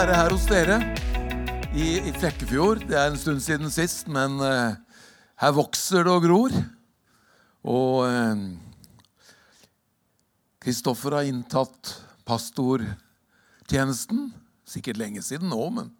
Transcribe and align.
være 0.00 0.16
her 0.16 0.32
hos 0.32 0.46
dere 0.48 0.76
i, 1.76 2.00
i 2.08 2.10
Flekkefjord. 2.16 2.86
Det 2.88 2.96
er 2.96 3.10
en 3.10 3.18
stund 3.20 3.42
siden 3.44 3.68
sist, 3.68 4.06
men 4.08 4.38
uh, 4.40 4.72
her 5.42 5.52
vokser 5.52 6.06
det 6.06 6.14
og 6.14 6.22
gror. 6.24 6.54
Og 7.68 8.08
Kristoffer 8.08 8.56
Kristoffer 10.64 11.18
har 11.18 11.28
inntatt 11.28 11.92
pastortjenesten. 12.24 14.32
Sikkert 14.64 14.96
lenge 15.02 15.20
siden 15.26 15.52
nå, 15.52 15.60
men 15.76 15.92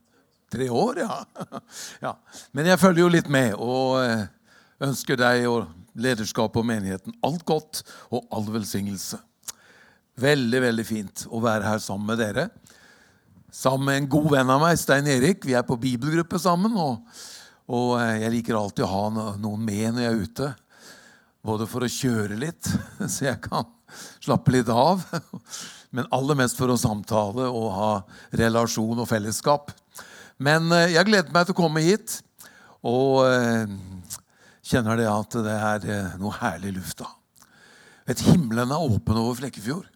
tre 0.49 0.71
år, 0.73 1.05
ja. 1.05 1.21
ja. 2.07 2.17
Men 2.57 2.73
jeg 2.73 2.81
følger 2.81 3.05
jo 3.05 3.13
litt 3.19 3.29
med 3.29 3.53
og 3.59 4.01
uh, 4.01 4.25
ønsker 4.89 5.21
deg 5.21 5.45
og 5.51 5.69
lederskapet 6.01 6.57
og 6.63 6.71
menigheten 6.73 7.13
alt 7.27 7.45
godt 7.45 7.85
og 8.09 8.25
all 8.33 8.49
velsignelse. 8.57 9.21
Veldig, 10.25 10.61
veldig 10.71 10.89
fint 10.89 11.29
å 11.29 11.45
være 11.45 11.69
her 11.69 11.85
sammen 11.85 12.09
med 12.15 12.25
dere 12.25 12.49
sammen 13.53 13.87
med 13.87 13.99
en 13.99 14.09
god 14.11 14.31
venn 14.35 14.53
av 14.53 14.63
meg, 14.63 14.79
Stein 14.79 15.09
Erik. 15.11 15.45
Vi 15.47 15.57
er 15.59 15.67
på 15.67 15.79
bibelgruppe 15.81 16.39
sammen. 16.41 16.77
Og, 16.79 17.03
og, 17.71 17.93
eh, 18.01 18.23
jeg 18.25 18.35
liker 18.37 18.59
alltid 18.59 18.87
å 18.87 18.91
ha 18.91 19.35
noen 19.41 19.67
med 19.67 19.97
når 19.97 20.05
jeg 20.05 20.11
er 20.13 20.25
ute. 20.25 20.49
Både 21.47 21.67
for 21.71 21.85
å 21.85 21.91
kjøre 21.91 22.39
litt, 22.41 22.71
så 23.13 23.31
jeg 23.31 23.41
kan 23.45 23.69
slappe 24.23 24.55
litt 24.55 24.71
av. 24.73 25.05
Men 25.95 26.09
aller 26.15 26.39
mest 26.39 26.59
for 26.59 26.71
å 26.71 26.79
samtale 26.79 27.49
og 27.51 27.71
ha 27.75 27.93
relasjon 28.39 29.03
og 29.03 29.09
fellesskap. 29.11 29.73
Men 30.39 30.71
eh, 30.77 30.95
jeg 30.97 31.09
gleder 31.11 31.35
meg 31.35 31.49
til 31.49 31.57
å 31.57 31.61
komme 31.63 31.85
hit. 31.85 32.21
Og 32.87 33.27
eh, 33.27 33.73
kjenner 34.65 35.01
det 35.01 35.09
at 35.11 35.41
det 35.45 35.57
er 35.57 36.21
noe 36.21 36.37
herlig 36.39 36.77
luft 36.79 37.03
da. 37.03 37.11
Vet, 38.09 38.23
himmelen 38.27 38.73
er 38.73 38.91
åpen 38.91 39.19
over 39.21 39.37
Flekkefjord. 39.39 39.89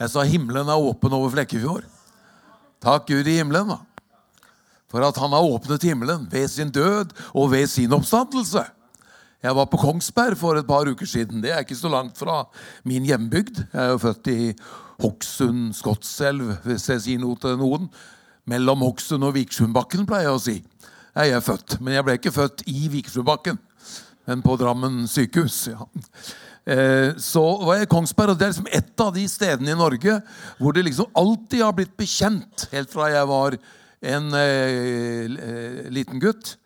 Jeg 0.00 0.12
sa 0.12 0.24
himmelen 0.26 0.70
er 0.70 0.80
åpen 0.90 1.14
over 1.14 1.32
Flekkefjord. 1.34 1.86
Takk 2.82 3.06
Gud 3.10 3.28
i 3.30 3.38
himmelen, 3.38 3.74
da. 3.74 3.80
For 4.92 5.04
at 5.06 5.16
han 5.20 5.32
har 5.32 5.48
åpnet 5.48 5.84
himmelen 5.86 6.26
ved 6.32 6.48
sin 6.52 6.70
død 6.72 7.14
og 7.32 7.52
ved 7.52 7.66
sin 7.70 7.92
oppstandelse. 7.96 8.64
Jeg 9.42 9.56
var 9.58 9.66
på 9.66 9.78
Kongsberg 9.80 10.36
for 10.38 10.58
et 10.58 10.66
par 10.68 10.86
uker 10.86 11.06
siden. 11.08 11.40
Det 11.42 11.50
er 11.50 11.64
ikke 11.64 11.78
så 11.78 11.90
langt 11.90 12.18
fra 12.18 12.44
min 12.86 13.06
hjembygd. 13.06 13.64
Jeg 13.72 13.80
er 13.80 13.94
jo 13.94 14.02
født 14.02 14.28
i 14.30 14.52
Hokksund, 15.02 15.72
Skotselv, 15.74 16.52
hvis 16.66 16.86
jeg 16.92 17.02
sier 17.06 17.22
noe 17.22 17.38
til 17.42 17.56
noen. 17.58 17.88
Mellom 18.46 18.84
Hokksund 18.86 19.26
og 19.26 19.34
Vikersundbakken, 19.34 20.06
pleier 20.06 20.28
jeg 20.28 20.36
å 20.36 20.42
si. 20.42 20.56
Jeg 21.12 21.34
er 21.34 21.42
født, 21.44 21.80
Men 21.80 21.94
jeg 21.94 22.04
ble 22.04 22.14
ikke 22.18 22.32
født 22.32 22.62
i 22.70 22.88
Vikersundbakken, 22.92 23.58
men 24.26 24.42
på 24.42 24.56
Drammen 24.56 25.06
sykehus. 25.08 25.66
ja. 25.68 25.88
Eh, 26.62 27.18
så 27.18 27.42
var 27.64 27.80
jeg 27.80 27.88
i 27.88 27.90
Kongsberg, 27.90 28.32
og 28.32 28.38
det 28.38 28.46
er 28.46 28.52
liksom 28.52 28.68
et 28.70 29.02
av 29.02 29.14
de 29.16 29.24
stedene 29.26 29.72
i 29.72 29.78
Norge 29.78 30.20
hvor 30.60 30.74
det 30.76 30.84
liksom 30.86 31.08
alltid 31.18 31.64
har 31.64 31.74
blitt 31.74 31.96
bekjent, 31.98 32.68
helt 32.70 32.92
fra 32.92 33.08
jeg 33.10 33.30
var 33.30 33.56
en 34.02 34.28
eh, 34.38 35.26
eh, 35.26 35.80
liten 35.94 36.22
gutt. 36.22 36.56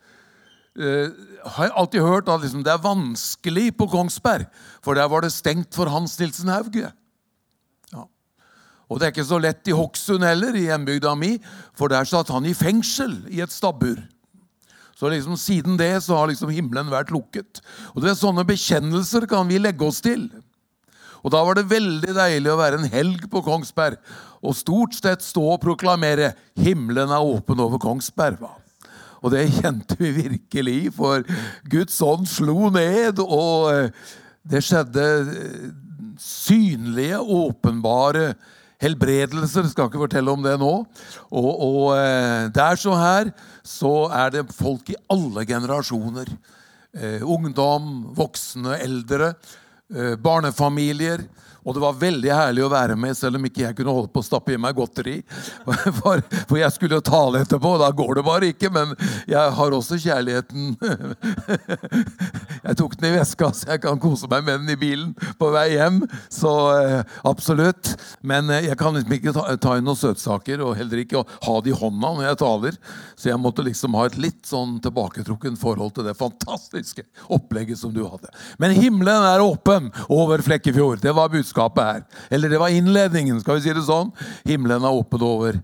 Eh, 0.76 1.08
har 1.48 1.68
jeg 1.68 1.76
alltid 1.80 2.04
hørt 2.04 2.28
at 2.28 2.44
liksom, 2.44 2.64
det 2.64 2.74
er 2.74 2.84
vanskelig 2.84 3.70
på 3.78 3.88
Kongsberg, 3.92 4.44
for 4.84 4.98
der 4.98 5.08
var 5.08 5.24
det 5.24 5.32
stengt 5.32 5.72
for 5.76 5.88
Hans 5.88 6.18
Nilsen 6.20 6.52
Hauge. 6.52 6.90
Ja. 7.94 8.04
Og 8.88 9.00
det 9.00 9.08
er 9.08 9.14
ikke 9.14 9.28
så 9.28 9.40
lett 9.40 9.68
i 9.68 9.76
Hokksund 9.76 10.24
heller, 10.28 10.56
i 10.56 10.66
hjembygda 10.68 11.14
mi, 11.16 11.38
for 11.76 11.88
der 11.92 12.04
satt 12.08 12.28
han 12.34 12.44
i 12.44 12.56
fengsel 12.56 13.22
i 13.32 13.40
et 13.44 13.54
stabbur. 13.54 13.96
Så 14.96 15.10
liksom 15.12 15.36
siden 15.36 15.76
det 15.76 15.92
så 16.06 16.16
har 16.16 16.30
liksom 16.30 16.50
himmelen 16.54 16.88
vært 16.88 17.12
lukket. 17.12 17.60
Og 17.94 18.00
det 18.02 18.14
er 18.14 18.18
Sånne 18.18 18.46
bekjennelser 18.48 19.26
kan 19.28 19.48
vi 19.48 19.60
legge 19.60 19.84
oss 19.84 20.00
til. 20.04 20.30
Og 21.20 21.32
Da 21.34 21.42
var 21.44 21.58
det 21.58 21.68
veldig 21.68 22.14
deilig 22.16 22.52
å 22.52 22.60
være 22.60 22.78
en 22.80 22.92
helg 22.92 23.26
på 23.30 23.42
Kongsberg 23.44 23.98
og 24.46 24.54
stort 24.54 24.94
sett 24.94 25.24
stå 25.24 25.42
og 25.56 25.60
proklamere 25.60 26.34
'Himmelen 26.54 27.10
er 27.10 27.24
åpen 27.24 27.60
over 27.60 27.78
Kongsberg'. 27.82 28.40
Va? 28.40 28.54
Og 29.22 29.32
det 29.32 29.48
kjente 29.58 29.96
vi 29.98 30.12
virkelig, 30.12 30.92
for 30.94 31.24
Guds 31.68 31.98
ånd 32.04 32.28
slo 32.30 32.70
ned, 32.70 33.18
og 33.18 33.72
eh, 33.72 33.90
det 34.46 34.62
skjedde 34.62 35.02
eh, 35.02 35.70
synlige, 36.20 37.18
åpenbare 37.18 38.34
helbredelser. 38.82 39.68
Skal 39.70 39.90
ikke 39.90 40.04
fortelle 40.04 40.32
om 40.32 40.44
det 40.44 40.56
nå. 40.60 40.72
Og, 41.30 41.50
og 41.68 41.82
eh, 41.96 42.48
der 42.54 42.80
så 42.80 42.96
her 42.98 43.32
så 43.66 43.94
er 44.14 44.34
det 44.34 44.46
folk 44.54 44.92
i 44.92 44.98
alle 45.12 45.46
generasjoner. 45.48 46.30
Eh, 46.96 47.20
ungdom, 47.24 48.06
voksne, 48.16 48.78
eldre, 48.84 49.34
eh, 49.92 50.14
barnefamilier. 50.16 51.26
Og 51.66 51.74
det 51.74 51.82
var 51.82 51.98
veldig 51.98 52.30
herlig 52.30 52.62
å 52.62 52.70
være 52.70 52.94
med, 52.98 53.16
selv 53.18 53.40
om 53.40 53.46
ikke 53.48 53.64
jeg 53.64 53.76
kunne 53.78 53.94
holde 53.94 54.10
på 54.14 54.22
å 54.22 54.26
stappe 54.26 54.54
i 54.54 54.60
meg 54.60 54.76
godteri. 54.78 55.16
For, 55.96 56.20
for 56.46 56.58
jeg 56.60 56.70
skulle 56.74 56.98
jo 56.98 57.04
tale 57.04 57.40
etterpå, 57.42 57.72
og 57.74 57.80
da 57.82 57.88
går 57.94 58.18
det 58.18 58.24
bare 58.26 58.50
ikke. 58.52 58.70
Men 58.74 58.92
jeg 59.26 59.54
har 59.58 59.74
også 59.74 59.98
kjærligheten. 59.98 60.76
Jeg 62.66 62.78
tok 62.80 62.96
den 62.98 63.12
i 63.12 63.14
veska, 63.14 63.48
så 63.54 63.68
jeg 63.70 63.80
kan 63.84 63.98
kose 64.02 64.26
meg 64.26 64.42
med 64.42 64.64
den 64.64 64.72
i 64.72 64.78
bilen 64.80 65.12
på 65.38 65.52
vei 65.54 65.76
hjem. 65.76 66.00
Så 66.32 66.50
eh, 66.74 67.12
absolutt. 67.28 67.92
Men 68.26 68.50
eh, 68.50 68.64
jeg 68.66 68.78
kan 68.80 68.96
liksom 68.96 69.14
ikke 69.14 69.34
ta, 69.36 69.44
ta 69.62 69.76
inn 69.78 69.86
noen 69.86 70.00
søtsaker, 70.00 70.64
og 70.66 70.74
heller 70.74 71.04
ikke 71.04 71.22
ha 71.22 71.54
det 71.62 71.70
i 71.70 71.76
hånda 71.78 72.10
når 72.16 72.26
jeg 72.26 72.40
taler. 72.40 72.80
Så 73.14 73.30
jeg 73.30 73.38
måtte 73.38 73.62
liksom 73.66 73.94
ha 73.94 74.08
et 74.08 74.18
litt 74.18 74.42
sånn 74.50 74.80
tilbaketrukken 74.82 75.54
forhold 75.60 75.94
til 75.94 76.08
det 76.08 76.16
fantastiske 76.18 77.06
opplegget 77.38 77.78
som 77.78 77.94
du 77.94 78.02
hadde. 78.02 78.34
Men 78.58 78.74
himmelen 78.74 79.28
er 79.30 79.44
åpen 79.46 79.92
over 80.10 80.42
Flekkefjord. 80.42 81.04
Det 81.06 81.14
var 81.14 81.30
budskapet 81.30 81.55
budskapet 81.56 81.82
er. 81.82 82.04
Eller 82.30 82.48
det 82.50 82.58
var 82.58 82.68
innledningen, 82.68 83.40
skal 83.40 83.56
vi 83.56 83.66
si 83.66 83.74
det 83.74 83.86
sånn. 83.86 84.12
Himmelen 84.44 84.84
er 84.84 84.94
åpen 84.94 85.22
over 85.22 85.60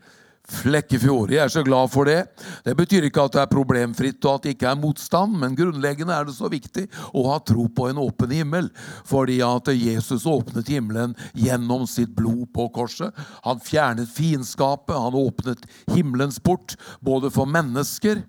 Flekkefjord. 0.52 1.30
Jeg 1.30 1.40
er 1.44 1.48
så 1.48 1.62
glad 1.62 1.88
for 1.92 2.04
det. 2.04 2.26
Det 2.64 2.74
betyr 2.76 3.06
ikke 3.06 3.22
at 3.24 3.32
det 3.32 3.40
er 3.44 3.52
problemfritt 3.52 4.24
og 4.26 4.34
at 4.34 4.42
det 4.44 4.54
ikke 4.56 4.72
er 4.72 4.80
motstand, 4.80 5.36
men 5.38 5.54
grunnleggende 5.56 6.12
er 6.12 6.26
det 6.26 6.34
så 6.34 6.50
viktig 6.50 6.88
å 7.14 7.28
ha 7.30 7.38
tro 7.46 7.68
på 7.70 7.86
en 7.88 8.00
åpen 8.02 8.34
himmel. 8.34 8.68
Fordi 9.06 9.38
at 9.46 9.70
Jesus 9.70 10.26
åpnet 10.26 10.68
himmelen 10.68 11.14
gjennom 11.32 11.86
sitt 11.86 12.12
blod 12.18 12.50
på 12.52 12.68
korset. 12.74 13.14
Han 13.46 13.62
fjernet 13.62 14.10
fiendskapet, 14.12 14.96
han 14.98 15.16
åpnet 15.16 15.62
himmelens 15.94 16.42
port 16.42 16.74
både 17.00 17.30
for 17.32 17.48
mennesker 17.48 18.24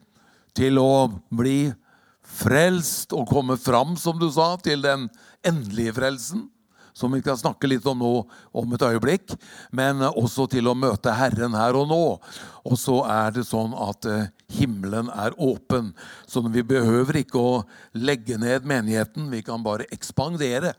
til 0.54 0.78
å 0.80 1.10
bli 1.34 1.74
frelst 2.24 3.12
og 3.18 3.28
komme 3.28 3.58
fram, 3.60 3.98
som 4.00 4.22
du 4.22 4.30
sa, 4.32 4.54
til 4.64 4.86
den 4.86 5.10
endelige 5.44 5.98
frelsen 5.98 6.46
som 6.94 7.14
vi 7.14 7.22
skal 7.24 7.40
snakke 7.40 7.70
litt 7.70 7.86
om 7.90 8.00
nå 8.00 8.12
om 8.54 8.76
et 8.76 8.86
øyeblikk, 8.86 9.34
men 9.74 10.04
også 10.08 10.46
til 10.52 10.70
å 10.70 10.76
møte 10.78 11.14
Herren 11.18 11.58
her 11.58 11.78
og 11.80 11.90
nå. 11.90 12.04
Og 12.64 12.78
så 12.80 13.00
er 13.10 13.34
det 13.36 13.46
sånn 13.50 13.74
at 13.74 14.08
eh, 14.10 14.30
himmelen 14.60 15.10
er 15.10 15.36
åpen, 15.42 15.92
så 16.30 16.44
vi 16.46 16.66
behøver 16.66 17.24
ikke 17.24 17.42
å 17.42 17.56
legge 17.98 18.38
ned 18.42 18.68
menigheten. 18.70 19.32
Vi 19.34 19.42
kan 19.46 19.66
bare 19.66 19.90
ekspandere. 19.94 20.76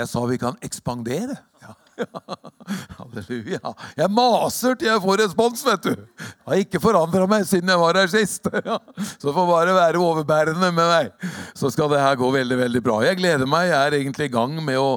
Jeg 0.00 0.08
sa 0.08 0.24
vi 0.28 0.40
kan 0.40 0.56
ekspandere. 0.64 1.36
Ja. 1.60 1.76
Halleluja. 2.98 3.72
Jeg 3.98 4.12
maser 4.14 4.76
til 4.78 4.90
jeg 4.90 5.02
får 5.04 5.22
respons, 5.24 5.64
vet 5.66 5.88
du. 5.88 5.92
Jeg 5.94 6.50
har 6.50 6.62
ikke 6.64 6.82
forandra 6.82 7.26
meg 7.30 7.46
siden 7.48 7.72
jeg 7.72 7.80
var 7.80 7.98
her 8.00 8.12
sist. 8.12 8.46
Så 9.22 9.34
får 9.34 9.48
bare 9.48 9.74
være 9.76 10.02
overbærende 10.02 10.70
med 10.70 10.78
meg. 10.92 11.10
Så 11.58 11.72
skal 11.74 11.90
det 11.92 12.02
her 12.02 12.18
gå 12.20 12.30
veldig 12.34 12.60
veldig 12.64 12.82
bra. 12.84 13.00
Jeg 13.06 13.20
gleder 13.20 13.50
meg. 13.50 13.70
Jeg 13.70 13.80
er 13.80 13.98
egentlig 14.00 14.30
i 14.30 14.34
gang 14.34 14.56
med 14.64 14.78
å, 14.80 14.94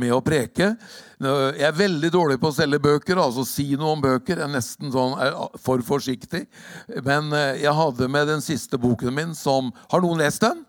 med 0.00 0.14
å 0.14 0.22
preke. 0.24 0.74
Jeg 1.16 1.64
er 1.64 1.76
veldig 1.76 2.10
dårlig 2.12 2.36
på 2.40 2.50
å 2.50 2.54
selge 2.56 2.80
bøker, 2.84 3.16
altså 3.16 3.46
si 3.48 3.70
noe 3.78 3.94
om 3.96 4.02
bøker. 4.04 4.36
Jeg 4.36 4.44
er 4.44 4.52
nesten 4.52 4.92
sånn 4.92 5.16
er 5.22 5.36
for 5.64 5.84
forsiktig. 5.86 6.44
Men 7.06 7.32
eh, 7.32 7.62
jeg 7.62 7.72
hadde 7.78 8.10
med 8.12 8.28
den 8.28 8.44
siste 8.44 8.80
boken 8.80 9.14
min 9.16 9.32
som 9.36 9.72
Har 9.92 10.04
noen 10.04 10.20
lest 10.20 10.44
den? 10.44 10.60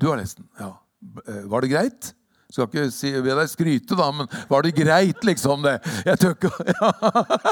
Du 0.00 0.08
har 0.08 0.20
lest 0.20 0.40
den, 0.40 0.48
ja. 0.60 0.72
Eh, 1.26 1.44
var 1.50 1.64
det 1.64 1.72
greit? 1.72 2.14
Skal 2.50 2.66
ikke 2.66 2.86
si, 2.90 3.12
be 3.22 3.34
deg 3.38 3.50
skryte, 3.50 3.96
da, 3.98 4.08
men 4.14 4.28
var 4.50 4.66
det 4.66 4.72
greit, 4.74 5.22
liksom? 5.26 5.62
det? 5.62 5.76
Jeg 6.08 6.18
tør, 6.18 6.34
ikke, 6.34 6.50
ja. 6.74 6.90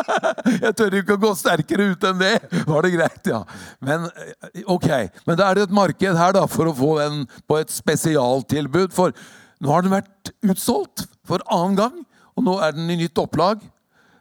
jeg 0.66 0.74
tør 0.80 0.98
ikke 1.00 1.16
å 1.18 1.22
gå 1.22 1.32
sterkere 1.38 1.90
ut 1.92 2.06
enn 2.10 2.20
det. 2.22 2.34
Var 2.66 2.86
det 2.86 2.92
greit, 2.96 3.30
ja. 3.30 3.44
Men 3.84 4.08
eh, 4.10 4.64
ok, 4.66 4.90
men 5.28 5.38
da 5.38 5.48
er 5.48 5.58
det 5.60 5.68
et 5.68 5.78
marked 5.78 6.18
her 6.18 6.34
da, 6.34 6.44
for 6.50 6.70
å 6.70 6.76
få 6.76 6.92
den 6.98 7.24
på 7.46 7.60
et 7.62 7.72
spesialtilbud. 7.72 8.90
For 8.96 9.14
nå 9.62 9.74
har 9.74 9.86
den 9.86 9.94
vært 9.94 10.34
utsolgt 10.42 11.06
for 11.28 11.42
annen 11.46 11.78
gang, 11.78 11.98
og 12.38 12.46
nå 12.46 12.58
er 12.62 12.74
den 12.74 12.90
i 12.90 12.98
nytt 12.98 13.18
opplag. 13.22 13.62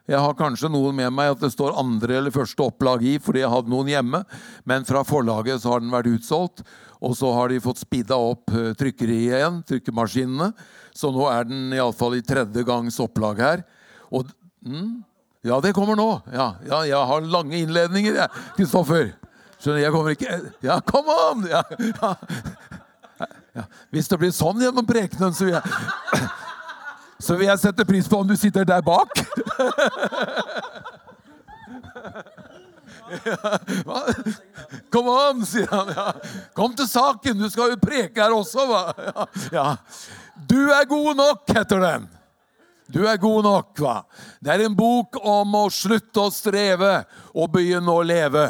Jeg 0.08 0.22
har 0.24 0.36
kanskje 0.38 0.70
noen 0.72 0.96
med 0.96 1.12
meg 1.12 1.34
at 1.34 1.42
det 1.42 1.50
står 1.52 1.76
andre 1.76 2.16
eller 2.16 2.32
første 2.32 2.64
opplag 2.64 3.02
i, 3.04 3.18
fordi 3.20 3.42
jeg 3.42 3.52
hadde 3.52 3.68
noen 3.68 3.90
hjemme. 3.92 4.22
Men 4.64 4.86
fra 4.88 5.02
forlaget 5.04 5.60
så 5.60 5.74
har 5.74 5.82
den 5.82 5.92
vært 5.92 6.08
utsolgt. 6.14 6.62
Og 7.04 7.14
så 7.16 7.30
har 7.34 7.52
de 7.52 7.60
fått 7.62 7.80
speeda 7.82 8.16
opp 8.18 8.50
eh, 8.50 8.72
trykkeriet 8.78 9.38
igjen, 9.38 9.60
trykkemaskinene. 9.68 10.50
Så 10.96 11.12
nå 11.14 11.28
er 11.30 11.46
den 11.46 11.68
iallfall 11.76 12.18
i 12.18 12.24
tredje 12.26 12.64
gangs 12.66 12.98
opplag 13.02 13.42
her. 13.42 13.62
Og 14.10 14.26
mm, 14.66 15.04
Ja, 15.46 15.60
det 15.62 15.70
kommer 15.76 15.94
nå. 15.96 16.08
Ja, 16.34 16.56
ja, 16.66 16.82
jeg 16.88 17.08
har 17.10 17.28
lange 17.30 17.60
innledninger, 17.60 18.16
jeg, 18.18 18.42
Kristoffer. 18.56 19.12
Skjønner, 19.58 19.80
jeg 19.82 19.94
kommer 19.94 20.14
ikke 20.14 20.34
Ja, 20.62 20.80
come 20.86 21.14
on! 21.30 21.46
Ja, 21.50 21.62
ja. 23.54 23.64
Hvis 23.94 24.10
det 24.10 24.18
blir 24.20 24.34
sånn 24.34 24.60
gjennom 24.62 24.86
prekenen, 24.86 25.34
så 25.34 25.46
vil 25.46 25.56
jeg 25.56 25.62
så 27.26 27.34
vil 27.38 27.48
jeg 27.48 27.62
sette 27.62 27.86
pris 27.86 28.06
på 28.10 28.20
om 28.22 28.28
du 28.28 28.36
sitter 28.38 28.66
der 28.66 28.82
bak. 28.86 29.10
Ja, 33.08 33.58
Kom 34.92 35.08
an, 35.12 35.42
sier 35.46 35.68
han. 35.72 35.92
Ja. 35.96 36.12
Kom 36.56 36.76
til 36.76 36.88
saken, 36.90 37.40
du 37.40 37.48
skal 37.52 37.74
jo 37.74 37.80
preke 37.82 38.22
her 38.22 38.34
også. 38.36 38.66
Va? 38.68 39.26
Ja. 39.54 39.66
Du 40.48 40.60
er 40.72 40.86
god 40.88 41.16
nok, 41.18 41.44
heter 41.56 41.82
den. 41.82 42.08
Du 42.88 43.02
er 43.04 43.18
god 43.20 43.44
nok, 43.44 43.74
hva? 43.82 43.98
Det 44.40 44.54
er 44.54 44.64
en 44.64 44.76
bok 44.76 45.18
om 45.20 45.58
å 45.58 45.66
slutte 45.72 46.22
å 46.24 46.32
streve 46.32 47.02
og 47.34 47.50
begynne 47.52 47.92
å 47.92 48.04
leve. 48.06 48.46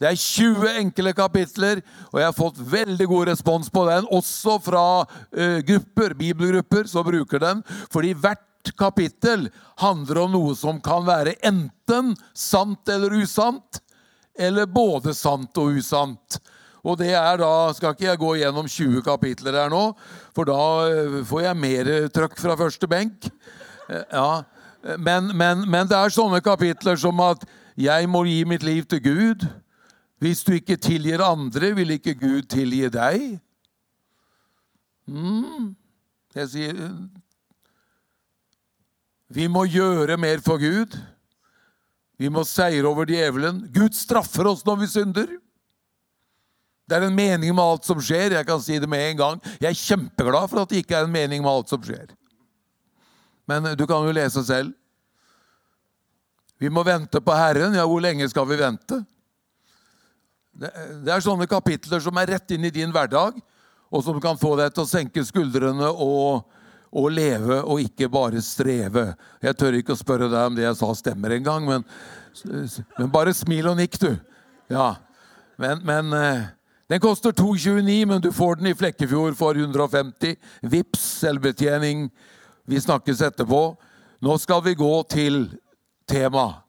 Det 0.00 0.08
er 0.08 0.18
20 0.18 0.78
enkle 0.80 1.12
kapitler, 1.14 1.82
og 2.10 2.16
jeg 2.18 2.26
har 2.26 2.34
fått 2.34 2.56
veldig 2.72 3.06
god 3.10 3.28
respons 3.30 3.68
på 3.70 3.84
den. 3.86 4.08
Også 4.10 4.56
fra 4.64 4.86
uh, 5.04 5.58
grupper, 5.68 6.16
bibelgrupper 6.18 6.88
som 6.90 7.06
bruker 7.06 7.42
den. 7.44 7.60
Fordi 7.92 8.14
hvert 8.16 8.72
kapittel 8.78 9.46
handler 9.82 10.24
om 10.24 10.34
noe 10.34 10.56
som 10.58 10.80
kan 10.82 11.04
være 11.06 11.36
enten 11.46 12.16
sant 12.34 12.90
eller 12.90 13.14
usant, 13.22 13.82
eller 14.38 14.66
både 14.66 15.14
sant 15.14 15.58
og 15.60 15.78
usant. 15.78 16.38
Og 16.82 16.98
det 16.98 17.12
er 17.14 17.38
da 17.38 17.72
Skal 17.76 17.94
ikke 17.94 18.08
jeg 18.08 18.18
gå 18.18 18.34
gjennom 18.40 18.68
20 18.68 19.02
kapitler 19.06 19.58
her 19.60 19.70
nå, 19.70 19.92
for 20.34 20.48
da 20.48 20.62
uh, 20.88 21.20
får 21.26 21.44
jeg 21.46 21.60
mer 21.62 21.90
trøkk 22.14 22.38
fra 22.40 22.56
første 22.58 22.88
benk. 22.90 23.28
Uh, 23.88 24.02
ja, 24.10 24.30
men, 24.98 25.30
men, 25.36 25.66
men 25.70 25.90
det 25.90 25.98
er 25.98 26.14
sånne 26.14 26.42
kapitler 26.42 26.98
som 26.98 27.20
at 27.22 27.44
jeg 27.78 28.08
må 28.10 28.24
gi 28.26 28.42
mitt 28.44 28.64
liv 28.66 28.84
til 28.90 29.02
Gud. 29.04 29.46
Hvis 30.22 30.42
du 30.46 30.52
ikke 30.54 30.76
tilgir 30.76 31.22
andre, 31.24 31.72
vil 31.74 31.96
ikke 31.96 32.14
Gud 32.14 32.42
tilgi 32.50 32.88
deg? 32.92 33.38
Mm. 35.06 35.72
Jeg 36.34 36.48
sier 36.48 36.76
Vi 39.32 39.46
må 39.50 39.64
gjøre 39.64 40.16
mer 40.20 40.42
for 40.44 40.60
Gud. 40.62 40.94
Vi 42.22 42.30
må 42.30 42.44
seire 42.46 42.86
over 42.86 43.08
djevelen. 43.10 43.64
Gud 43.74 43.96
straffer 43.98 44.46
oss 44.52 44.62
når 44.66 44.84
vi 44.84 44.90
synder. 44.92 45.30
Det 46.86 46.98
er 46.98 47.06
en 47.08 47.16
mening 47.16 47.54
med 47.54 47.62
alt 47.64 47.86
som 47.88 47.98
skjer. 48.02 48.36
Jeg 48.36 48.46
kan 48.46 48.60
si 48.62 48.78
det 48.78 48.90
med 48.90 49.02
en 49.10 49.18
gang. 49.18 49.40
Jeg 49.58 49.70
er 49.72 49.80
kjempeglad 49.80 50.50
for 50.50 50.62
at 50.62 50.70
det 50.70 50.82
ikke 50.82 51.00
er 51.00 51.08
en 51.08 51.14
mening 51.14 51.42
med 51.42 51.50
alt 51.50 51.72
som 51.72 51.82
skjer. 51.82 52.12
Men 53.50 53.72
du 53.78 53.86
kan 53.90 54.06
jo 54.06 54.14
lese 54.14 54.44
selv. 54.46 54.70
Vi 56.62 56.70
må 56.70 56.84
vente 56.86 57.18
på 57.18 57.34
Herren. 57.34 57.74
Ja, 57.74 57.88
hvor 57.90 58.02
lenge 58.04 58.28
skal 58.30 58.46
vi 58.46 58.60
vente? 58.60 59.00
Det 60.52 61.10
er 61.10 61.24
sånne 61.24 61.48
kapitler 61.50 62.02
som 62.04 62.18
er 62.20 62.36
rett 62.36 62.54
inn 62.54 62.68
i 62.68 62.74
din 62.74 62.92
hverdag, 62.92 63.38
og 63.90 64.04
som 64.04 64.20
kan 64.22 64.38
få 64.38 64.52
deg 64.60 64.74
til 64.74 64.84
å 64.84 64.90
senke 64.90 65.24
skuldrene 65.24 65.88
og, 65.90 66.44
og 66.92 67.12
leve 67.14 67.60
og 67.62 67.80
ikke 67.80 68.10
bare 68.12 68.42
streve. 68.44 69.12
Jeg 69.42 69.56
tør 69.58 69.78
ikke 69.78 69.96
å 69.96 70.00
spørre 70.00 70.28
deg 70.32 70.50
om 70.50 70.56
det 70.58 70.66
jeg 70.66 70.78
sa, 70.78 70.90
stemmer 70.96 71.36
engang, 71.38 71.64
men, 71.68 71.86
men 72.98 73.12
bare 73.12 73.34
smil 73.36 73.70
og 73.72 73.78
nikk, 73.80 73.96
du. 74.02 74.10
Ja. 74.72 74.94
Men, 75.60 75.80
men 75.88 76.12
eh, 76.16 76.50
den 76.92 77.00
koster 77.00 77.32
2,29, 77.32 77.96
men 78.08 78.22
du 78.24 78.30
får 78.34 78.60
den 78.60 78.72
i 78.72 78.76
Flekkefjord 78.76 79.36
for 79.38 79.56
150. 79.56 80.36
Vips, 80.68 81.04
selvbetjening. 81.22 82.10
Vi 82.68 82.80
snakkes 82.80 83.24
etterpå. 83.24 83.62
Nå 84.22 84.36
skal 84.38 84.62
vi 84.66 84.76
gå 84.78 84.92
til 85.10 85.46
tema. 86.08 86.62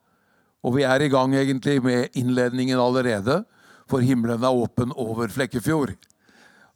Og 0.63 0.77
vi 0.77 0.85
er 0.87 1.03
i 1.03 1.11
gang 1.11 1.35
egentlig 1.35 1.81
med 1.83 2.15
innledningen 2.15 2.79
allerede 2.79 3.41
for 3.89 4.03
himmelen 4.03 4.43
er 4.43 4.55
åpen 4.63 4.93
over 4.95 5.31
Flekkefjord. 5.31 5.93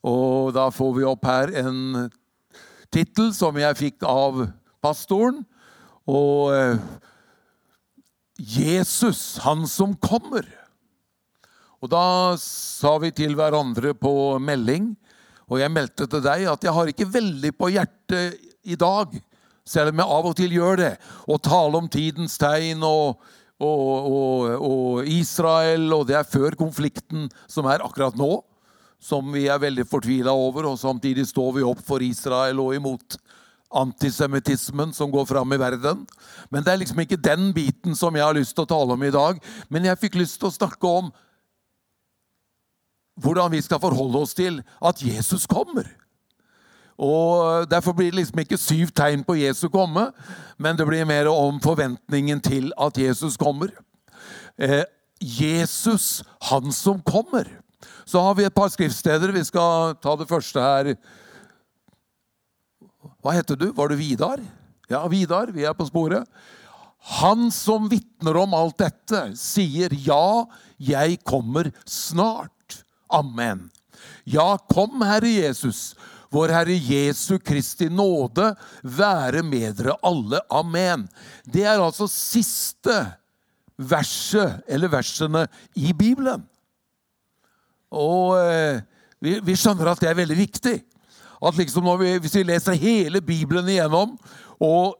Og 0.05 0.53
da 0.55 0.67
får 0.73 0.91
vi 0.97 1.05
opp 1.07 1.25
her 1.25 1.53
en 1.63 1.79
tittel 2.93 3.33
som 3.35 3.57
jeg 3.59 3.79
fikk 3.79 4.05
av 4.07 4.45
pastoren. 4.83 5.43
Og 6.07 6.53
eh, 6.55 6.79
Jesus, 8.37 9.39
han 9.43 9.65
som 9.69 9.95
kommer. 9.97 10.45
Og 11.81 11.91
da 11.91 12.35
sa 12.41 12.95
vi 13.01 13.11
til 13.13 13.35
hverandre 13.37 13.93
på 13.97 14.37
melding, 14.41 14.91
og 15.47 15.61
jeg 15.61 15.71
meldte 15.71 16.07
til 16.09 16.23
deg 16.25 16.47
at 16.49 16.63
jeg 16.65 16.73
har 16.75 16.89
ikke 16.91 17.09
veldig 17.13 17.51
på 17.55 17.69
hjertet 17.71 18.39
i 18.67 18.75
dag, 18.75 19.13
selv 19.67 19.93
om 19.93 20.01
jeg 20.01 20.15
av 20.17 20.29
og 20.29 20.35
til 20.39 20.55
gjør 20.57 20.79
det, 20.81 20.93
å 21.29 21.37
tale 21.39 21.79
om 21.79 21.89
tidens 21.91 22.39
tegn 22.41 22.83
og 22.87 23.19
og, 23.57 23.89
og, 24.05 24.51
og, 24.61 25.07
Israel, 25.09 25.87
og 25.95 26.03
det 26.09 26.19
er 26.19 26.29
før 26.29 26.53
konflikten 26.59 27.25
som 27.49 27.65
er 27.65 27.81
akkurat 27.81 28.17
nå, 28.17 28.35
som 28.99 29.29
vi 29.33 29.45
er 29.47 29.61
veldig 29.61 29.85
fortvila 29.89 30.33
over. 30.33 30.71
Og 30.71 30.79
samtidig 30.81 31.27
står 31.29 31.57
vi 31.59 31.65
opp 31.67 31.83
for 31.85 32.03
Israel 32.03 32.61
og 32.63 32.75
imot 32.75 33.17
antisemittismen 33.77 34.93
som 34.95 35.11
går 35.11 35.25
fram 35.27 35.53
i 35.53 35.59
verden. 35.59 36.05
Men 36.49 36.63
det 36.63 36.73
er 36.73 36.81
liksom 36.81 36.99
ikke 37.03 37.19
den 37.19 37.51
biten 37.55 37.95
som 37.95 38.15
jeg 38.15 38.25
har 38.25 38.37
lyst 38.37 38.55
til 38.55 38.63
å 38.63 38.71
tale 38.71 38.95
om 38.95 39.03
i 39.03 39.13
dag. 39.13 39.39
Men 39.69 39.87
jeg 39.89 40.01
fikk 40.01 40.19
lyst 40.21 40.39
til 40.39 40.49
å 40.49 40.55
snakke 40.55 40.87
om 41.01 41.11
hvordan 43.17 43.51
vi 43.51 43.61
skal 43.65 43.81
forholde 43.81 44.21
oss 44.21 44.35
til 44.37 44.61
at 44.81 45.01
Jesus 45.03 45.47
kommer. 45.49 45.89
Og 46.97 47.67
Derfor 47.69 47.93
blir 47.93 48.11
det 48.11 48.21
liksom 48.21 48.39
ikke 48.41 48.57
syv 48.57 48.91
tegn 48.95 49.23
på 49.25 49.37
Jesu 49.37 49.67
komme, 49.69 50.07
men 50.57 50.77
det 50.77 50.87
blir 50.87 51.05
mer 51.05 51.29
om 51.29 51.59
forventningen 51.61 52.41
til 52.41 52.71
at 52.77 52.97
Jesus 52.97 53.37
kommer. 53.37 53.69
Eh, 54.57 54.83
Jesus, 55.21 56.23
han 56.49 56.71
som 56.71 57.01
kommer. 57.01 57.45
Så 58.07 58.21
har 58.23 58.37
vi 58.37 58.45
et 58.47 58.55
par 58.55 58.71
skriftsteder. 58.71 59.33
Vi 59.35 59.43
skal 59.43 59.97
ta 59.99 60.15
det 60.15 60.29
første 60.29 60.63
her. 60.63 60.93
Hva 63.19 63.33
heter 63.35 63.59
du? 63.59 63.71
Var 63.75 63.91
du 63.91 63.97
Vidar? 63.99 64.39
Ja, 64.87 65.03
Vidar. 65.11 65.51
Vi 65.51 65.65
er 65.67 65.75
på 65.75 65.89
sporet. 65.89 66.23
Han 67.19 67.49
som 67.51 67.89
vitner 67.91 68.39
om 68.39 68.55
alt 68.57 68.79
dette, 68.81 69.19
sier 69.39 69.93
ja, 70.03 70.47
jeg 70.79 71.19
kommer 71.27 71.69
snart. 71.87 72.81
Amen. 73.13 73.67
Ja, 74.27 74.55
kom, 74.71 75.03
Herre 75.07 75.29
Jesus. 75.29 75.91
Vår 76.33 76.51
Herre 76.51 76.75
Jesu 76.75 77.37
Kristi 77.39 77.87
nåde 77.91 78.49
være 78.83 79.43
med 79.47 79.77
dere 79.79 79.95
alle. 80.05 80.41
Amen. 80.51 81.07
Det 81.47 81.63
er 81.63 81.79
altså 81.79 82.09
siste 82.11 82.97
verset, 83.77 84.63
eller 84.67 84.91
versene, 84.91 85.45
i 85.75 85.93
Bibelen. 85.95 86.43
Og 87.93 88.37
eh, 88.41 88.81
vi, 89.23 89.37
vi, 89.43 89.55
skjønner 89.57 89.91
at 89.91 90.01
det 90.01 90.09
er 90.11 90.19
veldig 90.19 90.37
viktig. 90.37 90.75
At 91.37 91.57
liksom 91.57 91.87
vi, 92.01 92.17
Hvis 92.21 92.35
vi 92.35 92.45
leser 92.47 92.79
hele 92.79 93.21
Bibelen 93.21 93.69
igjennom, 93.69 94.17
og 94.59 94.97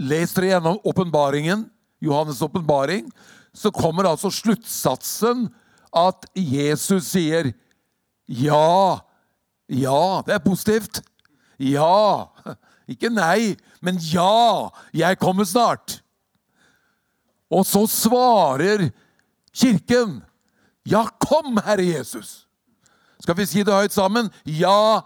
leser 0.00 0.48
igjennom 0.48 0.80
åpenbaringen, 0.84 1.66
Johannes' 2.00 2.42
åpenbaring, 2.44 3.10
så 3.52 3.72
kommer 3.74 4.08
altså 4.08 4.30
sluttsatsen 4.32 5.48
at 5.96 6.26
Jesus 6.36 7.10
sier 7.10 7.50
ja, 8.30 9.00
ja, 9.66 10.22
det 10.26 10.36
er 10.36 10.44
positivt. 10.44 11.00
Ja. 11.58 12.30
Ikke 12.90 13.10
nei, 13.10 13.56
men 13.82 13.98
ja. 14.02 14.70
Jeg 14.94 15.18
kommer 15.18 15.46
snart. 15.46 16.00
Og 17.50 17.66
så 17.66 17.84
svarer 17.90 18.88
Kirken. 19.50 20.20
Ja, 20.90 21.06
kom, 21.22 21.58
Herre 21.64 21.84
Jesus. 21.86 22.46
Skal 23.22 23.36
vi 23.38 23.46
si 23.46 23.62
det 23.62 23.74
høyt 23.74 23.94
sammen? 23.94 24.30
Ja, 24.44 25.02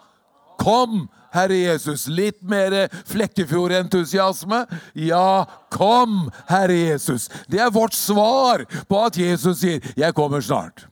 kom, 0.60 1.08
Herre 1.34 1.58
Jesus. 1.58 2.06
Litt 2.08 2.40
mer 2.46 2.86
Flekkefjord-entusiasme. 3.10 4.62
Ja, 4.96 5.44
kom, 5.74 6.30
Herre 6.48 6.78
Jesus. 6.78 7.28
Det 7.50 7.60
er 7.60 7.74
vårt 7.74 7.96
svar 7.98 8.64
på 8.88 9.04
at 9.04 9.18
Jesus 9.18 9.60
sier 9.60 9.80
'Jeg 9.96 10.14
kommer 10.14 10.40
snart'. 10.40 10.86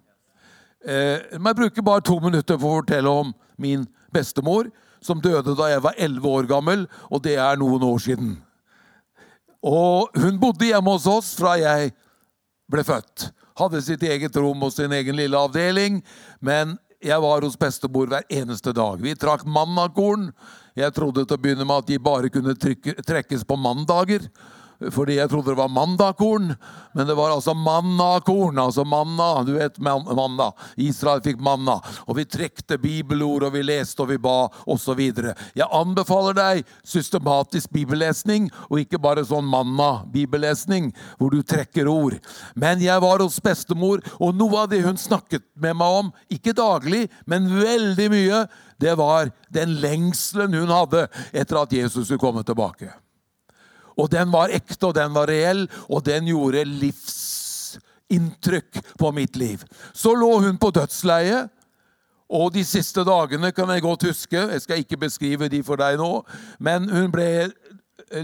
Eh, 0.85 1.21
jeg 1.33 1.57
bruker 1.57 1.83
bare 1.83 2.01
to 2.01 2.19
minutter 2.19 2.59
for 2.59 2.69
å 2.69 2.83
fortelle 2.83 3.09
om 3.09 3.35
min 3.59 3.87
bestemor, 4.13 4.67
som 5.01 5.21
døde 5.21 5.57
da 5.57 5.69
jeg 5.71 5.83
var 5.83 5.95
elleve 5.97 6.27
år 6.27 6.47
gammel, 6.47 6.89
og 7.11 7.23
det 7.23 7.37
er 7.37 7.57
noen 7.57 7.83
år 7.83 7.99
siden. 7.99 8.43
Og 9.63 10.09
hun 10.17 10.41
bodde 10.41 10.67
hjemme 10.67 10.91
hos 10.91 11.07
oss 11.07 11.37
fra 11.39 11.55
jeg 11.55 11.93
ble 12.71 12.85
født. 12.85 13.31
Hadde 13.63 13.83
sitt 13.85 14.03
eget 14.03 14.37
rom 14.41 14.65
og 14.67 14.73
sin 14.75 14.93
egen 14.97 15.19
lille 15.19 15.39
avdeling, 15.39 16.01
men 16.43 16.75
jeg 17.03 17.19
var 17.23 17.45
hos 17.47 17.59
bestemor 17.59 18.11
hver 18.11 18.27
eneste 18.31 18.73
dag. 18.75 18.99
Vi 19.03 19.15
trakk 19.19 19.45
mannakorn. 19.47 20.31
Jeg 20.79 20.95
trodde 20.97 21.25
til 21.27 21.37
å 21.37 21.43
begynne 21.43 21.67
med 21.67 21.83
at 21.83 21.91
de 21.91 21.99
bare 22.03 22.31
kunne 22.33 22.55
trykke, 22.59 22.95
trekkes 23.07 23.45
på 23.47 23.59
mandager. 23.59 24.27
Fordi 24.91 25.19
jeg 25.19 25.31
trodde 25.31 25.53
det 25.53 25.59
var 25.59 25.71
mandakorn, 25.73 26.55
men 26.93 27.07
det 27.07 27.15
var 27.17 27.33
altså 27.35 27.55
mannakorn. 27.55 28.59
Altså 28.59 28.85
manna, 28.85 29.43
du 29.47 29.55
vet 29.57 29.79
manna. 29.81 30.51
Israel 30.77 31.23
fikk 31.25 31.41
manna. 31.43 31.79
Og 32.07 32.17
vi 32.19 32.27
trekte 32.29 32.79
bibelord, 32.81 33.47
og 33.47 33.55
vi 33.57 33.65
leste, 33.67 34.03
og 34.05 34.11
vi 34.13 34.19
ba, 34.23 34.49
osv. 34.67 35.01
Jeg 35.01 35.69
anbefaler 35.69 36.37
deg 36.39 36.75
systematisk 36.85 37.73
bibellesning, 37.73 38.51
og 38.71 38.83
ikke 38.83 39.01
bare 39.03 39.25
sånn 39.29 39.49
manna-bibellesning, 39.51 40.93
hvor 41.21 41.33
du 41.33 41.43
trekker 41.43 41.91
ord. 41.91 42.19
Men 42.55 42.83
jeg 42.83 43.03
var 43.03 43.25
hos 43.25 43.41
bestemor, 43.43 44.03
og 44.19 44.37
noe 44.39 44.65
av 44.65 44.73
det 44.73 44.83
hun 44.87 45.01
snakket 45.01 45.47
med 45.55 45.79
meg 45.81 46.01
om, 46.03 46.13
ikke 46.33 46.57
daglig, 46.57 47.07
men 47.27 47.51
veldig 47.53 48.11
mye, 48.13 48.45
det 48.83 48.97
var 48.99 49.31
den 49.55 49.77
lengselen 49.83 50.57
hun 50.59 50.73
hadde 50.73 51.07
etter 51.31 51.61
at 51.61 51.73
Jesus 51.73 52.09
skulle 52.09 52.23
komme 52.23 52.43
tilbake. 52.47 52.91
Og 53.97 54.11
den 54.13 54.33
var 54.33 54.49
ekte, 54.55 54.87
og 54.89 54.95
den 54.95 55.15
var 55.15 55.27
reell, 55.29 55.69
og 55.89 56.05
den 56.07 56.27
gjorde 56.31 56.65
livsinntrykk 56.65 58.81
på 58.99 59.13
mitt 59.13 59.37
liv. 59.37 59.65
Så 59.93 60.15
lå 60.15 60.41
hun 60.41 60.59
på 60.59 60.71
dødsleiet. 60.71 61.49
Og 62.33 62.53
de 62.55 62.65
siste 62.65 63.05
dagene 63.05 63.53
kan 63.53 63.69
jeg 63.69 63.83
godt 63.85 64.03
huske, 64.09 64.41
jeg 64.41 64.61
skal 64.65 64.79
ikke 64.81 64.97
beskrive 65.05 65.49
de 65.53 65.61
for 65.67 65.77
deg 65.77 66.01
nå, 66.01 66.25
men 66.65 66.89
hun 66.89 67.13
ble 67.13 67.53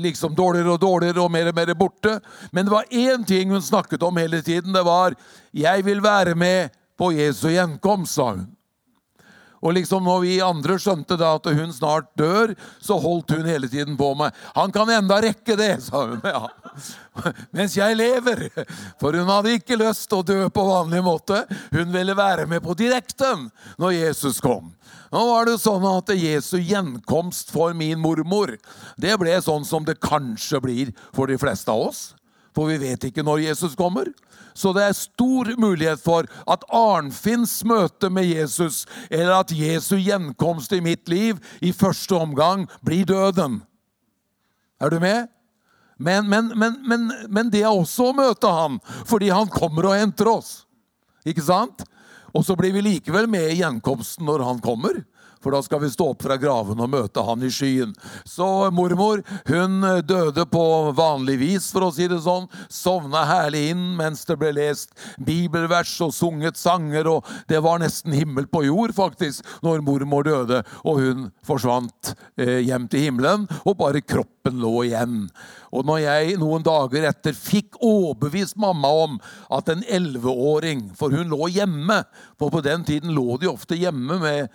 liksom 0.01 0.33
dårligere 0.37 0.73
og 0.75 0.81
dårligere 0.81 1.21
og 1.21 1.31
mer 1.33 1.49
og 1.51 1.57
mer 1.57 1.75
borte. 1.77 2.21
Men 2.53 2.65
det 2.65 2.73
var 2.73 2.85
én 2.89 3.27
ting 3.29 3.51
hun 3.53 3.63
snakket 3.63 4.03
om 4.03 4.17
hele 4.17 4.43
tiden. 4.43 4.73
Det 4.73 4.85
var 4.85 5.15
'Jeg 5.53 5.85
vil 5.85 6.03
være 6.03 6.35
med 6.35 6.71
på 6.99 7.13
Jesu 7.13 7.49
gjenkomst', 7.49 8.15
sa 8.15 8.31
hun. 8.31 8.58
Og 9.63 9.75
liksom 9.75 10.05
når 10.07 10.21
vi 10.23 10.39
andre 10.45 10.79
skjønte 10.81 11.19
da 11.19 11.35
at 11.39 11.49
hun 11.51 11.73
snart 11.75 12.11
dør, 12.19 12.55
så 12.81 12.99
holdt 13.03 13.35
hun 13.35 13.49
hele 13.49 13.69
tiden 13.71 13.97
på 13.99 14.13
meg. 14.19 14.33
'Han 14.55 14.73
kan 14.73 14.91
enda 14.91 15.21
rekke 15.23 15.57
det', 15.59 15.81
sa 15.89 16.07
hun. 16.07 16.21
Ja. 16.25 16.49
Mens 17.53 17.77
jeg 17.77 17.97
lever. 17.99 18.49
For 19.01 19.13
hun 19.13 19.29
hadde 19.29 19.57
ikke 19.59 19.79
lyst 19.81 20.09
til 20.09 20.21
å 20.21 20.27
dø 20.27 20.49
på 20.49 20.67
vanlig 20.69 21.03
måte. 21.03 21.45
Hun 21.75 21.91
ville 21.93 22.15
være 22.15 22.47
med 22.47 22.63
på 22.63 22.77
direkten 22.79 23.49
når 23.79 23.97
Jesus 23.97 24.41
kom. 24.41 24.73
Nå 25.13 25.25
var 25.31 25.49
det 25.49 25.57
sånn 25.63 25.85
at 25.89 26.13
Jesu 26.13 26.59
gjenkomst 26.61 27.51
for 27.51 27.73
min 27.77 27.99
mormor 28.01 28.59
det 29.01 29.15
ble 29.21 29.39
sånn 29.41 29.65
som 29.65 29.87
det 29.87 29.97
kanskje 30.05 30.61
blir 30.61 30.93
for 31.17 31.31
de 31.31 31.39
fleste 31.41 31.73
av 31.73 31.89
oss. 31.89 32.03
For 32.59 32.67
vi 32.73 32.81
vet 32.83 33.05
ikke 33.07 33.23
når 33.23 33.45
Jesus 33.45 33.77
kommer. 33.79 34.09
Så 34.51 34.73
det 34.75 34.83
er 34.83 34.97
stor 34.99 35.53
mulighet 35.63 36.01
for 36.03 36.27
at 36.51 36.65
Arnfinns 36.75 37.61
møte 37.63 38.11
med 38.11 38.27
Jesus, 38.27 38.83
eller 39.07 39.37
at 39.37 39.55
Jesu 39.55 39.95
gjenkomst 40.03 40.75
i 40.75 40.83
mitt 40.83 41.07
liv 41.07 41.39
i 41.63 41.71
første 41.71 42.19
omgang 42.19 42.65
blir 42.83 43.07
døden. 43.07 43.61
Er 44.83 44.91
du 44.91 44.99
med? 44.99 45.31
Men, 45.99 46.27
men, 46.27 46.51
men, 46.59 47.07
men 47.31 47.55
det 47.55 47.63
er 47.63 47.71
også 47.71 48.11
å 48.11 48.17
møte 48.19 48.51
ham, 48.51 48.81
fordi 49.07 49.31
han 49.31 49.47
kommer 49.51 49.87
og 49.93 49.99
henter 49.99 50.31
oss. 50.31 50.51
Ikke 51.27 51.47
sant? 51.47 51.87
Og 52.35 52.43
så 52.47 52.59
blir 52.59 52.75
vi 52.75 52.83
likevel 52.83 53.31
med 53.31 53.53
i 53.53 53.61
gjenkomsten 53.61 54.27
når 54.27 54.47
han 54.49 54.63
kommer. 54.63 54.99
For 55.43 55.55
da 55.55 55.63
skal 55.65 55.83
vi 55.83 55.91
stå 55.93 56.11
opp 56.13 56.25
fra 56.27 56.39
graven 56.41 56.81
og 56.83 56.93
møte 56.93 57.25
han 57.25 57.45
i 57.47 57.51
skyen. 57.53 57.95
Så 58.29 58.49
mormor 58.75 59.23
hun 59.49 59.81
døde 60.07 60.47
på 60.51 60.65
vanlig 60.99 61.39
vis, 61.43 61.71
for 61.75 61.89
å 61.89 61.93
si 61.95 62.09
det 62.11 62.21
sånn. 62.25 62.49
Sovna 62.73 63.25
herlig 63.29 63.69
inn 63.73 63.85
mens 63.99 64.25
det 64.29 64.39
ble 64.41 64.53
lest 64.57 64.95
bibelvers 65.25 65.95
og 66.05 66.15
sunget 66.17 66.59
sanger. 66.61 67.11
Og 67.11 67.33
det 67.51 67.63
var 67.65 67.83
nesten 67.83 68.17
himmel 68.17 68.49
på 68.51 68.65
jord, 68.67 68.95
faktisk, 68.97 69.47
når 69.65 69.85
mormor 69.87 70.27
døde 70.27 70.63
og 70.85 71.01
hun 71.03 71.29
forsvant 71.47 72.15
eh, 72.39 72.61
hjem 72.67 72.89
til 72.91 73.09
himmelen, 73.09 73.47
og 73.65 73.79
bare 73.81 74.05
kroppen 74.05 74.61
lå 74.63 74.75
igjen. 74.89 75.27
Og 75.75 75.85
når 75.89 76.01
jeg 76.05 76.39
noen 76.41 76.65
dager 76.65 77.09
etter 77.11 77.37
fikk 77.37 77.79
overbevist 77.85 78.57
mamma 78.61 78.91
om 79.05 79.19
at 79.55 79.69
en 79.73 79.85
elleveåring 79.85 80.87
For 80.97 81.13
hun 81.13 81.29
lå 81.33 81.49
hjemme, 81.53 82.01
for 82.41 82.53
på 82.55 82.63
den 82.65 82.85
tiden 82.89 83.15
lå 83.17 83.37
de 83.41 83.51
ofte 83.51 83.77
hjemme 83.79 84.19
med 84.23 84.49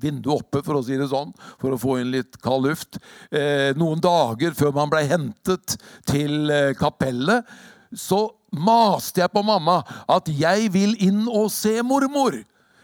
vinduet 0.00 0.40
oppe, 0.40 0.62
for 0.64 0.78
å 0.78 0.84
si 0.84 0.96
det 0.96 1.10
sånn, 1.10 1.34
for 1.60 1.74
å 1.74 1.80
få 1.80 1.98
inn 2.00 2.14
litt 2.14 2.38
kald 2.44 2.64
luft. 2.68 2.96
Eh, 3.28 3.74
noen 3.76 4.00
dager 4.02 4.56
før 4.56 4.72
man 4.76 4.92
ble 4.92 5.02
hentet 5.10 5.76
til 6.08 6.48
eh, 6.52 6.72
kapellet, 6.78 7.44
så 7.92 8.26
maste 8.54 9.22
jeg 9.22 9.32
på 9.34 9.44
mamma 9.46 9.80
at 10.10 10.30
jeg 10.32 10.70
vil 10.74 10.94
inn 11.04 11.26
og 11.28 11.50
se 11.52 11.76
mormor. 11.86 12.40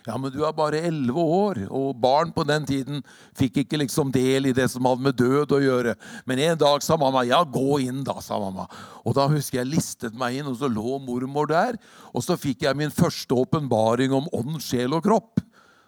Ja, 0.07 0.17
men 0.17 0.33
du 0.33 0.41
er 0.47 0.55
bare 0.57 0.81
elleve 0.89 1.21
år, 1.21 1.59
og 1.69 1.99
barn 2.01 2.31
på 2.33 2.45
den 2.49 2.65
tiden 2.69 3.03
fikk 3.37 3.61
ikke 3.65 3.83
liksom 3.83 4.13
del 4.15 4.49
i 4.49 4.55
det 4.57 4.71
som 4.73 4.87
hadde 4.89 5.05
med 5.05 5.19
død 5.19 5.53
å 5.53 5.61
gjøre. 5.61 5.95
Men 6.29 6.41
en 6.47 6.61
dag 6.61 6.85
sa 6.85 6.97
mamma 7.01 7.27
ja, 7.29 7.43
gå 7.45 7.83
inn, 7.85 8.01
da, 8.07 8.17
sa 8.25 8.41
mamma. 8.41 8.65
Og 9.05 9.17
da 9.19 9.29
husker 9.29 9.61
jeg 9.61 9.73
listet 9.75 10.17
meg 10.17 10.41
inn, 10.41 10.49
og 10.49 10.57
så 10.61 10.71
lå 10.73 10.97
mormor 11.05 11.51
der. 11.51 11.77
Og 12.15 12.25
så 12.25 12.39
fikk 12.41 12.65
jeg 12.65 12.81
min 12.81 12.95
første 12.95 13.37
åpenbaring 13.37 14.17
om 14.17 14.31
ånd, 14.41 14.57
sjel 14.65 14.97
og 14.97 15.05
kropp 15.05 15.45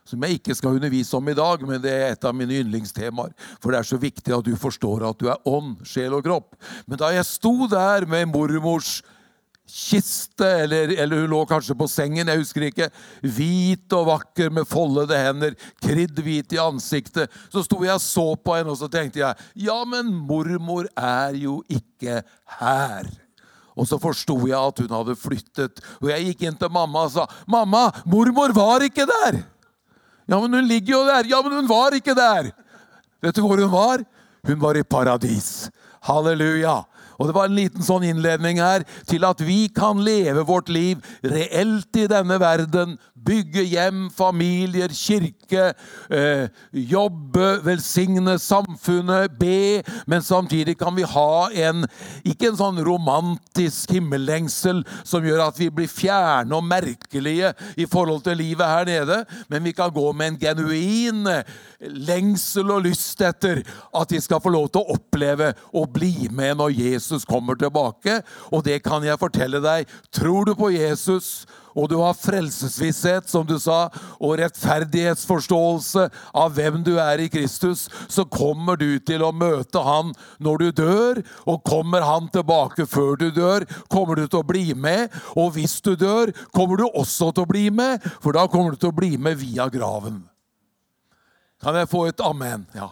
som 0.09 0.25
jeg 0.27 0.41
ikke 0.41 0.55
skal 0.59 0.77
undervise 0.77 1.15
om 1.17 1.29
i 1.31 1.37
dag, 1.39 1.63
men 1.67 1.83
det 1.83 1.93
er 1.95 2.09
et 2.13 2.25
av 2.27 2.35
mine 2.35 2.57
yndlingstemaer. 2.59 3.31
For 3.63 3.71
det 3.71 3.81
er 3.81 3.87
så 3.87 3.99
viktig 4.03 4.35
at 4.35 4.47
du 4.47 4.57
forstår 4.59 5.05
at 5.07 5.21
du 5.21 5.29
er 5.31 5.49
ånd, 5.49 5.77
sjel 5.87 6.17
og 6.17 6.25
kropp. 6.27 6.57
Men 6.91 6.99
da 7.01 7.13
jeg 7.15 7.29
sto 7.29 7.55
der 7.71 8.07
med 8.11 8.33
mormors 8.33 9.01
kiste, 9.69 10.47
eller, 10.65 10.91
eller, 10.99 11.23
hun 11.23 11.31
lå 11.33 11.41
kanskje 11.49 11.77
på 11.79 11.87
sengen, 11.89 12.29
jeg 12.29 12.41
husker 12.41 12.67
ikke, 12.67 12.89
hvit 13.23 13.95
og 13.97 14.09
vakker 14.11 14.51
med 14.53 14.69
foldede 14.69 15.17
hender, 15.17 15.57
kriddhvit 15.83 16.53
i 16.57 16.61
ansiktet, 16.61 17.33
så 17.53 17.63
sto 17.65 17.81
jeg 17.85 17.95
og 17.95 18.05
så 18.05 18.27
på 18.37 18.57
henne, 18.59 18.75
og 18.75 18.81
så 18.81 18.91
tenkte 18.93 19.23
jeg 19.23 19.67
ja, 19.69 19.79
men 19.89 20.11
mormor 20.13 20.91
er 20.99 21.39
jo 21.41 21.61
ikke 21.71 22.21
her. 22.59 23.09
Og 23.73 23.89
så 23.89 23.97
forsto 23.97 24.37
jeg 24.45 24.59
at 24.59 24.83
hun 24.85 24.93
hadde 24.93 25.17
flyttet, 25.17 25.81
og 26.03 26.11
jeg 26.11 26.27
gikk 26.29 26.45
inn 26.45 26.59
til 26.61 26.73
mamma 26.73 27.07
og 27.07 27.15
sa 27.15 27.25
'Mamma, 27.49 27.89
mormor 28.05 28.53
var 28.53 28.85
ikke 28.85 29.07
der!' 29.09 29.41
Ja, 30.29 30.39
men 30.41 30.53
hun 30.55 30.69
ligger 30.69 30.93
jo 30.95 31.05
der. 31.07 31.27
Ja, 31.29 31.43
men 31.43 31.53
hun 31.53 31.69
var 31.69 31.95
ikke 31.97 32.15
der. 32.15 32.53
Vet 33.23 33.37
du 33.37 33.43
hvor 33.43 33.61
hun 33.61 33.73
var? 33.73 34.05
Hun 34.47 34.61
var 34.61 34.79
i 34.79 34.83
paradis. 34.83 35.71
Halleluja. 36.03 36.83
Og 37.23 37.29
Det 37.29 37.35
var 37.37 37.47
en 37.47 37.55
liten 37.55 37.87
sånn 37.87 38.03
innledning 38.03 38.59
her 38.59 38.83
til 39.07 39.23
at 39.29 39.39
vi 39.47 39.69
kan 39.71 40.01
leve 40.03 40.43
vårt 40.49 40.73
liv 40.73 40.99
reelt 41.23 41.95
i 42.03 42.09
denne 42.11 42.41
verden 42.43 42.99
Bygge 43.23 43.63
hjem, 43.71 44.09
familier, 44.11 44.91
kirke, 44.91 45.75
eh, 46.11 46.49
jobbe, 46.73 47.61
velsigne 47.63 48.35
samfunnet, 48.39 49.39
be. 49.39 49.83
Men 50.07 50.23
samtidig 50.23 50.75
kan 50.79 50.97
vi 50.97 51.03
ha 51.07 51.49
en 51.69 51.87
ikke 52.27 52.51
en 52.51 52.59
sånn 52.59 52.81
romantisk 52.83 53.95
himmellengsel 53.95 54.83
som 55.05 55.23
gjør 55.23 55.45
at 55.47 55.61
vi 55.61 55.71
blir 55.71 55.91
fjerne 55.91 56.57
og 56.57 56.67
merkelige 56.67 57.53
i 57.79 57.87
forhold 57.87 58.25
til 58.27 58.41
livet 58.43 58.67
her 58.67 58.91
nede, 58.91 59.23
men 59.49 59.63
vi 59.63 59.77
kan 59.77 59.95
gå 59.95 60.09
med 60.13 60.33
en 60.33 60.41
genuin 60.43 61.23
lengsel 61.83 62.71
og 62.71 62.85
lyst 62.87 63.23
etter 63.25 63.63
at 63.65 64.13
de 64.13 64.21
skal 64.23 64.43
få 64.43 64.53
lov 64.55 64.69
til 64.73 64.83
å 64.83 64.97
oppleve 64.97 65.53
og 65.73 65.91
bli 65.95 66.29
med 66.31 66.61
når 66.61 66.77
Jesus 66.77 67.27
kommer 67.29 67.59
tilbake. 67.59 68.21
Og 68.53 68.65
det 68.67 68.83
kan 68.87 69.05
jeg 69.07 69.21
fortelle 69.21 69.63
deg. 69.65 69.91
Tror 70.15 70.47
du 70.49 70.55
på 70.59 70.73
Jesus? 70.75 71.43
og 71.77 71.89
du 71.89 71.97
har 72.01 72.17
frelsesvisshet, 72.19 73.29
som 73.31 73.47
du 73.49 73.55
sa, 73.61 73.87
og 74.21 74.37
rettferdighetsforståelse 74.41 76.07
av 76.37 76.57
hvem 76.57 76.83
du 76.85 76.95
er 77.01 77.25
i 77.25 77.31
Kristus, 77.33 77.87
så 78.13 78.27
kommer 78.29 78.77
du 78.81 78.99
til 79.01 79.25
å 79.25 79.33
møte 79.33 79.83
Han 79.83 80.13
når 80.43 80.65
du 80.65 80.83
dør. 80.83 81.23
Og 81.49 81.63
kommer 81.67 82.05
Han 82.07 82.29
tilbake 82.33 82.87
før 82.87 83.17
du 83.21 83.31
dør, 83.35 83.67
kommer 83.93 84.21
du 84.21 84.27
til 84.27 84.43
å 84.43 84.47
bli 84.47 84.73
med. 84.75 85.13
Og 85.37 85.55
hvis 85.57 85.81
du 85.85 85.95
dør, 85.97 86.33
kommer 86.55 86.81
du 86.81 86.89
også 86.91 87.33
til 87.33 87.47
å 87.47 87.53
bli 87.53 87.69
med, 87.73 88.05
for 88.21 88.37
da 88.37 88.47
kommer 88.51 88.75
du 88.75 88.83
til 88.83 88.93
å 88.93 89.01
bli 89.01 89.17
med 89.17 89.41
via 89.41 89.69
graven. 89.73 90.23
Kan 91.63 91.79
jeg 91.79 91.89
få 91.89 92.07
et 92.11 92.21
amen? 92.25 92.67
Ja. 92.75 92.89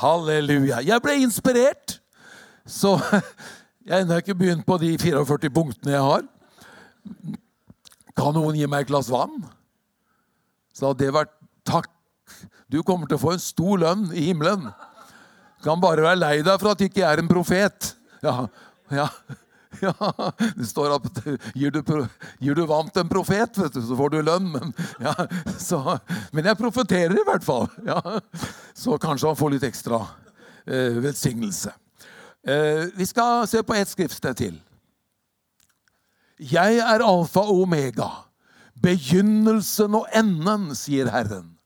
Halleluja. 0.00 0.80
Jeg 0.84 1.02
ble 1.04 1.16
inspirert. 1.22 2.00
Så 2.66 2.96
jeg 3.86 3.94
har 3.94 4.04
ennå 4.04 4.18
ikke 4.20 4.36
begynt 4.38 4.66
på 4.66 4.78
de 4.82 4.96
44 4.98 5.50
punktene 5.54 5.94
jeg 5.94 6.04
har. 6.04 6.26
Kan 8.18 8.34
noen 8.36 8.58
gi 8.58 8.66
meg 8.68 8.84
et 8.84 8.90
glass 8.90 9.10
vann? 9.12 9.38
Så 10.74 10.90
hadde 10.90 11.04
det 11.04 11.14
vært 11.14 11.32
takk. 11.68 11.90
Du 12.70 12.82
kommer 12.86 13.08
til 13.10 13.18
å 13.18 13.22
få 13.22 13.34
en 13.34 13.42
stor 13.42 13.80
lønn 13.82 14.10
i 14.14 14.28
himmelen. 14.30 14.68
Kan 15.64 15.80
bare 15.82 16.04
være 16.04 16.20
lei 16.20 16.36
deg 16.42 16.58
for 16.60 16.72
at 16.72 16.80
du 16.80 16.86
ikke 16.86 17.06
er 17.06 17.22
en 17.22 17.30
profet. 17.30 17.92
Ja, 18.24 18.46
ja, 18.92 19.06
ja. 19.80 20.32
Det 20.56 20.66
står 20.66 20.96
at 20.96 21.20
gir 21.54 21.70
du, 21.70 21.82
gir 22.38 22.54
du 22.54 22.64
vann 22.66 22.90
en 22.94 23.10
profet, 23.10 23.58
vet 23.58 23.74
du, 23.74 23.82
så 23.82 23.98
får 23.98 24.14
du 24.14 24.22
lønn. 24.22 24.48
Men, 24.54 24.72
ja, 25.02 25.14
så, 25.58 25.98
men 26.32 26.48
jeg 26.50 26.58
profeterer 26.58 27.14
i 27.16 27.26
hvert 27.26 27.46
fall. 27.46 27.68
Ja. 27.86 28.00
Så 28.74 28.98
kanskje 29.00 29.30
han 29.30 29.38
får 29.38 29.54
litt 29.54 29.68
ekstra 29.70 30.02
eh, 30.66 30.98
velsignelse. 31.02 31.74
Eh, 32.46 32.88
vi 32.96 33.06
skal 33.06 33.46
se 33.48 33.62
på 33.62 33.76
ett 33.76 33.88
skriftsted 33.88 34.36
til. 34.36 34.58
'Jeg 36.40 36.78
er 36.80 37.02
alfa 37.04 37.42
og 37.44 37.66
omega, 37.66 38.08
begynnelsen 38.80 39.92
og 39.98 40.06
enden', 40.16 40.70
sier 40.72 41.10
Herren. 41.12 41.58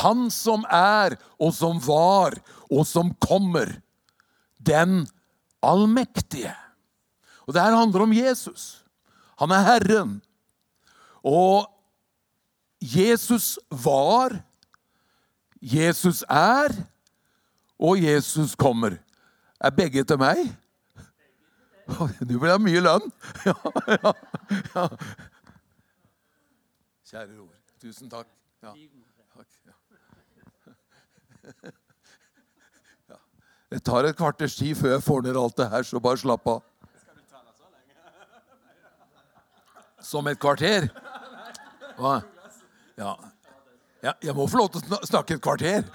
Han 0.00 0.30
som 0.32 0.64
er, 0.72 1.18
og 1.36 1.52
som 1.52 1.76
var, 1.84 2.38
og 2.70 2.86
som 2.88 3.12
kommer. 3.20 3.82
Den 4.56 5.04
allmektige. 5.60 6.54
Og 7.50 7.54
det 7.54 7.62
her 7.66 7.74
handler 7.74 8.04
om 8.04 8.12
Jesus. 8.14 8.84
Han 9.42 9.50
er 9.50 9.64
Herren. 9.66 10.10
Og 11.26 11.66
Jesus 12.78 13.58
var, 13.70 14.36
Jesus 15.58 16.22
er, 16.30 16.70
og 17.74 17.98
Jesus 17.98 18.54
kommer. 18.54 19.00
Er 19.60 19.74
begge 19.74 20.04
til 20.06 20.22
meg? 20.22 20.46
Du 22.22 22.38
vil 22.38 22.52
ha 22.52 22.58
mye 22.62 22.86
lønn? 22.86 23.10
Ja, 23.50 23.54
ja, 23.90 24.14
ja. 24.70 24.86
Kjære 27.10 27.34
Ror, 27.34 27.54
tusen 27.82 28.10
takk. 28.14 28.30
Ja. 33.10 33.18
Det 33.70 33.82
tar 33.82 34.06
et 34.06 34.16
kvarters 34.18 34.54
tid 34.54 34.76
før 34.78 34.92
jeg 34.94 35.02
får 35.02 35.22
ned 35.26 35.36
alt 35.38 35.56
det 35.58 35.70
her, 35.70 35.82
så 35.82 35.98
bare 36.02 36.18
slapp 36.20 36.46
av. 36.46 36.62
Som 40.02 40.26
et 40.30 40.38
kvarter? 40.40 40.88
Hva? 42.00 42.20
Ja. 42.98 43.14
ja. 44.02 44.12
Jeg 44.22 44.34
må 44.36 44.46
få 44.48 44.62
lov 44.62 44.72
til 44.74 44.96
å 44.96 45.00
snakke 45.06 45.36
et 45.36 45.44
kvarter. 45.44 45.84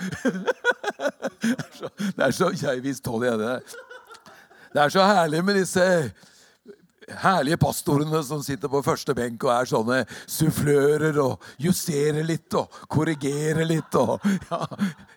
Det 2.16 2.24
er 2.26 2.32
så, 2.34 2.50
jeg 2.58 2.82
visst 2.82 3.04
tåler 3.06 3.28
jeg 3.28 3.40
det. 3.40 3.76
Det 4.74 4.82
er 4.82 4.90
så 4.94 5.04
herlig 5.06 5.44
med 5.46 5.60
disse 5.60 5.86
herlige 7.22 7.58
pastorene 7.62 8.22
som 8.26 8.42
sitter 8.44 8.72
på 8.72 8.82
første 8.86 9.14
benk 9.18 9.44
og 9.46 9.52
er 9.54 9.70
sånne 9.70 9.98
sufflører 10.32 11.18
og 11.22 11.44
justerer 11.62 12.26
litt 12.26 12.54
og 12.58 12.72
korrigerer 12.92 13.66
litt. 13.68 13.98
Og, 14.00 14.24
ja, 14.50 14.62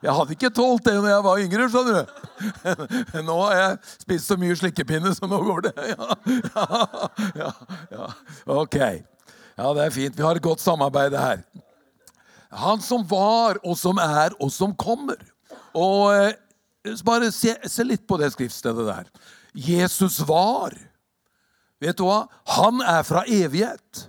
jeg 0.04 0.16
hadde 0.21 0.37
ikke 0.37 0.52
tålt 0.54 0.85
det 0.88 0.97
når 0.99 1.11
jeg 1.12 1.26
var 1.28 1.45
yngre, 1.45 1.68
skjønner 1.73 2.00
du. 2.00 2.99
Men 3.14 3.28
nå 3.28 3.38
har 3.45 3.57
jeg 3.59 3.78
spist 4.04 4.33
så 4.33 4.38
mye 4.40 4.59
slikkepinne, 4.59 5.14
så 5.16 5.30
nå 5.30 5.40
går 5.47 5.68
det. 5.68 5.75
Ja, 5.88 6.11
ja, 7.38 7.52
ja, 7.92 8.11
Ok. 8.59 8.76
Ja, 9.59 9.73
det 9.75 9.88
er 9.88 9.90
fint. 9.90 10.14
Vi 10.14 10.23
har 10.23 10.38
et 10.38 10.45
godt 10.45 10.62
samarbeid 10.62 11.16
her. 11.18 11.40
Han 12.54 12.80
som 12.80 13.02
var, 13.11 13.59
og 13.66 13.75
som 13.76 13.99
er, 14.00 14.37
og 14.38 14.52
som 14.54 14.71
kommer. 14.78 15.18
Og 15.76 16.14
eh, 16.14 16.95
bare 17.04 17.33
se, 17.35 17.57
se 17.66 17.85
litt 17.85 18.07
på 18.09 18.21
det 18.21 18.30
skriftstedet 18.37 18.87
der. 18.87 19.11
Jesus 19.59 20.21
var. 20.28 20.76
Vet 21.83 21.99
du 21.99 22.07
hva? 22.09 22.27
Han 22.59 22.83
er 22.83 23.05
fra 23.07 23.25
evighet. 23.27 24.09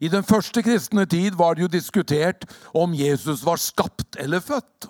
I 0.00 0.08
den 0.12 0.24
første 0.26 0.62
kristne 0.64 1.06
tid 1.08 1.36
var 1.36 1.56
det 1.56 1.66
jo 1.66 1.72
diskutert 1.72 2.44
om 2.76 2.94
Jesus 2.96 3.44
var 3.46 3.60
skapt 3.60 4.18
eller 4.20 4.44
født. 4.44 4.88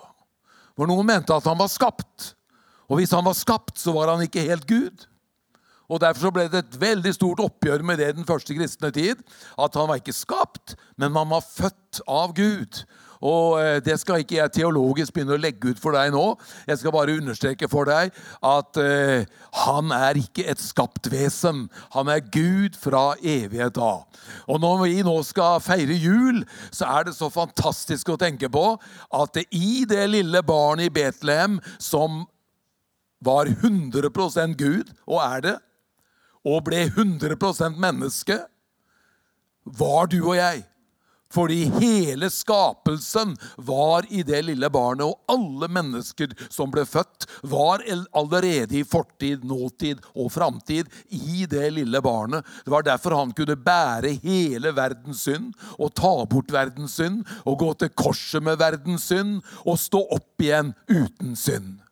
For 0.77 0.89
noen 0.89 1.07
mente 1.07 1.35
at 1.35 1.47
han 1.47 1.59
var 1.59 1.71
skapt. 1.71 2.33
Og 2.87 2.99
hvis 2.99 3.13
han 3.15 3.25
var 3.27 3.35
skapt, 3.35 3.75
så 3.79 3.93
var 3.95 4.11
han 4.13 4.23
ikke 4.23 4.45
helt 4.47 4.67
Gud. 4.67 5.07
Og 5.87 6.01
Derfor 6.03 6.27
så 6.27 6.31
ble 6.35 6.47
det 6.51 6.59
et 6.65 6.79
veldig 6.79 7.13
stort 7.15 7.39
oppgjør 7.39 7.83
med 7.87 7.99
det 8.01 8.13
den 8.17 8.27
første 8.27 8.55
kristne 8.55 8.91
tid. 8.91 9.23
At 9.59 9.75
han 9.79 9.87
var 9.87 10.01
ikke 10.01 10.15
skapt, 10.15 10.75
men 10.99 11.15
man 11.15 11.31
var 11.31 11.45
født 11.47 12.01
av 12.07 12.35
Gud. 12.35 12.83
Og 13.21 13.57
eh, 13.61 13.79
Det 13.83 13.97
skal 13.99 14.23
ikke 14.23 14.37
jeg 14.39 14.53
teologisk 14.59 15.13
begynne 15.15 15.37
å 15.37 15.41
legge 15.41 15.71
ut 15.71 15.81
for 15.81 15.95
deg 15.97 16.13
nå. 16.13 16.25
Jeg 16.69 16.81
skal 16.81 16.95
bare 16.95 17.17
understreke 17.17 17.69
for 17.71 17.89
deg 17.89 18.13
at 18.45 18.79
uh, 18.81 19.25
han 19.63 19.91
er 19.95 20.19
ikke 20.19 20.45
et 20.49 20.61
skapt 20.61 21.09
vesen. 21.11 21.65
Han 21.95 22.11
er 22.11 22.23
Gud 22.33 22.77
fra 22.79 23.15
evighet 23.21 23.79
av. 23.81 24.05
Og 24.47 24.61
når 24.61 24.83
vi 24.85 25.03
nå 25.05 25.15
skal 25.25 25.61
feire 25.63 25.97
jul, 25.97 26.43
så 26.71 26.89
er 26.97 27.07
det 27.07 27.17
så 27.17 27.29
fantastisk 27.33 28.13
å 28.13 28.19
tenke 28.21 28.49
på 28.53 28.65
at 28.77 29.37
det 29.37 29.47
i 29.55 29.85
det 29.89 30.05
lille 30.11 30.43
barnet 30.45 30.89
i 30.89 30.93
Betlehem 30.93 31.59
som 31.79 32.25
var 33.23 33.49
100% 33.49 34.53
Gud, 34.57 34.91
og 35.07 35.21
er 35.23 35.41
det, 35.41 35.55
og 36.45 36.63
ble 36.67 36.85
100% 36.85 37.79
menneske, 37.81 38.39
var 39.65 40.07
du 40.11 40.19
og 40.21 40.35
jeg. 40.37 40.63
Fordi 41.33 41.65
hele 41.79 42.29
skapelsen 42.31 43.35
var 43.57 44.05
i 44.09 44.23
det 44.23 44.41
lille 44.47 44.69
barnet, 44.71 45.05
og 45.07 45.33
alle 45.33 45.67
mennesker 45.71 46.33
som 46.49 46.71
ble 46.71 46.85
født, 46.87 47.27
var 47.51 47.83
allerede 47.87 48.79
i 48.79 48.85
fortid, 48.87 49.43
nåtid 49.47 50.03
og 50.15 50.31
framtid 50.33 50.91
i 51.09 51.45
det 51.49 51.71
lille 51.75 52.01
barnet. 52.01 52.45
Det 52.65 52.71
var 52.73 52.85
derfor 52.87 53.17
han 53.17 53.35
kunne 53.35 53.59
bære 53.59 54.15
hele 54.23 54.71
verdens 54.75 55.25
synd 55.27 55.51
og 55.77 55.93
ta 55.97 56.13
bort 56.29 56.53
verdens 56.53 56.97
synd 56.99 57.23
og 57.45 57.59
gå 57.59 57.73
til 57.81 57.93
korset 57.97 58.43
med 58.43 58.59
verdens 58.61 59.09
synd 59.11 59.41
og 59.65 59.79
stå 59.81 60.03
opp 60.15 60.43
igjen 60.43 60.73
uten 60.87 61.35
synd 61.35 61.86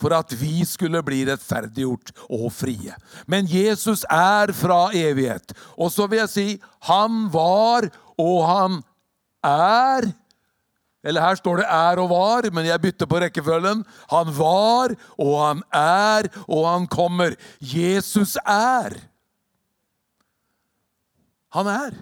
for 0.00 0.14
at 0.16 0.32
vi 0.40 0.64
skulle 0.68 1.02
bli 1.04 1.22
rettferdiggjort 1.28 2.14
og 2.28 2.48
frie. 2.54 2.96
Men 3.30 3.48
Jesus 3.50 4.06
er 4.08 4.52
fra 4.56 4.88
evighet. 4.96 5.52
Og 5.76 5.92
så 5.92 6.08
vil 6.08 6.22
jeg 6.22 6.32
si 6.32 6.46
han 6.88 7.26
var 7.32 7.90
og 8.20 8.40
han 8.48 8.80
er 9.44 10.12
Eller 11.00 11.24
her 11.24 11.34
står 11.34 11.56
det 11.56 11.64
'er 11.64 11.98
og 11.98 12.10
var', 12.10 12.50
men 12.52 12.66
jeg 12.66 12.80
bytter 12.80 13.06
på 13.06 13.20
rekkefølgen. 13.20 13.86
Han 14.10 14.26
var, 14.36 14.94
og 15.16 15.46
han 15.46 15.62
er, 15.72 16.28
og 16.44 16.68
han 16.68 16.86
kommer. 16.86 17.32
Jesus 17.60 18.36
er. 18.44 19.00
Han 21.56 21.66
er. 21.66 21.96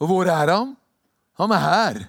Og 0.00 0.06
hvor 0.06 0.24
er 0.24 0.56
han? 0.56 0.76
Han 1.36 1.50
er 1.50 1.58
her. 1.58 2.08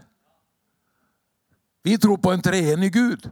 Vi 1.84 1.98
tror 1.98 2.18
på 2.18 2.32
en 2.32 2.42
treenig 2.42 2.94
Gud. 2.94 3.28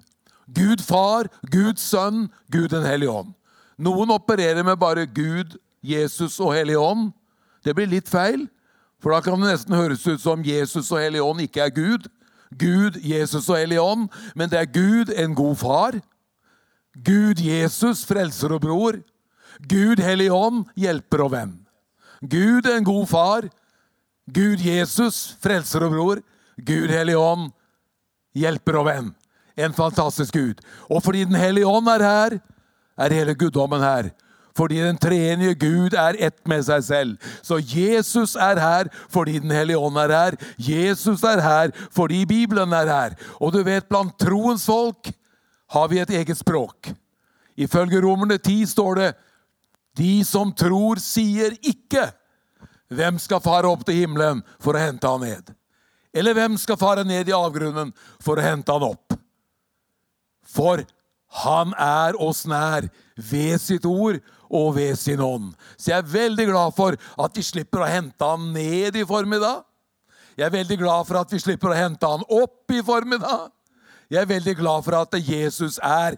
Gud 0.56 0.82
far, 0.82 1.30
Guds 1.52 1.84
sønn, 1.92 2.28
Gud 2.52 2.70
den 2.74 2.86
hellige 2.88 3.12
ånd. 3.12 3.34
Noen 3.80 4.12
opererer 4.12 4.64
med 4.66 4.80
bare 4.80 5.06
Gud, 5.06 5.58
Jesus 5.86 6.40
og 6.40 6.54
Hellig 6.58 6.78
ånd. 6.80 7.12
Det 7.64 7.76
blir 7.76 7.88
litt 7.88 8.10
feil. 8.10 8.48
For 9.00 9.14
da 9.16 9.22
kan 9.24 9.40
det 9.40 9.54
nesten 9.54 9.78
høres 9.78 10.04
ut 10.08 10.22
som 10.22 10.44
Jesus 10.44 10.90
og 10.92 11.00
Hellig 11.00 11.22
Ånd 11.24 11.44
ikke 11.46 11.64
er 11.64 11.76
Gud. 11.76 12.10
Gud, 12.50 12.98
Jesus 13.06 13.48
og 13.48 13.60
Hellig 13.60 13.80
Ånd, 13.80 14.10
men 14.36 14.50
det 14.52 14.60
er 14.60 14.72
Gud, 14.74 15.14
en 15.16 15.36
god 15.38 15.56
far. 15.62 16.00
Gud, 16.98 17.40
Jesus, 17.40 18.04
frelser 18.10 18.56
og 18.58 18.64
bror. 18.66 19.00
Gud, 19.70 20.02
Hellig 20.04 20.32
Ånd, 20.34 20.66
hjelper 20.76 21.24
og 21.24 21.32
venn. 21.36 21.54
Gud, 22.20 22.68
en 22.68 22.84
god 22.84 23.08
far. 23.08 23.48
Gud, 24.28 24.60
Jesus, 24.66 25.38
frelser 25.40 25.86
og 25.88 25.96
bror. 25.96 26.24
Gud, 26.58 26.90
Hellig 26.92 27.16
Ånd, 27.16 27.52
hjelper 28.36 28.82
og 28.82 28.90
venn. 28.90 29.14
En 29.60 29.76
fantastisk 29.76 30.34
Gud. 30.34 30.64
Og 30.90 31.04
fordi 31.04 31.26
Den 31.28 31.36
hellige 31.36 31.68
ånd 31.68 31.88
er 31.92 32.04
her, 32.04 32.40
er 32.98 33.16
hele 33.16 33.36
guddommen 33.36 33.84
her 33.84 34.12
fordi 34.60 34.82
den 34.84 34.98
treenige 35.00 35.56
Gud 35.56 35.94
er 35.96 36.18
ett 36.20 36.40
med 36.50 36.66
seg 36.68 36.84
selv. 36.84 37.30
Så 37.46 37.62
Jesus 37.64 38.36
er 38.36 38.60
her 38.60 38.90
fordi 39.12 39.40
Den 39.40 39.54
hellige 39.56 39.80
ånd 39.80 39.98
er 39.98 40.12
her. 40.12 40.38
Jesus 40.58 41.24
er 41.24 41.40
her 41.42 41.72
fordi 41.96 42.26
Bibelen 42.26 42.74
er 42.74 42.92
her. 42.92 43.16
Og 43.40 43.54
du 43.54 43.64
vet, 43.64 43.88
blant 43.88 44.18
troens 44.20 44.66
folk 44.66 45.12
har 45.70 45.88
vi 45.88 46.00
et 46.00 46.10
eget 46.10 46.38
språk. 46.38 46.92
Ifølge 47.58 48.02
Romerne 48.02 48.38
10 48.38 48.66
står 48.66 48.96
det 48.96 49.14
de 49.98 50.24
som 50.26 50.52
tror, 50.54 51.00
sier 51.00 51.56
ikke 51.62 52.10
hvem 52.90 53.20
skal 53.20 53.42
fare 53.44 53.68
opp 53.68 53.84
til 53.86 54.02
himmelen 54.02 54.42
for 54.60 54.74
å 54.74 54.82
hente 54.82 55.08
han 55.08 55.22
ned? 55.22 55.52
Eller 56.14 56.34
hvem 56.34 56.58
skal 56.58 56.80
fare 56.80 57.04
ned 57.06 57.30
i 57.30 57.36
avgrunnen 57.36 57.92
for 58.24 58.40
å 58.40 58.46
hente 58.46 58.74
han 58.74 58.88
opp? 58.88 59.19
For 60.50 60.84
han 61.44 61.74
er 61.78 62.18
oss 62.22 62.46
nær 62.50 62.88
ved 63.16 63.62
sitt 63.62 63.86
ord 63.86 64.18
og 64.50 64.74
ved 64.80 64.98
sin 64.98 65.22
ånd. 65.22 65.52
Så 65.78 65.92
jeg 65.92 66.02
er 66.02 66.14
veldig 66.14 66.48
glad 66.50 66.76
for 66.78 66.98
at 66.98 67.36
de 67.36 67.46
slipper 67.46 67.86
å 67.86 67.90
hente 67.90 68.26
han 68.26 68.50
ned 68.56 68.98
i 68.98 69.06
formiddag. 69.06 69.62
Jeg 70.40 70.48
er 70.48 70.56
veldig 70.56 70.78
glad 70.80 71.06
for 71.06 71.20
at 71.20 71.32
vi 71.34 71.42
slipper 71.42 71.74
å 71.74 71.78
hente 71.78 72.10
han 72.10 72.26
opp 72.26 72.72
i 72.74 72.82
formiddag. 72.86 73.50
Jeg 74.10 74.24
er 74.24 74.30
veldig 74.30 74.56
glad 74.58 74.86
for 74.86 74.98
at 74.98 75.18
Jesus 75.22 75.78
er 75.86 76.18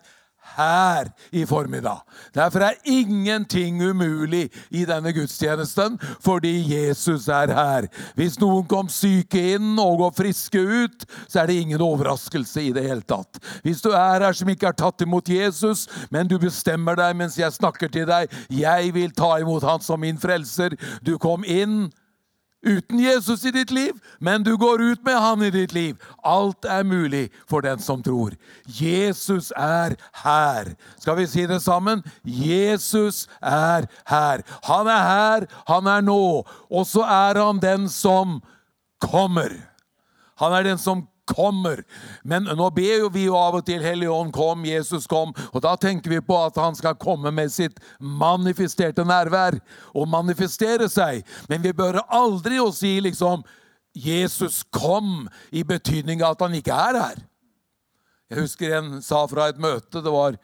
her 0.56 1.10
i 1.32 1.46
formiddag. 1.46 2.02
Derfor 2.36 2.66
er 2.66 2.80
ingenting 2.86 3.82
umulig 3.84 4.50
i 4.70 4.86
denne 4.86 5.14
gudstjenesten, 5.16 5.98
fordi 6.24 6.54
Jesus 6.74 7.28
er 7.28 7.54
her. 7.56 7.88
Hvis 8.16 8.40
noen 8.42 8.68
kom 8.70 8.90
syke 8.92 9.42
inn 9.56 9.74
og 9.80 10.02
går 10.04 10.16
friske 10.18 10.62
ut, 10.62 11.06
så 11.28 11.44
er 11.44 11.52
det 11.52 11.60
ingen 11.62 11.82
overraskelse 11.82 12.66
i 12.68 12.74
det 12.76 12.86
hele 12.88 13.06
tatt. 13.08 13.42
Hvis 13.66 13.84
du 13.84 13.92
er 13.92 14.26
her 14.26 14.38
som 14.38 14.50
ikke 14.52 14.72
har 14.72 14.78
tatt 14.78 15.02
imot 15.06 15.30
Jesus, 15.32 15.88
men 16.12 16.30
du 16.30 16.38
bestemmer 16.42 17.00
deg 17.00 17.18
mens 17.18 17.40
jeg 17.40 17.52
snakker 17.56 17.92
til 17.92 18.08
deg 18.10 18.30
'Jeg 18.50 18.94
vil 18.94 19.12
ta 19.12 19.38
imot 19.40 19.64
Han 19.64 19.82
som 19.82 20.00
min 20.00 20.18
frelser', 20.18 20.78
du 21.04 21.18
kom 21.18 21.44
inn 21.46 21.92
uten 22.62 23.00
Jesus 23.00 23.46
i 23.46 23.52
ditt 23.52 23.72
liv, 23.72 23.98
men 24.20 24.44
du 24.44 24.54
går 24.58 24.82
ut 24.82 25.04
med 25.06 25.18
han 25.20 25.44
i 25.44 25.52
ditt 25.54 25.74
liv. 25.74 25.98
Alt 26.24 26.66
er 26.66 26.84
mulig 26.88 27.30
for 27.50 27.66
den 27.66 27.82
som 27.82 28.04
tror. 28.06 28.36
Jesus 28.66 29.52
er 29.58 29.98
her. 30.24 30.74
Skal 31.02 31.18
vi 31.18 31.28
si 31.30 31.48
det 31.50 31.62
sammen? 31.64 32.04
Jesus 32.24 33.28
er 33.42 33.90
her. 34.10 34.46
Han 34.70 34.88
er 34.88 35.04
her, 35.10 35.48
han 35.68 35.88
er 35.88 36.06
nå. 36.06 36.46
Og 36.70 36.88
så 36.88 37.06
er 37.06 37.42
han 37.42 37.62
den 37.62 37.90
som 37.90 38.40
kommer. 39.02 39.54
Han 40.42 40.54
er 40.58 40.72
den 40.72 40.82
som 40.82 41.08
kommer. 41.32 41.82
Men 42.24 42.46
nå 42.46 42.70
ber 42.76 43.06
jo 43.06 43.10
vi 43.14 43.26
jo 43.28 43.38
av 43.40 43.58
og 43.60 43.66
til 43.68 43.84
Hellige 43.84 44.14
Ånd 44.14 44.34
kom, 44.36 44.66
Jesus 44.68 45.08
kom, 45.10 45.34
og 45.52 45.64
da 45.64 45.74
tenker 45.80 46.14
vi 46.14 46.22
på 46.26 46.38
at 46.40 46.60
han 46.62 46.78
skal 46.78 47.00
komme 47.00 47.34
med 47.36 47.52
sitt 47.54 47.80
manifesterte 48.00 49.06
nærvær 49.08 49.58
og 49.96 50.10
manifestere 50.12 50.90
seg. 50.92 51.26
Men 51.50 51.64
vi 51.66 51.74
bør 51.76 52.02
aldri 52.08 52.62
å 52.62 52.72
si 52.76 52.98
liksom 53.04 53.46
Jesus 53.98 54.62
kom 54.72 55.28
i 55.52 55.66
betydning 55.68 56.24
av 56.24 56.38
at 56.38 56.46
han 56.48 56.56
ikke 56.56 56.76
er 56.76 57.00
her. 57.02 57.24
Jeg 58.32 58.46
husker 58.46 58.78
en 58.78 59.00
sa 59.04 59.26
fra 59.28 59.50
et 59.52 59.60
møte, 59.60 60.00
det 60.00 60.12
var 60.12 60.38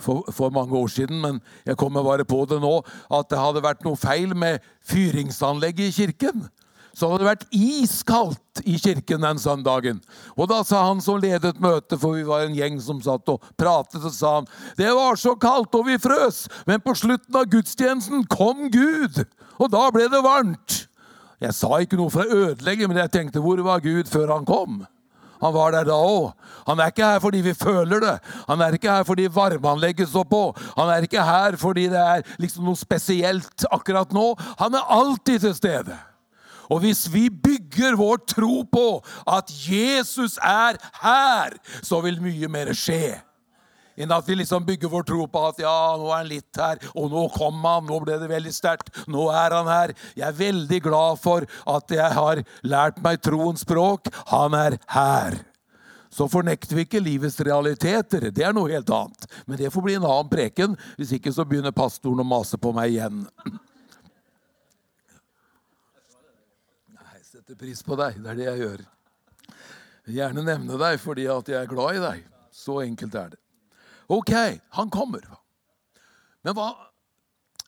for, 0.00 0.24
for, 0.32 0.50
mange 0.50 0.74
år 0.78 0.88
siden, 0.90 1.20
men 1.20 1.40
jeg 1.66 1.76
kommer 1.76 2.02
bare 2.02 2.24
på 2.24 2.40
det 2.48 2.56
nå, 2.62 2.78
at 3.12 3.28
det 3.30 3.38
hadde 3.38 3.62
vært 3.62 3.84
noe 3.84 4.00
feil 4.00 4.32
med 4.36 4.64
fyringsanlegget 4.88 5.90
i 5.90 5.96
kirken 5.98 6.46
så 6.94 7.10
hadde 7.10 7.24
det 7.24 7.28
vært 7.28 7.46
iskaldt 7.54 8.62
i 8.70 8.76
kirken 8.78 9.24
den 9.26 9.40
søndagen. 9.42 10.00
Og 10.38 10.48
da 10.50 10.60
sa 10.66 10.84
han 10.88 11.02
som 11.02 11.20
ledet 11.22 11.58
møtet, 11.62 11.98
for 12.00 12.14
vi 12.16 12.24
var 12.26 12.46
en 12.46 12.56
gjeng 12.56 12.78
som 12.82 13.02
satt 13.02 13.28
og 13.32 13.42
pratet, 13.58 14.02
og 14.02 14.14
sa 14.14 14.36
han 14.38 14.48
det 14.78 14.90
var 14.94 15.18
så 15.20 15.34
kaldt 15.40 15.74
og 15.74 15.88
vi 15.88 15.98
frøs, 16.00 16.44
men 16.68 16.82
på 16.84 16.94
slutten 16.98 17.38
av 17.38 17.50
gudstjenesten 17.50 18.26
kom 18.30 18.68
Gud, 18.72 19.24
og 19.58 19.70
da 19.74 19.88
ble 19.94 20.08
det 20.10 20.22
varmt. 20.24 20.84
Jeg 21.42 21.54
sa 21.56 21.80
ikke 21.82 21.98
noe 21.98 22.12
for 22.14 22.24
å 22.24 22.42
ødelegge, 22.48 22.88
men 22.88 23.02
jeg 23.02 23.12
tenkte 23.12 23.42
hvor 23.42 23.60
var 23.66 23.82
Gud 23.84 24.08
før 24.10 24.36
han 24.36 24.46
kom? 24.48 24.84
Han 25.42 25.52
var 25.52 25.74
der 25.74 25.84
da 25.90 25.96
òg. 25.98 26.30
Han 26.64 26.80
er 26.80 26.92
ikke 26.92 27.04
her 27.04 27.20
fordi 27.20 27.42
vi 27.44 27.52
føler 27.58 28.00
det. 28.00 28.14
Han 28.48 28.62
er 28.64 28.78
ikke 28.78 28.94
her 28.94 29.04
fordi 29.04 29.26
varmeanlegget 29.28 30.08
står 30.08 30.24
på. 30.30 30.42
Han 30.78 30.88
er 30.88 31.04
ikke 31.04 31.26
her 31.26 31.58
fordi 31.60 31.88
det 31.92 32.00
er 32.00 32.24
liksom 32.40 32.64
noe 32.64 32.80
spesielt 32.80 33.66
akkurat 33.68 34.14
nå. 34.14 34.30
Han 34.62 34.78
er 34.78 34.94
alltid 34.96 35.44
til 35.44 35.56
stede. 35.58 35.98
Og 36.70 36.84
hvis 36.84 37.06
vi 37.12 37.28
bygger 37.28 37.98
vår 38.00 38.24
tro 38.30 38.62
på 38.68 38.88
at 39.28 39.52
Jesus 39.52 40.38
er 40.42 40.80
her, 41.02 41.56
så 41.82 42.00
vil 42.04 42.22
mye 42.24 42.50
mer 42.50 42.72
skje. 42.76 43.16
Enn 43.94 44.10
at 44.10 44.26
vi 44.26 44.34
liksom 44.40 44.64
bygger 44.66 44.90
vår 44.90 45.06
tro 45.06 45.24
på 45.30 45.42
at 45.48 45.60
ja, 45.62 45.74
nå 45.98 46.08
er 46.10 46.16
han 46.16 46.30
litt 46.30 46.58
her, 46.58 46.80
og 46.98 47.12
nå 47.12 47.28
kom 47.34 47.60
han, 47.62 47.86
nå 47.86 48.00
ble 48.02 48.18
det 48.18 48.30
veldig 48.30 48.54
sterkt, 48.54 48.90
nå 49.10 49.28
er 49.30 49.54
han 49.54 49.70
her. 49.70 49.94
Jeg 50.18 50.26
er 50.26 50.38
veldig 50.38 50.80
glad 50.82 51.20
for 51.22 51.46
at 51.70 51.94
jeg 51.94 52.10
har 52.18 52.42
lært 52.66 52.98
meg 53.04 53.22
troens 53.22 53.62
språk. 53.62 54.10
Han 54.32 54.56
er 54.58 54.80
her. 54.94 55.38
Så 56.14 56.28
fornekter 56.30 56.78
vi 56.78 56.84
ikke 56.86 57.02
livets 57.02 57.40
realiteter. 57.42 58.28
Det 58.34 58.44
er 58.46 58.54
noe 58.54 58.70
helt 58.70 58.90
annet. 58.94 59.26
Men 59.50 59.58
det 59.58 59.72
får 59.74 59.82
bli 59.82 59.96
en 59.98 60.06
annen 60.06 60.30
preken. 60.30 60.76
Hvis 60.98 61.16
ikke 61.16 61.32
så 61.34 61.46
begynner 61.46 61.74
pastoren 61.74 62.22
å 62.22 62.26
mase 62.26 62.58
på 62.58 62.70
meg 62.74 62.94
igjen. 62.94 63.24
Setter 67.44 67.60
pris 67.60 67.82
på 67.84 67.96
deg. 68.00 68.16
Det 68.24 68.30
er 68.30 68.36
det 68.38 68.44
jeg 68.46 68.60
gjør. 68.62 68.82
Gjerne 70.14 70.44
nevne 70.46 70.78
deg 70.80 70.94
fordi 71.02 71.26
at 71.28 71.48
jeg 71.52 71.58
er 71.60 71.68
glad 71.68 71.98
i 71.98 72.00
deg. 72.00 72.22
Så 72.48 72.78
enkelt 72.80 73.18
er 73.20 73.34
det. 73.34 73.40
Ok, 74.08 74.32
han 74.78 74.92
kommer. 74.92 75.26
Men 76.40 76.56
hva, 76.56 76.70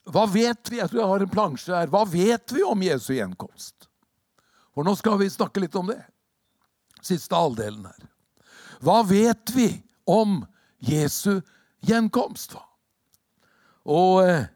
hva 0.09 0.25
vet 0.33 0.71
vi? 0.71 0.79
Jeg 0.79 0.89
tror 0.89 1.03
jeg 1.03 1.11
har 1.11 1.25
en 1.27 1.33
plansje 1.35 1.77
her. 1.77 1.93
Hva 1.93 2.03
vet 2.09 2.55
vi 2.57 2.65
om 2.65 2.81
Jesu 2.87 3.11
gjenkomst? 3.19 3.85
For 4.73 4.85
nå 4.85 4.95
skal 4.97 5.21
vi 5.21 5.29
snakke 5.29 5.61
litt 5.61 5.77
om 5.77 5.93
det. 5.93 6.01
Siste 7.05 7.37
halvdelen 7.37 7.85
her. 7.85 8.09
Hva 8.81 9.03
vet 9.05 9.53
vi 9.53 9.69
om 10.09 10.39
Jesu 10.81 11.35
gjenkomst? 11.85 12.57
Og 13.85 14.23
eh, 14.25 14.49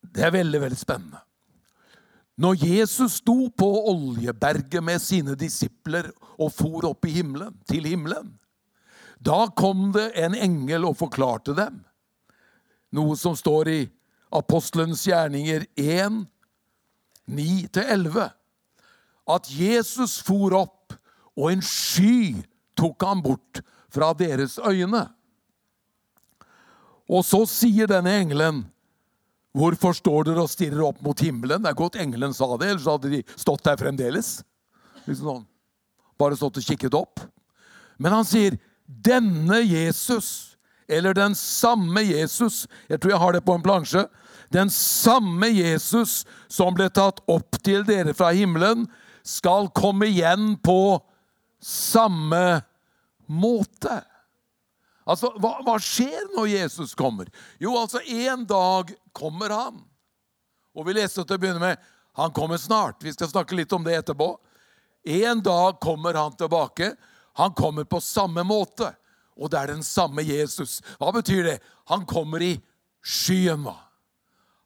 det 0.00 0.30
er 0.30 0.38
veldig, 0.40 0.64
veldig 0.64 0.80
spennende. 0.80 1.26
Når 2.40 2.56
Jesus 2.64 3.18
sto 3.20 3.50
på 3.52 3.68
Oljeberget 3.90 4.80
med 4.84 5.02
sine 5.02 5.36
disipler 5.36 6.08
og 6.40 6.48
for 6.56 6.86
opp 6.88 7.04
i 7.04 7.12
himmelen, 7.18 7.52
til 7.68 7.84
himmelen, 7.84 8.32
da 9.20 9.44
kom 9.52 9.90
det 9.92 10.06
en 10.16 10.34
engel 10.34 10.86
og 10.88 10.96
forklarte 11.02 11.52
dem 11.58 11.82
noe 12.96 13.16
som 13.18 13.36
står 13.38 13.70
i 13.70 13.80
Apostelens 14.34 15.02
gjerninger 15.06 15.66
1, 15.78 16.20
9-11. 17.30 18.28
At 19.30 19.50
Jesus 19.54 20.18
for 20.26 20.54
opp, 20.58 20.94
og 21.38 21.52
en 21.52 21.62
sky 21.64 22.40
tok 22.78 23.06
ham 23.06 23.22
bort 23.24 23.62
fra 23.90 24.12
deres 24.18 24.58
øyne. 24.58 25.04
Og 27.10 27.24
så 27.26 27.42
sier 27.50 27.90
denne 27.90 28.12
engelen 28.22 28.64
Hvorfor 29.56 29.96
står 29.96 30.28
dere 30.28 30.44
og 30.44 30.50
stirrer 30.50 30.84
opp 30.86 31.00
mot 31.02 31.18
himmelen? 31.18 31.62
Det 31.62 31.72
er 31.72 31.78
godt 31.78 31.98
engelen 31.98 32.34
sa 32.36 32.46
det, 32.54 32.70
ellers 32.70 32.86
hadde 32.86 33.10
de 33.10 33.22
stått 33.34 33.64
der 33.66 33.80
fremdeles. 33.80 34.40
Liksom 35.08 35.26
sånn. 35.26 35.46
Bare 36.20 36.38
stått 36.38 36.60
og 36.60 36.66
kikket 36.66 36.94
opp. 36.94 37.22
Men 37.98 38.14
han 38.14 38.24
sier, 38.24 38.58
'Denne 38.86 39.60
Jesus', 39.62 40.56
eller 40.88 41.14
den 41.14 41.34
samme 41.34 42.02
Jesus 42.02 42.66
Jeg 42.88 43.00
tror 43.00 43.10
jeg 43.10 43.20
har 43.20 43.32
det 43.32 43.44
på 43.44 43.54
en 43.54 43.62
plansje. 43.62 44.08
Den 44.52 44.70
samme 44.70 45.46
Jesus 45.46 46.24
som 46.48 46.74
ble 46.74 46.88
tatt 46.90 47.20
opp 47.30 47.62
til 47.62 47.84
dere 47.86 48.14
fra 48.14 48.32
himmelen, 48.34 48.88
skal 49.22 49.68
komme 49.68 50.08
igjen 50.08 50.56
på 50.58 50.98
samme 51.62 52.62
måte. 53.28 54.00
Altså, 55.10 55.32
hva, 55.42 55.56
hva, 55.66 55.74
skjer 55.82 56.28
når 56.36 56.52
Jesus 56.52 56.94
kommer? 56.98 57.30
Jo, 57.58 57.74
altså, 57.80 58.02
en 58.06 58.44
dag 58.46 58.92
kommer 59.16 59.50
han. 59.50 59.80
Og 60.76 60.86
vi 60.86 60.94
leste 61.00 61.24
til 61.24 61.34
å 61.34 61.42
begynne 61.42 61.62
med 61.62 61.88
han 62.18 62.32
kommer 62.34 62.58
snart. 62.58 63.02
Vi 63.02 63.12
skal 63.14 63.30
snakke 63.30 63.54
litt 63.54 63.72
om 63.72 63.84
det 63.86 63.94
etterpå. 63.96 64.34
En 65.06 65.42
dag 65.42 65.78
kommer 65.80 66.14
han 66.14 66.34
tilbake. 66.36 66.92
Han 67.38 67.54
kommer 67.54 67.84
på 67.84 68.00
samme 68.02 68.42
måte. 68.44 68.90
Og 69.38 69.50
det 69.50 69.58
er 69.58 69.72
den 69.72 69.84
samme 69.86 70.22
Jesus. 70.26 70.80
Hva 70.98 71.12
betyr 71.14 71.46
det? 71.46 71.58
Han 71.88 72.04
kommer 72.06 72.42
i 72.42 72.56
skyen, 73.00 73.62
hva? 73.64 73.78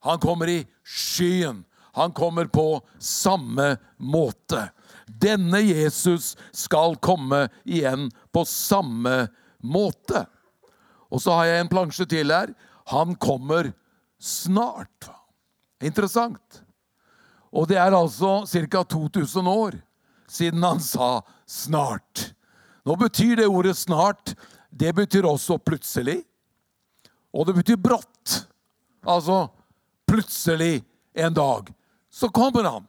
Han 0.08 0.18
kommer 0.20 0.50
i 0.50 0.64
skyen. 0.82 1.62
Han 1.94 2.12
kommer 2.12 2.48
på 2.50 2.82
samme 2.98 3.76
måte. 3.96 4.66
Denne 5.06 5.60
Jesus 5.62 6.34
skal 6.50 6.96
komme 6.96 7.46
igjen 7.64 8.08
på 8.32 8.42
samme 8.48 9.28
måte. 9.62 10.24
Og 11.14 11.22
så 11.22 11.36
har 11.38 11.46
jeg 11.46 11.62
en 11.62 11.70
plansje 11.70 12.06
til 12.10 12.32
her. 12.34 12.50
Han 12.90 13.14
kommer 13.14 13.70
snart. 14.18 15.08
Interessant. 15.84 16.62
Og 17.54 17.68
det 17.70 17.78
er 17.78 17.94
altså 17.94 18.42
ca. 18.50 18.82
2000 18.82 19.46
år 19.46 19.78
siden 20.26 20.62
han 20.62 20.80
sa 20.80 21.22
'snart'. 21.46 22.32
Nå 22.84 22.96
betyr 22.96 23.36
det 23.36 23.46
ordet 23.46 23.76
'snart' 23.76 24.34
det 24.74 24.92
betyr 24.94 25.26
også 25.28 25.58
plutselig. 25.62 26.24
Og 27.34 27.46
det 27.46 27.54
betyr 27.54 27.78
brått. 27.78 28.46
Altså 29.06 29.48
plutselig 30.08 30.82
en 31.14 31.34
dag 31.34 31.70
så 32.10 32.28
kommer 32.28 32.66
han. 32.66 32.86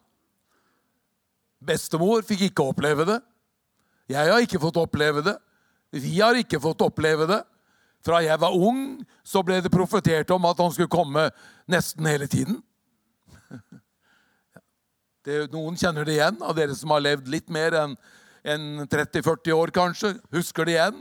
Bestemor 1.65 2.25
fikk 2.25 2.47
ikke 2.49 2.69
oppleve 2.71 3.05
det. 3.05 3.19
Jeg 4.09 4.31
har 4.31 4.41
ikke 4.41 4.61
fått 4.61 4.77
oppleve 4.77 5.23
det. 5.25 5.35
Vi 5.91 6.19
har 6.19 6.37
ikke 6.37 6.61
fått 6.61 6.81
oppleve 6.85 7.27
det. 7.29 7.41
Fra 8.05 8.21
jeg 8.21 8.37
var 8.41 8.53
ung, 8.53 9.01
så 9.25 9.41
ble 9.45 9.57
det 9.65 9.73
profetert 9.73 10.29
om 10.35 10.45
at 10.45 10.59
han 10.61 10.73
skulle 10.73 10.91
komme 10.91 11.29
nesten 11.71 12.05
hele 12.09 12.29
tiden. 12.29 12.61
Det, 15.25 15.47
noen 15.49 15.73
kjenner 15.73 16.05
det 16.05 16.19
igjen, 16.19 16.35
av 16.45 16.53
dere 16.53 16.75
som 16.77 16.91
har 16.93 17.01
levd 17.01 17.31
litt 17.33 17.47
mer 17.49 17.73
enn 17.79 17.95
en 18.45 18.65
30-40 18.85 19.55
år, 19.55 19.71
kanskje. 19.73 20.11
Husker 20.29 20.67
det 20.69 20.75
igjen. 20.75 20.99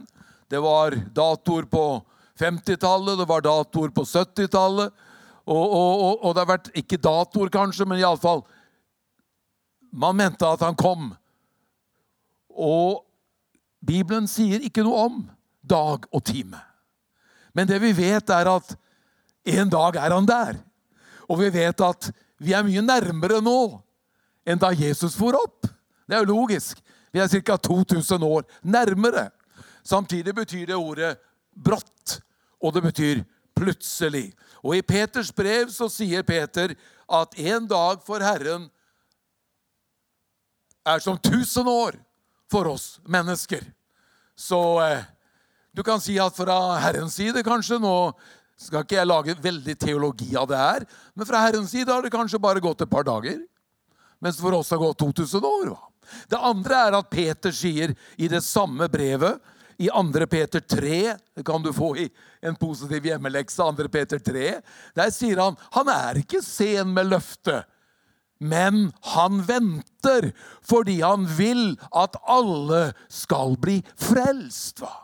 Det 0.48 0.62
var 0.64 0.96
datoer 1.12 1.66
på 1.68 1.82
50-tallet, 2.40 3.18
det 3.20 3.28
var 3.28 3.44
datoer 3.44 3.92
på 3.92 4.06
70-tallet. 4.08 4.96
Og, 5.44 5.60
og, 5.60 5.92
og, 5.92 6.24
og, 6.24 6.30
det 6.32 6.40
har 6.40 6.50
vært 6.54 6.72
ikke 6.72 7.02
datoer, 7.04 7.52
kanskje, 7.52 7.84
men 7.84 8.00
iallfall 8.00 8.46
Man 9.92 10.16
mente 10.16 10.48
at 10.48 10.64
han 10.64 10.74
kom. 10.74 11.12
Og 12.48 13.04
Bibelen 13.84 14.24
sier 14.24 14.64
ikke 14.64 14.82
noe 14.88 15.04
om 15.04 15.20
dag 15.60 16.08
og 16.08 16.24
time. 16.24 16.64
Men 17.54 17.68
det 17.70 17.78
vi 17.82 17.92
vet, 17.96 18.30
er 18.30 18.50
at 18.50 18.74
en 19.44 19.70
dag 19.70 19.96
er 20.00 20.14
han 20.14 20.26
der. 20.26 20.58
Og 21.28 21.38
vi 21.40 21.50
vet 21.54 21.80
at 21.84 22.10
vi 22.42 22.52
er 22.52 22.66
mye 22.66 22.82
nærmere 22.84 23.40
nå 23.44 23.80
enn 24.44 24.60
da 24.60 24.72
Jesus 24.76 25.16
for 25.16 25.36
opp. 25.38 25.68
Det 26.04 26.16
er 26.16 26.24
jo 26.24 26.34
logisk. 26.34 26.80
Vi 27.14 27.22
er 27.22 27.30
ca. 27.30 27.56
2000 27.56 28.24
år 28.26 28.44
nærmere. 28.62 29.30
Samtidig 29.84 30.34
betyr 30.34 30.66
det 30.66 30.76
ordet 30.76 31.14
brått, 31.54 32.18
og 32.60 32.74
det 32.74 32.82
betyr 32.82 33.22
plutselig. 33.54 34.32
Og 34.64 34.76
i 34.76 34.82
Peters 34.82 35.30
brev 35.32 35.70
så 35.70 35.88
sier 35.92 36.24
Peter 36.26 36.74
at 37.06 37.38
en 37.38 37.68
dag 37.68 38.02
for 38.04 38.24
Herren 38.24 38.66
er 40.84 41.00
som 41.00 41.20
tusen 41.20 41.68
år 41.68 41.96
for 42.50 42.68
oss 42.68 42.98
mennesker. 43.06 43.62
Så 44.36 44.60
eh, 44.82 45.04
du 45.74 45.82
kan 45.82 46.00
si 46.00 46.16
at 46.22 46.37
fra 46.37 46.78
Herrens 46.78 47.16
side, 47.18 47.42
kanskje 47.46 47.80
Nå 47.82 48.14
skal 48.60 48.84
ikke 48.84 49.00
jeg 49.00 49.10
lage 49.10 49.34
veldig 49.42 49.74
teologi 49.82 50.28
av 50.38 50.46
det 50.46 50.58
her, 50.60 50.84
men 51.18 51.26
fra 51.26 51.40
Herrens 51.42 51.72
side 51.74 51.90
har 51.90 52.04
det 52.04 52.12
kanskje 52.14 52.38
bare 52.38 52.62
gått 52.62 52.84
et 52.84 52.90
par 52.90 53.02
dager. 53.06 53.40
Mens 54.22 54.38
for 54.40 54.54
oss 54.54 54.70
har 54.70 54.78
gått 54.78 55.02
2000 55.02 55.42
år. 55.42 55.72
Det 56.30 56.38
andre 56.38 56.78
er 56.87 56.96
at 57.00 57.10
Peter 57.10 57.52
sier 57.52 57.96
i 58.16 58.30
det 58.30 58.44
samme 58.46 58.87
brevet, 58.88 59.42
i 59.74 59.88
2. 59.90 60.26
Peter 60.30 60.60
3, 60.60 61.16
det 61.34 61.42
kan 61.42 61.62
du 61.62 61.72
få 61.74 61.96
i 61.98 62.08
en 62.46 62.54
positiv 62.54 63.08
hjemmelekse, 63.08 63.58
2. 63.58 63.88
Peter 63.90 64.22
3, 64.22 64.60
der 64.94 65.10
sier 65.10 65.42
han 65.42 65.58
han 65.74 65.90
er 65.90 66.20
ikke 66.22 66.42
sen 66.46 66.94
med 66.94 67.10
løftet, 67.10 67.66
men 68.38 68.92
han 69.14 69.42
venter 69.48 70.30
fordi 70.62 71.00
han 71.02 71.26
vil 71.26 71.74
at 71.90 72.14
alle 72.22 72.92
skal 73.10 73.58
bli 73.58 73.80
frelst. 73.98 74.78
hva? 74.78 75.03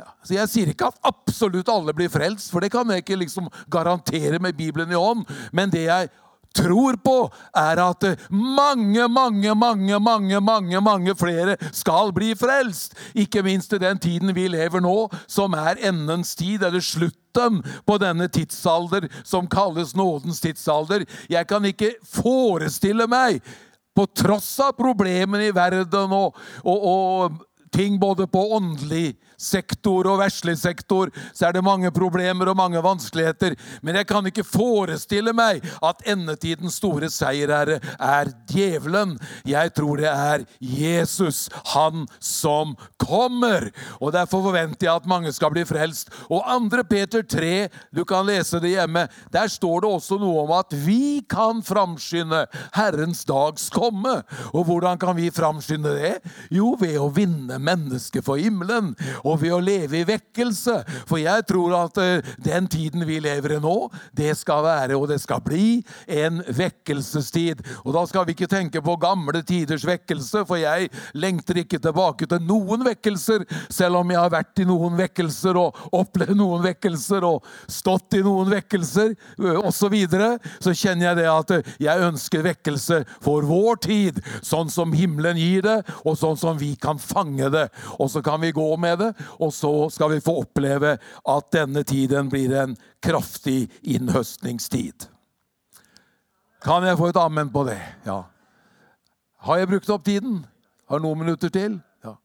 Ja, 0.00 0.08
så 0.24 0.34
Jeg 0.34 0.48
sier 0.48 0.72
ikke 0.72 0.88
at 0.88 0.98
absolutt 1.04 1.68
alle 1.68 1.92
blir 1.96 2.08
frelst, 2.12 2.48
for 2.52 2.64
det 2.64 2.72
kan 2.72 2.88
jeg 2.88 3.04
ikke 3.04 3.20
liksom 3.20 3.50
garantere 3.68 4.40
med 4.40 4.56
Bibelen 4.56 4.92
i 4.92 4.98
hånd. 4.98 5.26
Men 5.52 5.72
det 5.72 5.84
jeg 5.84 6.08
tror 6.56 6.96
på, 7.04 7.16
er 7.54 7.78
at 7.84 8.06
mange, 8.30 9.08
mange, 9.08 9.54
mange, 9.54 10.00
mange, 10.00 10.40
mange, 10.40 10.80
mange 10.80 11.14
flere 11.14 11.56
skal 11.72 12.14
bli 12.16 12.32
frelst. 12.34 12.96
Ikke 13.14 13.42
minst 13.46 13.72
i 13.76 13.82
den 13.82 13.98
tiden 13.98 14.34
vi 14.34 14.48
lever 14.48 14.82
nå, 14.82 15.08
som 15.28 15.54
er 15.54 15.80
endens 15.90 16.34
tid, 16.34 16.64
eller 16.64 16.80
slutten 16.80 17.60
på 17.86 17.98
denne 18.02 18.26
tidsalder 18.32 19.06
som 19.22 19.46
kalles 19.50 19.94
nådens 19.94 20.40
tidsalder. 20.40 21.04
Jeg 21.30 21.46
kan 21.46 21.64
ikke 21.64 21.94
forestille 22.02 23.06
meg 23.06 23.44
på 23.94 24.06
tross 24.16 24.54
av 24.64 24.74
problemene 24.78 25.50
i 25.50 25.54
verden 25.54 26.12
og, 26.14 26.36
og, 26.64 26.84
og 26.90 27.46
ting 27.74 27.98
både 28.00 28.26
på 28.30 28.48
åndelig 28.56 29.14
sektor 29.40 30.08
og 30.10 30.20
verslig 30.20 30.56
sektor, 30.60 31.10
så 31.32 31.48
er 31.48 31.56
det 31.56 31.64
mange 31.64 31.90
problemer 31.94 32.50
og 32.50 32.58
mange 32.58 32.82
vanskeligheter. 32.84 33.56
Men 33.82 34.00
jeg 34.00 34.08
kan 34.10 34.26
ikke 34.28 34.46
forestille 34.46 35.32
meg 35.36 35.64
at 35.84 36.04
endetidens 36.08 36.76
store 36.80 37.10
seierherre 37.12 37.80
er 37.96 38.32
djevelen. 38.50 39.16
Jeg 39.48 39.72
tror 39.76 40.02
det 40.02 40.10
er 40.10 40.44
Jesus, 40.60 41.48
han 41.74 42.06
som 42.20 42.76
kommer. 43.00 43.70
Og 44.00 44.12
Derfor 44.12 44.42
forventer 44.44 44.86
jeg 44.86 44.94
at 44.94 45.08
mange 45.08 45.32
skal 45.32 45.52
bli 45.54 45.64
frelst. 45.68 46.10
Og 46.28 46.44
2. 46.44 46.82
Peter 46.90 47.22
3, 47.22 47.68
du 47.94 48.04
kan 48.04 48.26
lese 48.26 48.60
det 48.60 48.74
hjemme, 48.74 49.06
der 49.32 49.48
står 49.48 49.84
det 49.84 49.90
også 49.90 50.18
noe 50.20 50.44
om 50.44 50.52
at 50.56 50.74
vi 50.84 51.22
kan 51.30 51.62
framskynde 51.64 52.44
Herrens 52.74 53.24
dags 53.28 53.68
komme. 53.72 54.20
Og 54.52 54.66
hvordan 54.68 54.98
kan 55.00 55.16
vi 55.16 55.30
framskynde 55.30 55.94
det? 55.96 56.14
Jo, 56.52 56.74
ved 56.80 56.98
å 57.00 57.08
vinne 57.14 57.60
mennesket 57.62 58.24
for 58.26 58.40
himmelen, 58.40 58.92
og 59.24 59.29
ved 59.40 59.54
å 59.54 59.60
leve 59.62 60.00
i 60.00 60.06
vekkelse. 60.08 60.80
For 61.08 61.20
jeg 61.22 61.46
tror 61.48 61.76
at 61.82 62.00
uh, 62.00 62.32
den 62.44 62.68
tiden 62.70 63.04
vi 63.08 63.20
lever 63.22 63.56
i 63.56 63.60
nå, 63.62 63.76
det 64.16 64.32
skal 64.38 64.64
være, 64.66 64.98
og 64.98 65.08
det 65.10 65.20
skal 65.22 65.42
bli, 65.44 65.80
en 66.06 66.40
vekkelsestid. 66.46 67.62
Og 67.84 67.94
da 67.96 68.04
skal 68.08 68.26
vi 68.26 68.36
ikke 68.36 68.50
tenke 68.50 68.82
på 68.84 68.96
gamle 69.00 69.42
tiders 69.46 69.84
vekkelse, 69.86 70.44
for 70.48 70.60
jeg 70.60 70.90
lengter 71.18 71.62
ikke 71.62 71.80
tilbake 71.82 72.28
til 72.30 72.42
noen 72.46 72.84
vekkelser, 72.86 73.44
selv 73.72 74.00
om 74.00 74.10
jeg 74.12 74.20
har 74.20 74.32
vært 74.32 74.62
i 74.62 74.68
noen 74.68 74.96
vekkelser 74.98 75.58
og 75.60 75.78
opplevd 75.96 76.36
noen 76.38 76.64
vekkelser 76.64 77.26
og 77.26 77.46
stått 77.70 78.18
i 78.18 78.24
noen 78.26 78.50
vekkelser 78.52 79.14
osv. 79.60 79.78
Så, 79.80 79.88
videre, 79.88 80.34
så 80.60 80.74
kjenner 80.76 81.08
jeg 81.08 81.18
det 81.18 81.28
at 81.32 81.52
jeg 81.80 82.04
ønsker 82.04 82.44
vekkelse 82.44 83.00
for 83.24 83.46
vår 83.48 83.80
tid, 83.86 84.20
sånn 84.44 84.68
som 84.72 84.92
himmelen 84.94 85.38
gir 85.40 85.64
det, 85.64 85.78
og 86.04 86.18
sånn 86.20 86.36
som 86.38 86.58
vi 86.60 86.74
kan 86.80 87.00
fange 87.00 87.48
det. 87.52 87.66
Og 87.96 88.10
så 88.12 88.22
kan 88.24 88.42
vi 88.42 88.52
gå 88.54 88.68
med 88.80 89.00
det, 89.00 89.10
og 89.38 89.52
så 89.54 89.72
skal 89.92 90.14
vi 90.14 90.20
få 90.24 90.40
oppleve 90.42 90.96
at 90.98 91.50
denne 91.54 91.82
tiden 91.86 92.30
blir 92.32 92.54
en 92.62 92.76
kraftig 93.02 93.70
innhøstningstid. 93.82 95.08
Kan 96.60 96.84
jeg 96.84 96.98
få 97.00 97.08
et 97.10 97.20
amen 97.20 97.48
på 97.52 97.64
det? 97.68 97.78
Ja. 98.04 98.22
Har 99.46 99.60
jeg 99.60 99.70
brukt 99.70 99.90
opp 99.90 100.04
tiden? 100.04 100.42
Har 100.90 101.00
noen 101.00 101.22
minutter 101.22 101.48
til? 101.52 101.78
Ja. 102.04 102.16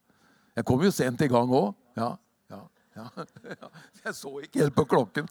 Jeg 0.58 0.67
kom 0.67 0.84
jo 0.84 0.91
sent 0.91 1.21
i 1.23 1.29
gang 1.31 1.51
òg. 1.55 1.71
Ja, 1.95 2.15
ja, 2.51 2.62
ja, 2.97 3.08
Jeg 4.05 4.15
så 4.17 4.34
ikke 4.43 4.65
helt 4.65 4.75
på 4.75 4.88
klokken. 4.91 5.29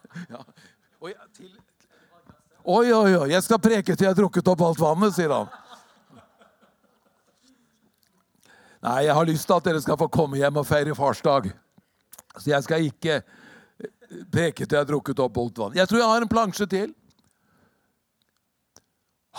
Oi, 2.64 2.88
oi, 2.88 3.11
oi, 3.12 3.29
jeg 3.29 3.44
skal 3.44 3.61
preke 3.61 3.92
til 3.92 4.07
jeg 4.07 4.14
har 4.14 4.16
drukket 4.16 4.48
opp 4.48 4.62
alt 4.64 4.81
vannet, 4.81 5.12
sier 5.12 5.35
han. 5.35 5.50
Nei, 8.85 9.07
jeg 9.07 9.14
har 9.16 9.25
lyst 9.25 9.47
til 9.49 9.57
at 9.57 9.64
dere 9.64 9.81
skal 9.81 9.97
få 9.97 10.11
komme 10.12 10.37
hjem 10.37 10.59
og 10.61 10.66
feire 10.68 10.94
farsdag. 10.97 11.49
Så 12.37 12.51
jeg 12.51 12.64
skal 12.66 12.85
ikke 12.85 13.23
preke 14.33 14.66
til 14.66 14.77
jeg 14.77 14.83
har 14.83 14.88
drukket 14.90 15.23
opp 15.25 15.38
alt 15.40 15.61
vann. 15.62 15.79
Jeg 15.79 15.88
tror 15.88 16.03
jeg 16.03 16.11
har 16.11 16.25
en 16.25 16.33
plansje 16.33 16.66
til. 16.68 16.90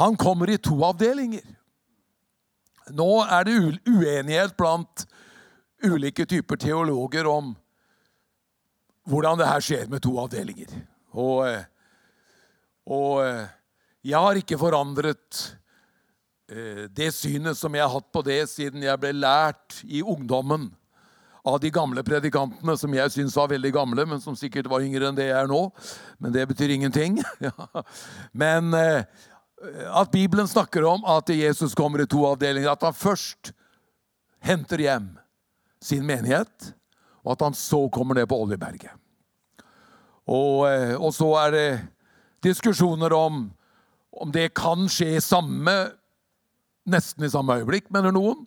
Han 0.01 0.17
kommer 0.17 0.49
i 0.49 0.57
to 0.57 0.79
avdelinger. 0.87 1.45
Nå 2.95 3.09
er 3.23 3.45
det 3.45 3.59
uenighet 3.85 4.55
blant 4.57 5.05
ulike 5.85 6.25
typer 6.29 6.57
teologer 6.61 7.29
om 7.29 7.53
hvordan 9.05 9.37
det 9.37 9.49
her 9.49 9.61
skjer 9.61 9.85
med 9.91 10.01
to 10.01 10.15
avdelinger. 10.21 10.73
Og, 11.13 11.45
og 12.89 13.21
jeg 14.01 14.25
har 14.25 14.41
ikke 14.41 14.57
forandret 14.57 15.45
Eh, 15.45 15.64
det 16.45 17.07
synet 17.15 17.57
som 17.57 17.73
jeg 17.73 17.81
har 17.81 17.89
hatt 17.89 18.11
på 18.13 18.21
det 18.21 18.43
siden 18.51 18.83
jeg 18.85 19.01
ble 19.01 19.09
lært 19.17 19.79
i 19.89 20.03
ungdommen 20.05 20.67
av 21.45 21.59
de 21.61 21.69
gamle 21.69 22.01
predikantene, 22.05 22.73
som 22.77 22.93
jeg 22.95 23.13
syns 23.13 23.35
var 23.37 23.51
veldig 23.51 23.71
gamle, 23.75 24.05
men 24.09 24.21
som 24.21 24.37
sikkert 24.37 24.69
var 24.69 24.83
yngre 24.85 25.09
enn 25.09 25.17
det 25.17 25.27
jeg 25.27 25.37
er 25.37 25.49
nå. 25.49 25.61
Men 26.17 26.33
det 26.33 26.47
betyr 26.49 26.73
ingenting. 26.73 27.19
men 28.43 28.73
eh, 28.73 29.05
at 29.93 30.13
Bibelen 30.13 30.49
snakker 30.49 30.87
om 30.89 31.05
at 31.09 31.29
Jesus 31.29 31.77
kommer 31.77 32.01
i 32.01 32.09
to 32.09 32.23
avdelinger. 32.25 32.73
At 32.73 32.87
han 32.87 32.97
først 32.97 33.53
henter 34.45 34.81
hjem 34.81 35.11
sin 35.81 36.05
menighet, 36.07 36.71
og 37.21 37.35
at 37.35 37.45
han 37.45 37.57
så 37.57 37.83
kommer 37.93 38.17
ned 38.17 38.29
på 38.29 38.39
Oljeberget. 38.41 38.93
Og, 40.25 40.65
eh, 40.71 40.95
og 40.97 41.13
så 41.13 41.29
er 41.43 41.53
det 41.53 41.69
diskusjoner 42.45 43.13
om 43.13 43.45
om 44.15 44.29
det 44.31 44.53
kan 44.55 44.85
skje 44.87 45.19
samme 45.19 45.73
nesten 46.89 47.25
i 47.25 47.31
samme 47.31 47.59
øyeblikk, 47.59 47.89
mener 47.93 48.13
noen. 48.15 48.45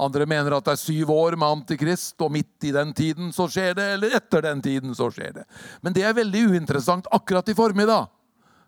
Andre 0.00 0.24
mener 0.28 0.56
at 0.56 0.64
det 0.64 0.72
er 0.72 0.80
syv 0.80 1.10
år 1.12 1.36
med 1.36 1.48
Antikrist, 1.48 2.14
og 2.24 2.32
midt 2.32 2.64
i 2.64 2.72
den 2.72 2.94
tiden 2.96 3.34
så 3.36 3.48
skjer 3.52 3.74
det, 3.76 3.88
eller 3.96 4.16
etter 4.16 4.46
den 4.46 4.62
tiden 4.64 4.94
så 4.96 5.10
skjer 5.12 5.34
det. 5.40 5.44
Men 5.84 5.96
det 5.96 6.06
er 6.08 6.16
veldig 6.16 6.46
uinteressant 6.54 7.10
akkurat 7.12 7.48
i 7.52 7.56
formiddag. 7.56 8.08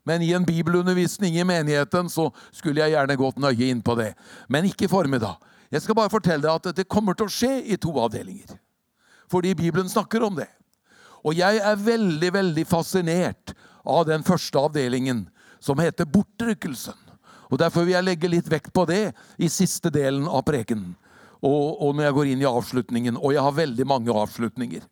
Men 0.05 0.23
i 0.23 0.33
en 0.35 0.45
bibelundervisning 0.45 1.39
i 1.39 1.47
menigheten 1.47 2.11
så 2.11 2.27
skulle 2.51 2.83
jeg 2.83 2.97
gjerne 2.97 3.17
gått 3.17 3.39
nøye 3.41 3.71
inn 3.71 3.83
på 3.87 3.95
det. 3.97 4.11
Men 4.51 4.67
ikke 4.69 4.89
i 4.89 4.93
formiddag. 4.93 5.39
Jeg 5.73 5.85
skal 5.85 5.97
bare 5.97 6.13
fortelle 6.13 6.43
deg 6.45 6.53
at 6.53 6.77
det 6.77 6.91
kommer 6.91 7.17
til 7.17 7.31
å 7.31 7.33
skje 7.33 7.53
i 7.71 7.79
to 7.81 7.95
avdelinger. 8.03 8.59
Fordi 9.33 9.55
Bibelen 9.57 9.89
snakker 9.89 10.27
om 10.27 10.37
det. 10.37 10.51
Og 11.23 11.39
jeg 11.39 11.63
er 11.63 11.79
veldig, 11.79 12.33
veldig 12.35 12.65
fascinert 12.69 13.55
av 13.87 14.05
den 14.11 14.27
første 14.27 14.59
avdelingen, 14.59 15.29
som 15.63 15.79
heter 15.79 16.09
bortrykkelsen. 16.11 16.99
Og 17.53 17.61
Derfor 17.61 17.85
vil 17.85 17.99
jeg 17.99 18.07
legge 18.07 18.31
litt 18.33 18.49
vekt 18.49 18.73
på 18.73 18.87
det 18.89 19.13
i 19.37 19.49
siste 19.53 19.93
delen 19.93 20.25
av 20.25 20.41
prekenen. 20.49 20.95
Og, 21.43 21.83
og, 21.83 21.91
når 21.99 22.07
jeg 22.07 22.17
går 22.17 22.29
inn 22.33 22.45
i 22.45 22.49
avslutningen. 22.49 23.19
Og 23.19 23.35
jeg 23.35 23.45
har 23.45 23.57
veldig 23.57 23.87
mange 23.91 24.15
avslutninger. 24.15 24.87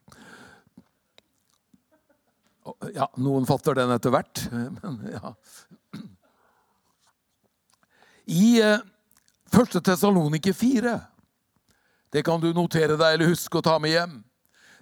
Ja, 2.93 3.07
noen 3.17 3.47
fatter 3.49 3.79
den 3.79 3.95
etter 3.95 4.13
hvert. 4.13 4.43
Men 4.83 4.99
ja. 5.09 5.33
I 8.31 8.61
eh, 8.63 8.83
1. 9.51 9.81
Tessalonike 9.81 10.53
4, 10.55 10.99
det 12.13 12.23
kan 12.27 12.43
du 12.43 12.51
notere 12.55 12.99
deg 12.99 13.17
eller 13.17 13.33
huske 13.33 13.59
å 13.59 13.65
ta 13.65 13.79
med 13.83 13.95
hjem, 13.95 14.21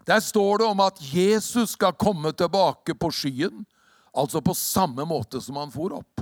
der 0.09 0.21
står 0.25 0.61
det 0.61 0.67
om 0.69 0.83
at 0.85 1.01
Jesus 1.05 1.77
skal 1.77 1.97
komme 1.97 2.33
tilbake 2.37 2.97
på 2.97 3.11
skyen, 3.13 3.63
altså 4.13 4.41
på 4.45 4.57
samme 4.57 5.05
måte 5.09 5.41
som 5.45 5.61
han 5.61 5.73
for 5.73 6.01
opp. 6.01 6.18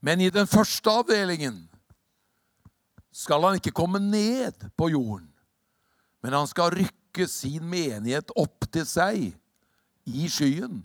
Men 0.00 0.20
i 0.22 0.30
den 0.30 0.46
første 0.46 0.92
avdelingen 0.92 1.64
skal 3.14 3.42
han 3.42 3.58
ikke 3.58 3.74
komme 3.74 3.98
ned 4.02 4.68
på 4.78 4.92
jorden, 4.92 5.26
men 6.22 6.36
han 6.36 6.46
skal 6.50 6.74
rykke 6.74 7.26
sin 7.30 7.64
menighet 7.66 8.30
opp 8.38 8.68
til 8.70 8.86
seg 8.86 9.32
i 10.06 10.30
skyen. 10.30 10.82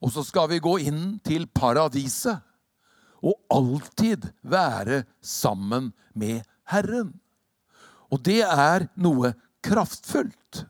Og 0.00 0.12
så 0.12 0.24
skal 0.24 0.48
vi 0.52 0.62
gå 0.62 0.76
inn 0.88 1.18
til 1.24 1.46
paradiset 1.48 2.40
og 3.26 3.36
alltid 3.52 4.28
være 4.44 5.02
sammen 5.24 5.90
med 6.14 6.44
Herren. 6.70 7.14
Og 8.12 8.22
det 8.24 8.42
er 8.44 8.86
noe 9.00 9.32
kraftfullt. 9.64 10.64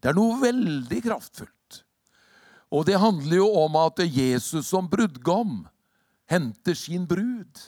Det 0.00 0.10
er 0.10 0.16
noe 0.16 0.38
veldig 0.40 1.00
kraftfullt. 1.04 1.82
Og 2.70 2.86
det 2.86 3.00
handler 3.02 3.42
jo 3.42 3.48
om 3.64 3.76
at 3.82 4.00
Jesus 4.06 4.70
som 4.70 4.88
brudgom 4.90 5.64
henter 6.30 6.78
sin 6.78 7.06
brud. 7.08 7.60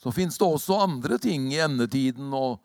Så 0.00 0.12
fins 0.12 0.38
det 0.40 0.46
også 0.46 0.80
andre 0.84 1.18
ting 1.22 1.50
i 1.52 1.60
endetiden 1.64 2.32
og 2.36 2.58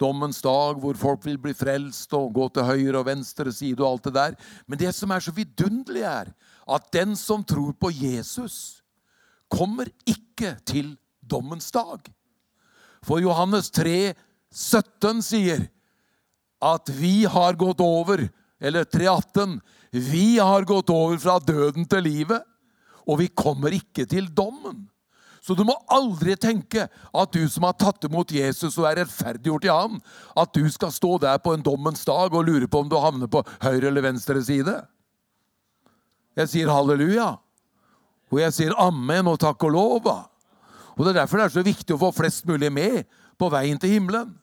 dommens 0.00 0.42
dag 0.44 0.76
hvor 0.80 0.98
folk 0.98 1.24
vil 1.24 1.38
bli 1.40 1.54
frelst 1.56 2.12
og 2.16 2.34
gå 2.36 2.48
til 2.54 2.66
høyre 2.68 3.00
og 3.00 3.08
venstre 3.08 3.52
side 3.54 3.80
og 3.80 3.94
alt 3.94 4.08
det 4.08 4.14
der. 4.18 4.36
Men 4.66 4.80
det 4.80 4.92
som 4.94 5.14
er 5.14 5.24
så 5.24 5.34
vidunderlig, 5.34 6.04
er 6.04 6.32
at 6.66 6.90
den 6.92 7.14
som 7.16 7.44
tror 7.46 7.72
på 7.78 7.90
Jesus, 7.94 8.82
kommer 9.50 9.88
ikke 10.06 10.56
til 10.66 10.96
dommens 11.22 11.70
dag. 11.70 12.02
For 13.06 13.22
Johannes 13.22 13.70
3, 13.70 14.14
17 14.50 15.22
sier 15.22 15.68
at 16.62 16.90
vi 16.90 17.24
har 17.30 17.54
gått 17.58 17.80
over, 17.84 18.24
eller 18.58 18.84
3,18 18.88 19.58
Vi 19.92 20.38
har 20.38 20.64
gått 20.66 20.90
over 20.90 21.18
fra 21.20 21.38
døden 21.38 21.86
til 21.88 22.02
livet, 22.02 22.42
og 23.06 23.20
vi 23.22 23.30
kommer 23.30 23.74
ikke 23.76 24.06
til 24.10 24.28
dommen. 24.34 24.86
Så 25.46 25.54
du 25.54 25.62
må 25.62 25.76
aldri 25.94 26.34
tenke 26.42 26.88
at 26.90 27.34
du 27.34 27.44
som 27.46 27.68
har 27.68 27.76
tatt 27.78 28.02
imot 28.08 28.32
Jesus 28.34 28.74
og 28.80 28.88
er 28.88 29.04
rettferdiggjort 29.04 29.66
i 29.68 29.70
ham, 29.70 30.00
at 30.34 30.50
du 30.56 30.66
skal 30.74 30.90
stå 30.90 31.12
der 31.22 31.38
på 31.38 31.54
en 31.54 31.62
dommens 31.62 32.02
dag 32.08 32.34
og 32.34 32.48
lure 32.48 32.66
på 32.66 32.82
om 32.82 32.90
du 32.90 32.96
havner 32.98 33.30
på 33.30 33.44
høyre 33.62 33.92
eller 33.92 34.08
venstre 34.08 34.42
side. 34.42 34.74
Jeg 36.36 36.50
sier 36.50 36.72
halleluja. 36.72 37.36
Og 38.34 38.40
jeg 38.42 38.56
sier 38.56 38.74
amen 38.82 39.30
og 39.30 39.38
takk 39.38 39.62
og 39.68 39.76
lov. 39.76 40.08
Og 40.96 41.04
Det 41.04 41.12
er 41.12 41.20
derfor 41.20 41.38
det 41.38 41.46
er 41.46 41.54
så 41.54 41.62
viktig 41.62 41.94
å 41.94 42.00
få 42.00 42.10
flest 42.16 42.48
mulig 42.50 42.72
med 42.72 43.06
på 43.38 43.50
veien 43.52 43.78
til 43.78 43.94
himmelen. 43.94 44.34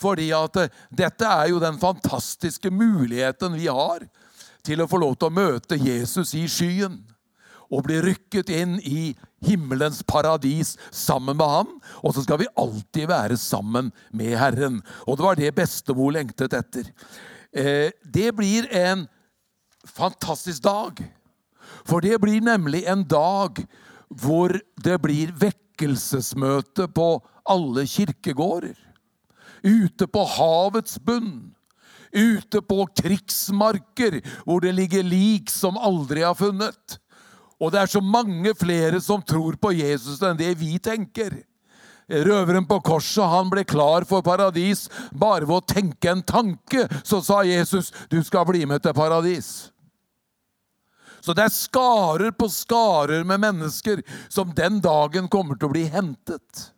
Fordi 0.00 0.30
at 0.32 0.56
eh, 0.56 0.72
dette 0.90 1.28
er 1.28 1.50
jo 1.52 1.60
den 1.60 1.78
fantastiske 1.78 2.72
muligheten 2.72 3.54
vi 3.54 3.68
har 3.68 4.06
til 4.64 4.80
å 4.80 4.88
få 4.88 5.00
lov 5.00 5.18
til 5.18 5.28
å 5.28 5.36
møte 5.36 5.78
Jesus 5.78 6.32
i 6.34 6.46
skyen. 6.48 6.98
Og 7.70 7.84
bli 7.86 8.00
rykket 8.02 8.50
inn 8.50 8.78
i 8.82 9.12
himmelens 9.46 10.02
paradis 10.02 10.74
sammen 10.90 11.38
med 11.38 11.46
ham. 11.46 11.76
Og 12.02 12.14
så 12.16 12.24
skal 12.24 12.42
vi 12.42 12.50
alltid 12.58 13.06
være 13.10 13.38
sammen 13.40 13.92
med 14.12 14.34
Herren. 14.40 14.80
Og 15.06 15.16
det 15.16 15.26
var 15.26 15.38
det 15.38 15.54
bestemor 15.54 16.12
lengtet 16.16 16.56
etter. 16.58 16.90
Eh, 17.54 17.94
det 18.02 18.34
blir 18.36 18.66
en 18.74 19.06
fantastisk 19.86 20.64
dag. 20.66 20.98
For 21.86 22.02
det 22.02 22.18
blir 22.20 22.42
nemlig 22.44 22.84
en 22.90 23.06
dag 23.06 23.62
hvor 24.10 24.56
det 24.82 24.98
blir 25.02 25.30
vekkelsesmøte 25.38 26.90
på 26.90 27.12
alle 27.46 27.86
kirkegårder 27.86 28.74
ute 29.62 30.06
på 30.08 30.24
havets 30.24 30.98
bunn, 31.04 31.52
ute 32.12 32.62
på 32.64 32.86
krigsmarker 32.96 34.20
hvor 34.44 34.64
det 34.64 34.74
ligger 34.76 35.06
lik 35.06 35.52
som 35.52 35.78
aldri 35.78 36.24
har 36.26 36.36
funnet. 36.38 36.98
Og 37.60 37.72
det 37.72 37.82
er 37.82 37.92
så 37.92 38.00
mange 38.00 38.54
flere 38.56 39.00
som 39.04 39.22
tror 39.22 39.58
på 39.60 39.74
Jesus 39.76 40.22
enn 40.24 40.38
det 40.38 40.54
vi 40.60 40.78
tenker. 40.82 41.42
Røveren 42.10 42.66
på 42.66 42.80
korset 42.82 43.28
han 43.30 43.50
ble 43.52 43.62
klar 43.68 44.06
for 44.08 44.24
paradis 44.26 44.88
bare 45.12 45.46
ved 45.46 45.60
å 45.60 45.66
tenke 45.76 46.10
en 46.10 46.24
tanke. 46.26 46.88
Så 47.04 47.20
sa 47.22 47.42
Jesus, 47.46 47.92
'Du 48.08 48.22
skal 48.24 48.46
bli 48.46 48.64
med 48.66 48.82
til 48.82 48.92
paradis'. 48.92 49.70
Så 51.20 51.34
det 51.36 51.44
er 51.44 51.52
skarer 51.52 52.32
på 52.32 52.48
skarer 52.48 53.24
med 53.24 53.40
mennesker 53.40 54.02
som 54.28 54.52
den 54.56 54.80
dagen 54.80 55.28
kommer 55.28 55.54
til 55.54 55.68
å 55.68 55.72
bli 55.72 55.84
hentet. 55.84 56.72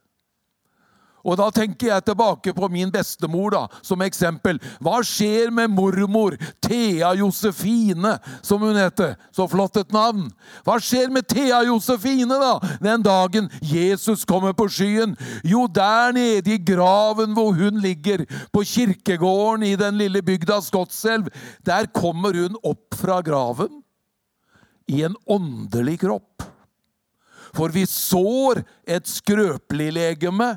Og 1.22 1.38
da 1.38 1.48
tenker 1.54 1.88
jeg 1.92 2.04
tilbake 2.06 2.54
på 2.56 2.68
min 2.72 2.90
bestemor 2.92 3.52
da, 3.54 3.62
som 3.86 4.02
eksempel. 4.02 4.58
Hva 4.82 4.98
skjer 5.06 5.52
med 5.54 5.70
mormor 5.70 6.34
Thea 6.64 7.12
Josefine, 7.18 8.16
som 8.42 8.62
hun 8.64 8.78
heter? 8.78 9.14
Så 9.34 9.46
flott 9.50 9.78
et 9.78 9.94
navn. 9.94 10.26
Hva 10.66 10.78
skjer 10.82 11.12
med 11.14 11.28
Thea 11.30 11.62
Josefine 11.68 12.38
da, 12.42 12.56
den 12.82 13.04
dagen 13.06 13.50
Jesus 13.62 14.26
kommer 14.28 14.56
på 14.56 14.66
skyen? 14.72 15.14
Jo, 15.46 15.68
der 15.70 16.16
nede 16.16 16.56
i 16.56 16.58
graven 16.58 17.36
hvor 17.36 17.54
hun 17.54 17.78
ligger, 17.82 18.26
på 18.52 18.64
kirkegården 18.66 19.66
i 19.66 19.76
den 19.78 19.98
lille 20.00 20.22
bygda 20.26 20.58
Skotselv, 20.62 21.30
der 21.66 21.86
kommer 21.94 22.34
hun 22.34 22.58
opp 22.66 22.98
fra 22.98 23.20
graven 23.24 23.82
i 24.90 25.02
en 25.06 25.14
åndelig 25.30 26.00
kropp. 26.02 26.42
For 27.52 27.72
vi 27.72 27.84
sår 27.88 28.62
et 28.88 29.08
skrøpelig 29.08 29.90
legeme 29.94 30.54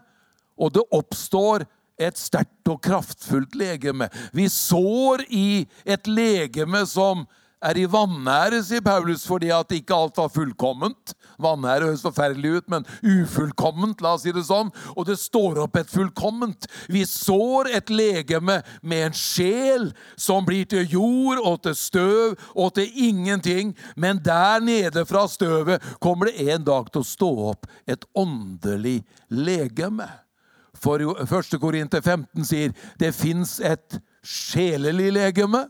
og 0.57 0.75
det 0.75 0.85
oppstår 0.95 1.67
et 2.01 2.19
sterkt 2.19 2.67
og 2.71 2.81
kraftfullt 2.83 3.55
legeme. 3.55 4.09
Vi 4.35 4.49
sår 4.51 5.25
i 5.31 5.65
et 5.87 6.07
legeme 6.11 6.83
som 6.89 7.23
er 7.65 7.79
i 7.79 7.85
vanære, 7.89 8.59
sier 8.65 8.83
Paulus, 8.85 9.23
fordi 9.25 9.49
at 9.53 9.71
ikke 9.73 9.95
alt 9.95 10.19
var 10.19 10.29
fullkomment. 10.29 11.13
Vanære 11.41 11.89
høres 11.89 12.03
forferdelig 12.05 12.59
ut, 12.59 12.67
men 12.69 12.85
ufullkomment, 13.01 14.03
la 14.03 14.13
oss 14.15 14.25
si 14.25 14.33
det 14.35 14.43
sånn. 14.45 14.69
Og 14.93 15.07
det 15.09 15.17
står 15.19 15.61
opp 15.63 15.79
et 15.79 15.89
fullkomment. 15.89 16.67
Vi 16.91 17.05
sår 17.09 17.71
et 17.79 17.93
legeme 17.93 18.59
med 18.83 19.07
en 19.07 19.17
sjel 19.17 19.89
som 20.19 20.45
blir 20.45 20.67
til 20.69 20.85
jord 20.97 21.41
og 21.41 21.63
til 21.65 21.77
støv 21.79 22.35
og 22.53 22.75
til 22.77 23.01
ingenting. 23.07 23.73
Men 23.95 24.21
der 24.25 24.61
nede 24.63 25.05
fra 25.09 25.25
støvet 25.31 25.83
kommer 26.03 26.29
det 26.29 26.51
en 26.51 26.67
dag 26.67 26.91
til 26.91 27.01
å 27.01 27.09
stå 27.15 27.31
opp 27.53 27.71
et 27.89 28.05
åndelig 28.13 28.99
legeme. 29.31 30.24
For 30.85 31.01
1. 31.01 31.57
Korinter 31.61 32.03
15 32.03 32.45
sier 32.45 32.75
det 33.01 33.15
fins 33.17 33.57
et 33.63 33.97
sjelelig 34.25 35.11
legeme. 35.15 35.65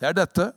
Det 0.00 0.10
er 0.10 0.18
dette. 0.18 0.50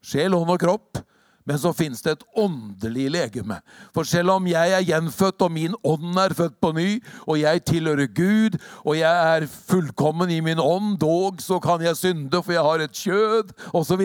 Sjel, 0.00 0.34
ånd 0.36 0.56
og 0.56 0.60
kropp. 0.62 1.02
Men 1.48 1.58
så 1.58 1.72
fins 1.74 2.02
det 2.04 2.12
et 2.12 2.24
åndelig 2.38 3.08
legeme. 3.10 3.56
For 3.96 4.06
selv 4.06 4.36
om 4.36 4.46
jeg 4.46 4.74
er 4.76 4.84
gjenfødt, 4.86 5.40
og 5.42 5.54
min 5.54 5.74
ånd 5.82 6.18
er 6.20 6.34
født 6.36 6.58
på 6.62 6.70
ny, 6.76 6.88
og 7.26 7.40
jeg 7.40 7.64
tilhører 7.66 8.12
Gud, 8.14 8.58
og 8.84 8.98
jeg 8.98 9.36
er 9.36 9.48
fullkommen 9.48 10.30
i 10.30 10.42
min 10.44 10.60
ånd, 10.62 10.98
dog 11.00 11.40
så 11.42 11.58
kan 11.62 11.82
jeg 11.82 11.96
synde, 11.96 12.42
for 12.42 12.54
jeg 12.54 12.66
har 12.66 12.84
et 12.84 13.02
kjød, 13.02 13.54
osv. 13.72 14.04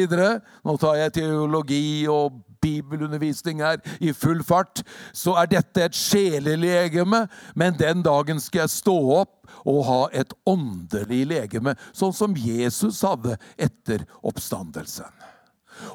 Nå 0.65 0.77
tar 0.81 0.97
jeg 1.03 1.17
teologi 1.19 2.07
og 2.09 2.39
bibelundervisning 2.65 3.61
her 3.63 3.81
i 4.01 4.13
full 4.15 4.41
fart, 4.45 4.81
så 5.13 5.37
er 5.41 5.51
dette 5.53 5.85
et 5.85 5.97
sjelelegeme, 5.97 7.25
men 7.55 7.77
den 7.79 8.03
dagen 8.05 8.41
skal 8.43 8.65
jeg 8.65 8.75
stå 8.79 8.97
opp 9.21 9.45
og 9.65 9.81
ha 9.87 10.01
et 10.13 10.33
åndelig 10.49 11.23
legeme, 11.29 11.75
sånn 11.93 12.15
som 12.15 12.35
Jesus 12.37 13.03
hadde 13.05 13.37
etter 13.61 14.05
oppstandelsen. 14.25 15.09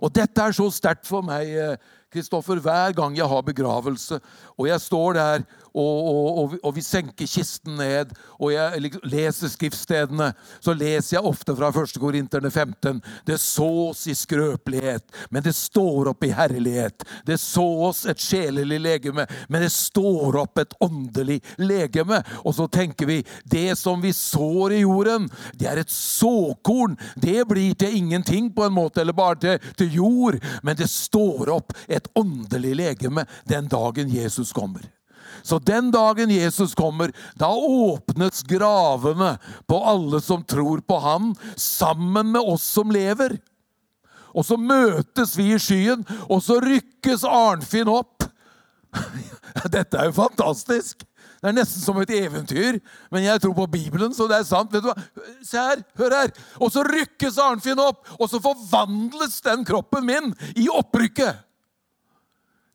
Og 0.05 0.13
dette 0.13 0.45
er 0.45 0.53
så 0.53 0.67
sterkt 0.73 1.09
for 1.09 1.25
meg, 1.25 1.49
Kristoffer, 2.11 2.59
hver 2.59 2.95
gang 2.99 3.17
jeg 3.17 3.29
har 3.31 3.43
begravelse, 3.47 4.21
og 4.59 4.69
jeg 4.69 4.81
står 4.81 5.13
der 5.13 5.45
og, 5.71 6.39
og, 6.39 6.55
og, 6.65 6.73
vi 6.75 6.83
senker 6.83 7.29
kisten 7.31 7.77
ned, 7.79 8.11
og 8.41 8.51
jeg 8.53 8.91
leser 9.07 9.51
skriftstedene, 9.53 10.33
så 10.63 10.75
leser 10.75 11.17
jeg 11.17 11.27
ofte 11.27 11.55
fra 11.57 11.71
1. 11.71 11.99
Korinterne 12.03 12.51
15. 12.51 12.99
Det 13.27 13.39
sås 13.41 14.07
i 14.11 14.17
skrøpelighet, 14.19 15.07
men 15.31 15.45
det 15.47 15.55
står 15.55 16.11
opp 16.11 16.27
i 16.27 16.33
herlighet. 16.35 17.05
Det 17.27 17.39
sås 17.41 18.03
et 18.11 18.23
sjelelig 18.23 18.81
legeme, 18.83 19.27
men 19.49 19.63
det 19.63 19.71
står 19.75 20.41
opp 20.43 20.59
et 20.59 20.75
åndelig 20.83 21.39
legeme. 21.61 22.23
Og 22.43 22.57
så 22.59 22.67
tenker 22.73 23.07
vi 23.11 23.21
det 23.45 23.77
som 23.79 24.03
vi 24.03 24.13
sår 24.17 24.75
i 24.81 24.83
jorden, 24.83 25.31
det 25.55 25.71
er 25.71 25.83
et 25.85 25.95
såkorn. 25.95 26.99
Det 27.15 27.45
blir 27.49 27.79
til 27.79 27.95
ingenting 28.01 28.51
på 28.55 28.67
en 28.67 28.75
måte, 28.75 29.05
eller 29.05 29.17
bare 29.17 29.39
til, 29.41 29.71
til 29.79 30.01
jord, 30.01 30.41
men 30.67 30.79
det 30.79 30.91
står 30.91 31.53
opp 31.55 31.77
et 31.87 32.00
åndelig 32.15 32.75
legeme 32.77 33.27
den 33.45 33.69
dagen 33.69 34.09
Jesus 34.09 34.53
kommer. 34.53 34.87
Så 35.43 35.59
den 35.59 35.91
dagen 35.91 36.31
Jesus 36.31 36.75
kommer, 36.75 37.13
da 37.35 37.49
åpnes 37.55 38.43
gravene 38.43 39.37
på 39.67 39.79
alle 39.85 40.21
som 40.21 40.45
tror 40.45 40.81
på 40.81 40.99
Han, 40.99 41.35
sammen 41.57 42.33
med 42.33 42.41
oss 42.41 42.63
som 42.63 42.91
lever. 42.91 43.39
Og 44.35 44.47
så 44.47 44.57
møtes 44.57 45.35
vi 45.39 45.51
i 45.55 45.59
skyen, 45.59 46.05
og 46.29 46.43
så 46.45 46.61
rykkes 46.63 47.25
Arnfinn 47.27 47.91
opp. 47.91 48.27
Dette 49.75 49.99
er 49.99 50.11
jo 50.11 50.19
fantastisk! 50.19 51.07
Det 51.41 51.49
er 51.49 51.55
nesten 51.57 51.81
som 51.81 51.97
et 52.03 52.11
eventyr, 52.13 52.77
men 53.09 53.23
jeg 53.25 53.41
tror 53.41 53.55
på 53.57 53.65
Bibelen, 53.73 54.13
så 54.13 54.27
det 54.29 54.43
er 54.43 54.45
sant. 54.45 54.75
Vet 54.75 54.85
du 54.85 54.91
hva? 54.91 54.97
Se 55.41 55.57
her, 55.57 55.81
hør 55.97 56.13
her. 56.13 56.33
Og 56.61 56.69
så 56.75 56.85
rykkes 56.85 57.39
Arnfinn 57.41 57.81
opp, 57.81 58.03
og 58.19 58.29
så 58.29 58.43
forvandles 58.45 59.39
den 59.47 59.65
kroppen 59.65 60.05
min 60.05 60.35
i 60.53 60.69
opprykket. 60.69 61.41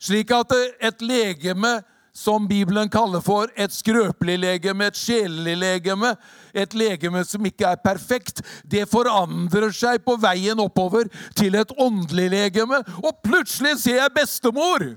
Slik 0.01 0.31
at 0.35 0.51
et 0.83 1.01
legeme 1.01 1.79
som 2.15 2.47
Bibelen 2.47 2.87
kaller 2.89 3.19
for 3.19 3.51
et 3.59 3.73
skrøpelig 3.75 4.37
legeme, 4.39 4.87
et 4.87 4.97
sjelelig 4.97 5.55
legeme, 5.59 6.13
et 6.55 6.75
legeme 6.77 7.23
som 7.27 7.43
ikke 7.45 7.67
er 7.67 7.81
perfekt, 7.83 8.39
det 8.63 8.85
forandrer 8.87 9.73
seg 9.75 9.99
på 10.05 10.15
veien 10.23 10.61
oppover 10.63 11.09
til 11.35 11.57
et 11.59 11.73
åndelig 11.75 12.29
legeme. 12.31 12.79
Og 13.03 13.19
plutselig 13.25 13.75
ser 13.83 13.99
jeg 13.99 14.15
bestemor! 14.15 14.95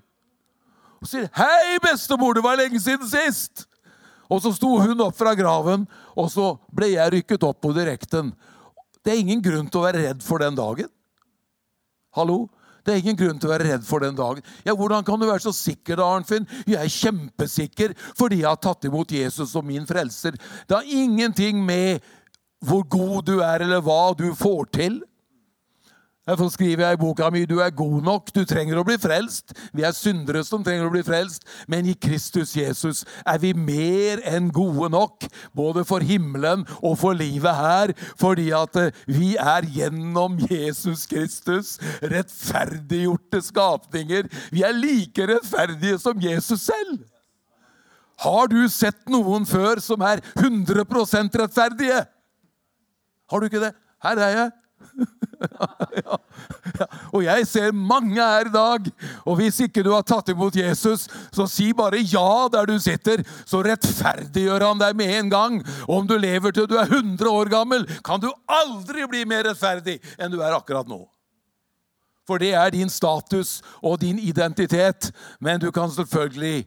Og 0.98 1.06
sier 1.06 1.28
'Hei, 1.34 1.78
bestemor, 1.82 2.34
det 2.34 2.42
var 2.42 2.56
lenge 2.58 2.80
siden 2.80 3.06
sist'. 3.06 3.66
Og 4.30 4.42
så 4.42 4.52
sto 4.52 4.78
hun 4.78 5.00
opp 5.00 5.16
fra 5.16 5.34
graven, 5.34 5.86
og 6.16 6.30
så 6.30 6.58
ble 6.74 6.92
jeg 6.92 7.12
rykket 7.12 7.42
opp 7.42 7.60
på 7.62 7.72
direkten. 7.72 8.34
Det 9.02 9.12
er 9.12 9.22
ingen 9.22 9.42
grunn 9.42 9.70
til 9.70 9.80
å 9.80 9.86
være 9.86 10.02
redd 10.04 10.22
for 10.22 10.38
den 10.38 10.54
dagen. 10.58 10.90
Hallo? 12.14 12.48
Det 12.84 12.94
er 12.94 13.02
ingen 13.02 13.18
grunn 13.18 13.40
til 13.40 13.50
å 13.50 13.54
være 13.54 13.68
redd 13.72 13.86
for 13.86 14.04
den 14.04 14.16
dagen. 14.18 14.44
Ja, 14.66 14.74
Hvordan 14.78 15.04
kan 15.06 15.20
du 15.20 15.26
være 15.28 15.44
så 15.44 15.52
sikker, 15.56 15.98
da, 16.00 16.06
Arnfinn? 16.16 16.48
Jeg 16.66 16.78
er 16.80 16.94
kjempesikker 16.94 17.96
fordi 18.18 18.42
jeg 18.42 18.50
har 18.50 18.60
tatt 18.62 18.88
imot 18.88 19.12
Jesus 19.12 19.52
som 19.52 19.66
min 19.66 19.86
frelser. 19.88 20.38
Det 20.68 20.78
har 20.78 20.88
ingenting 20.88 21.60
med 21.64 22.04
hvor 22.64 22.82
god 22.90 23.28
du 23.28 23.36
er, 23.38 23.62
eller 23.62 23.82
hva 23.84 24.14
du 24.18 24.30
får 24.34 24.70
til. 24.74 24.98
Derfor 26.28 26.50
skriver 26.52 26.82
jeg 26.84 26.98
i 26.98 27.00
boka 27.00 27.30
mi 27.32 27.46
du 27.48 27.56
er 27.64 27.70
god 27.72 28.02
nok, 28.04 28.28
du 28.36 28.42
trenger 28.44 28.76
å 28.76 28.84
bli 28.84 28.98
frelst. 29.00 29.54
Vi 29.72 29.84
er 29.86 29.94
syndere 29.96 30.42
som 30.44 30.60
trenger 30.64 30.84
å 30.84 30.92
bli 30.92 31.00
frelst, 31.06 31.46
men 31.72 31.86
i 31.88 31.94
Kristus 31.96 32.52
Jesus 32.52 33.00
er 33.24 33.38
vi 33.40 33.54
mer 33.56 34.20
enn 34.28 34.50
gode 34.52 34.90
nok, 34.92 35.24
både 35.56 35.86
for 35.88 36.04
himmelen 36.04 36.66
og 36.82 36.98
for 37.00 37.16
livet 37.16 37.56
her, 37.56 37.94
fordi 38.20 38.50
at 38.52 38.76
eh, 38.76 38.98
vi 39.08 39.30
er 39.40 39.64
gjennom 39.72 40.36
Jesus 40.50 41.06
Kristus 41.08 41.78
rettferdiggjorte 42.04 43.40
skapninger. 43.48 44.28
Vi 44.52 44.66
er 44.68 44.76
like 44.76 45.30
rettferdige 45.32 45.96
som 46.02 46.20
Jesus 46.20 46.66
selv. 46.68 47.06
Har 48.20 48.52
du 48.52 48.60
sett 48.68 49.00
noen 49.08 49.48
før 49.48 49.80
som 49.80 50.04
er 50.04 50.20
100% 50.36 51.40
rettferdige? 51.40 52.04
Har 53.32 53.40
du 53.40 53.48
ikke 53.48 53.64
det? 53.64 53.72
Her 54.04 54.24
er 54.28 54.38
jeg. 54.42 54.54
ja. 56.04 56.18
Og 57.12 57.22
jeg 57.24 57.46
ser 57.48 57.74
mange 57.74 58.18
her 58.18 58.48
i 58.48 58.54
dag. 58.54 58.88
Og 59.24 59.38
hvis 59.40 59.60
ikke 59.64 59.84
du 59.86 59.92
har 59.94 60.06
tatt 60.06 60.32
imot 60.32 60.56
Jesus, 60.56 61.06
så 61.34 61.46
si 61.50 61.70
bare 61.76 62.00
ja 62.02 62.48
der 62.52 62.68
du 62.68 62.76
sitter. 62.82 63.22
Så 63.48 63.62
rettferdiggjør 63.66 64.66
han 64.68 64.82
deg 64.82 64.96
med 64.98 65.14
en 65.18 65.30
gang. 65.32 65.60
Og 65.86 66.00
om 66.00 66.08
du 66.08 66.16
lever 66.20 66.54
til 66.54 66.68
du 66.70 66.76
er 66.78 66.90
100 66.90 67.30
år 67.30 67.52
gammel, 67.52 67.86
kan 68.04 68.22
du 68.22 68.30
aldri 68.46 69.06
bli 69.10 69.24
mer 69.28 69.46
rettferdig 69.50 69.98
enn 70.18 70.34
du 70.34 70.40
er 70.42 70.56
akkurat 70.56 70.88
nå. 70.88 71.02
For 72.28 72.40
det 72.40 72.52
er 72.52 72.74
din 72.74 72.90
status 72.92 73.62
og 73.80 74.00
din 74.02 74.18
identitet. 74.20 75.12
Men 75.40 75.60
du 75.60 75.70
kan 75.72 75.90
selvfølgelig 75.92 76.66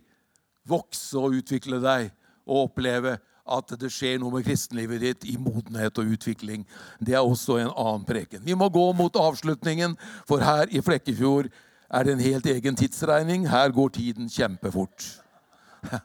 vokse 0.67 1.17
og 1.17 1.37
utvikle 1.41 1.81
deg 1.83 2.09
og 2.47 2.67
oppleve 2.67 3.17
at 3.45 3.73
det 3.79 3.89
skjer 3.93 4.19
noe 4.21 4.33
med 4.35 4.45
kristenlivet 4.45 5.01
ditt 5.01 5.25
i 5.29 5.37
modenhet 5.41 5.97
og 6.01 6.13
utvikling. 6.15 6.65
Det 6.99 7.15
er 7.17 7.25
også 7.25 7.57
en 7.61 7.73
annen 7.73 8.05
preken. 8.07 8.43
Vi 8.45 8.55
må 8.57 8.69
gå 8.69 8.85
mot 8.97 9.15
avslutningen, 9.17 9.97
for 10.29 10.43
her 10.45 10.71
i 10.71 10.83
Flekkefjord 10.83 11.49
er 11.91 12.07
det 12.07 12.15
en 12.15 12.23
helt 12.23 12.45
egen 12.45 12.77
tidsregning. 12.77 13.49
Her 13.49 13.73
går 13.75 13.89
tiden 13.97 14.29
kjempefort. 14.29 15.07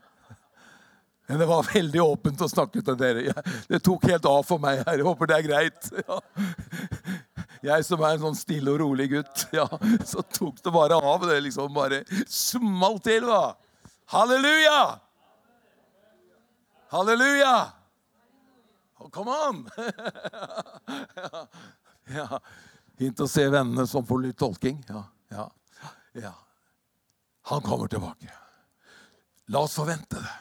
Men 1.27 1.41
det 1.43 1.49
var 1.51 1.67
veldig 1.67 2.03
åpent 2.03 2.43
å 2.43 2.51
snakke 2.51 2.83
til 2.87 2.99
dere. 2.99 3.35
Det 3.67 3.83
tok 3.83 4.05
helt 4.11 4.27
av 4.31 4.45
for 4.47 4.63
meg 4.63 4.85
her. 4.85 5.01
Jeg 5.01 5.07
håper 5.09 5.31
det 5.31 5.39
er 5.39 5.47
greit. 5.47 5.89
Jeg 7.67 7.87
som 7.87 8.03
er 8.05 8.15
en 8.15 8.23
sånn 8.29 8.37
stille 8.39 8.71
og 8.71 8.79
rolig 8.83 9.09
gutt, 9.11 9.47
ja, 9.57 9.65
så 10.07 10.23
tok 10.23 10.61
det 10.63 10.71
bare 10.75 10.99
av. 11.01 11.25
Det 11.27 11.39
liksom 11.49 11.73
bare 11.75 12.03
smalt 12.31 13.03
til, 13.09 13.27
da. 13.27 13.57
Halleluja! 14.13 15.06
Halleluja! 16.89 17.73
Oh, 18.99 19.11
come 19.11 19.31
on! 19.31 19.69
ja. 22.17 22.41
Fint 22.97 23.21
å 23.21 23.29
se 23.29 23.45
vennene 23.53 23.85
som 23.87 24.07
får 24.07 24.23
litt 24.23 24.39
tolking. 24.41 24.79
Ja, 24.89 25.03
ja, 25.35 25.51
ja. 26.17 26.33
Han 27.51 27.63
kommer 27.63 27.91
tilbake. 27.93 28.31
La 29.53 29.61
oss 29.67 29.77
forvente 29.77 30.17
det. 30.17 30.35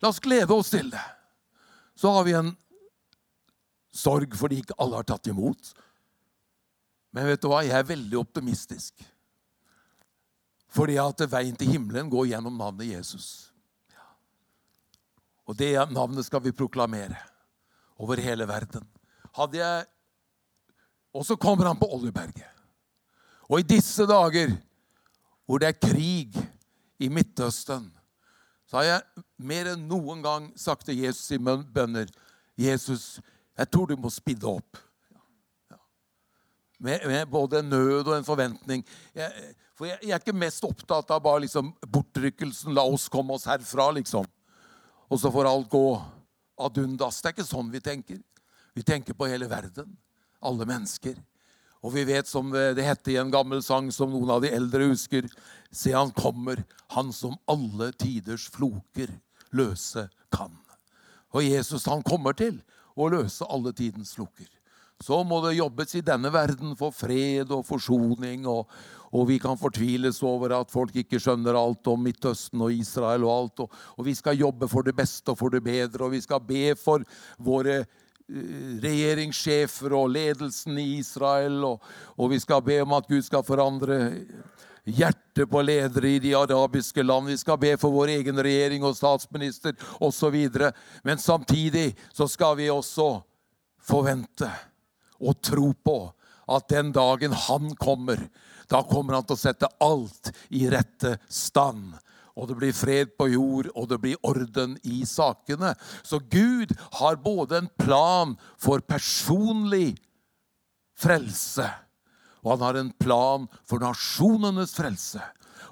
La 0.00 0.08
oss 0.08 0.22
glede 0.22 0.54
oss 0.54 0.70
til 0.72 0.88
det. 0.90 1.02
Så 1.94 2.10
har 2.14 2.24
vi 2.24 2.32
en 2.38 2.54
sorg 3.92 4.34
fordi 4.38 4.62
ikke 4.62 4.78
alle 4.80 5.02
har 5.02 5.08
tatt 5.10 5.28
imot. 5.30 5.74
Men 7.12 7.28
vet 7.28 7.42
du 7.42 7.50
hva? 7.50 7.60
Jeg 7.66 7.76
er 7.76 7.90
veldig 7.90 8.18
optimistisk. 8.22 9.04
Fordi 10.70 10.96
at 11.02 11.26
veien 11.30 11.58
til 11.58 11.74
himmelen 11.74 12.10
går 12.10 12.30
gjennom 12.32 12.56
navnet 12.56 12.94
Jesus. 12.94 13.49
Og 15.50 15.56
det 15.58 15.72
navnet 15.90 16.22
skal 16.26 16.44
vi 16.44 16.54
proklamere 16.54 17.16
over 17.98 18.22
hele 18.22 18.46
verden. 18.46 18.86
Hadde 19.34 19.58
jeg 19.58 19.86
Og 21.10 21.24
så 21.26 21.34
kommer 21.34 21.66
han 21.66 21.78
på 21.78 21.88
Oljeberget. 21.90 22.46
Og 23.50 23.58
i 23.58 23.66
disse 23.66 24.04
dager 24.06 24.52
hvor 25.42 25.58
det 25.58 25.66
er 25.66 25.80
krig 25.82 26.36
i 27.02 27.08
Midtøsten, 27.10 27.88
så 28.70 28.76
har 28.76 28.84
jeg 28.84 29.24
mer 29.42 29.72
enn 29.72 29.88
noen 29.90 30.22
gang 30.22 30.46
sagt 30.54 30.86
til 30.86 31.00
Jesus 31.02 31.32
i 31.34 31.40
bønner 31.42 32.06
Jesus, 32.54 33.18
jeg 33.58 33.70
tror 33.72 33.90
du 33.90 33.96
må 33.98 34.10
spidde 34.14 34.46
opp. 34.46 34.78
Med, 36.78 37.02
med, 37.06 37.26
både 37.26 37.58
en 37.58 37.68
nød 37.68 38.06
og 38.06 38.16
en 38.16 38.24
forventning. 38.24 38.84
Jeg, 39.14 39.54
for 39.74 39.90
jeg, 39.90 39.98
jeg, 40.02 40.14
er 40.14 40.22
ikke 40.22 40.44
mest 40.46 40.64
opptatt 40.64 41.10
av 41.10 41.24
bare 41.24 41.42
liksom 41.42 41.74
bortrykkelsen. 41.90 42.70
La 42.76 42.86
oss 42.86 43.08
komme 43.10 43.34
oss 43.34 43.50
herfra, 43.50 43.90
liksom 43.98 44.30
og 45.10 45.18
så 45.18 45.30
får 45.34 45.48
alt 45.50 45.70
gå 45.72 45.86
ad 46.60 46.78
undas. 46.78 47.18
Det 47.20 47.30
er 47.30 47.34
ikke 47.34 47.48
sånn 47.48 47.72
vi 47.72 47.82
tenker. 47.82 48.20
Vi 48.76 48.84
tenker 48.86 49.16
på 49.18 49.28
hele 49.30 49.48
verden. 49.50 49.96
Alle 50.40 50.66
mennesker. 50.68 51.18
Og 51.80 51.94
vi 51.94 52.04
vet, 52.04 52.28
som 52.28 52.52
det 52.52 52.84
heter 52.84 53.14
i 53.14 53.20
en 53.22 53.32
gammel 53.32 53.62
sang 53.64 53.88
som 53.92 54.12
noen 54.12 54.30
av 54.30 54.44
de 54.44 54.52
eldre 54.52 54.90
husker 54.90 55.28
Se, 55.70 55.92
han 55.94 56.10
kommer, 56.10 56.64
han 56.96 57.12
som 57.14 57.36
alle 57.50 57.92
tiders 57.94 58.48
floker 58.50 59.12
løse 59.54 60.08
kan. 60.34 60.50
Og 61.30 61.46
Jesus, 61.46 61.86
han 61.86 62.02
kommer 62.02 62.34
til 62.34 62.58
å 62.98 63.06
løse 63.12 63.46
alle 63.46 63.70
tidens 63.76 64.16
floker. 64.18 64.48
Så 65.00 65.22
må 65.24 65.38
det 65.40 65.56
jobbes 65.56 65.94
i 65.96 66.02
denne 66.04 66.28
verden 66.32 66.74
for 66.76 66.92
fred 66.92 67.48
og 67.56 67.64
forsoning, 67.64 68.44
og, 68.50 68.68
og 69.16 69.24
vi 69.30 69.38
kan 69.40 69.56
fortviles 69.56 70.20
over 70.26 70.52
at 70.58 70.72
folk 70.72 70.98
ikke 71.00 71.20
skjønner 71.22 71.56
alt 71.56 71.88
om 71.88 72.04
Midtøsten 72.04 72.60
og 72.60 72.74
Israel. 72.74 73.24
Og 73.24 73.32
alt, 73.32 73.64
og, 73.64 73.80
og 73.96 74.06
vi 74.10 74.14
skal 74.18 74.38
jobbe 74.42 74.68
for 74.68 74.84
det 74.84 74.94
beste 74.98 75.32
og 75.32 75.40
for 75.40 75.56
det 75.56 75.64
bedre, 75.64 76.04
og 76.04 76.12
vi 76.12 76.20
skal 76.20 76.44
be 76.44 76.76
for 76.76 77.06
våre 77.40 77.78
eh, 77.80 78.76
regjeringssjefer 78.84 79.96
og 79.96 80.12
ledelsen 80.18 80.76
i 80.84 80.90
Israel. 81.00 81.62
Og, 81.64 81.90
og, 82.18 82.28
vi 82.34 82.44
skal 82.44 82.60
be 82.68 82.82
om 82.84 82.92
at 83.00 83.08
Gud 83.08 83.24
skal 83.24 83.46
forandre 83.46 84.02
hjertet 84.84 85.48
på 85.48 85.64
ledere 85.64 86.12
i 86.12 86.20
de 86.20 86.36
arabiske 86.36 87.00
land. 87.00 87.32
Vi 87.32 87.40
skal 87.40 87.56
be 87.60 87.72
for 87.80 87.96
vår 87.96 88.18
egen 88.20 88.36
regjering 88.36 88.84
og 88.84 88.98
statsminister 89.00 89.72
osv. 89.96 90.42
Men 91.08 91.16
samtidig 91.16 91.94
så 92.12 92.28
skal 92.28 92.58
vi 92.60 92.68
også 92.68 93.14
forvente 93.80 94.50
og 95.20 95.40
tro 95.44 95.70
på 95.84 95.98
at 96.50 96.68
den 96.72 96.90
dagen 96.92 97.34
han 97.46 97.74
kommer, 97.78 98.22
da 98.70 98.82
kommer 98.86 99.18
han 99.18 99.26
til 99.26 99.36
å 99.36 99.42
sette 99.42 99.70
alt 99.82 100.32
i 100.50 100.66
rette 100.70 101.16
stand. 101.30 101.94
Og 102.38 102.48
det 102.48 102.56
blir 102.58 102.74
fred 102.74 103.12
på 103.18 103.26
jord, 103.32 103.68
og 103.74 103.88
det 103.90 103.98
blir 104.02 104.20
orden 104.26 104.76
i 104.86 105.02
sakene. 105.06 105.74
Så 106.06 106.20
Gud 106.30 106.72
har 107.00 107.18
både 107.20 107.58
en 107.60 107.70
plan 107.80 108.36
for 108.58 108.82
personlig 108.86 109.98
frelse, 111.00 111.66
og 112.40 112.54
han 112.54 112.64
har 112.64 112.80
en 112.80 112.94
plan 113.02 113.44
for 113.68 113.82
nasjonenes 113.82 114.72
frelse. 114.78 115.20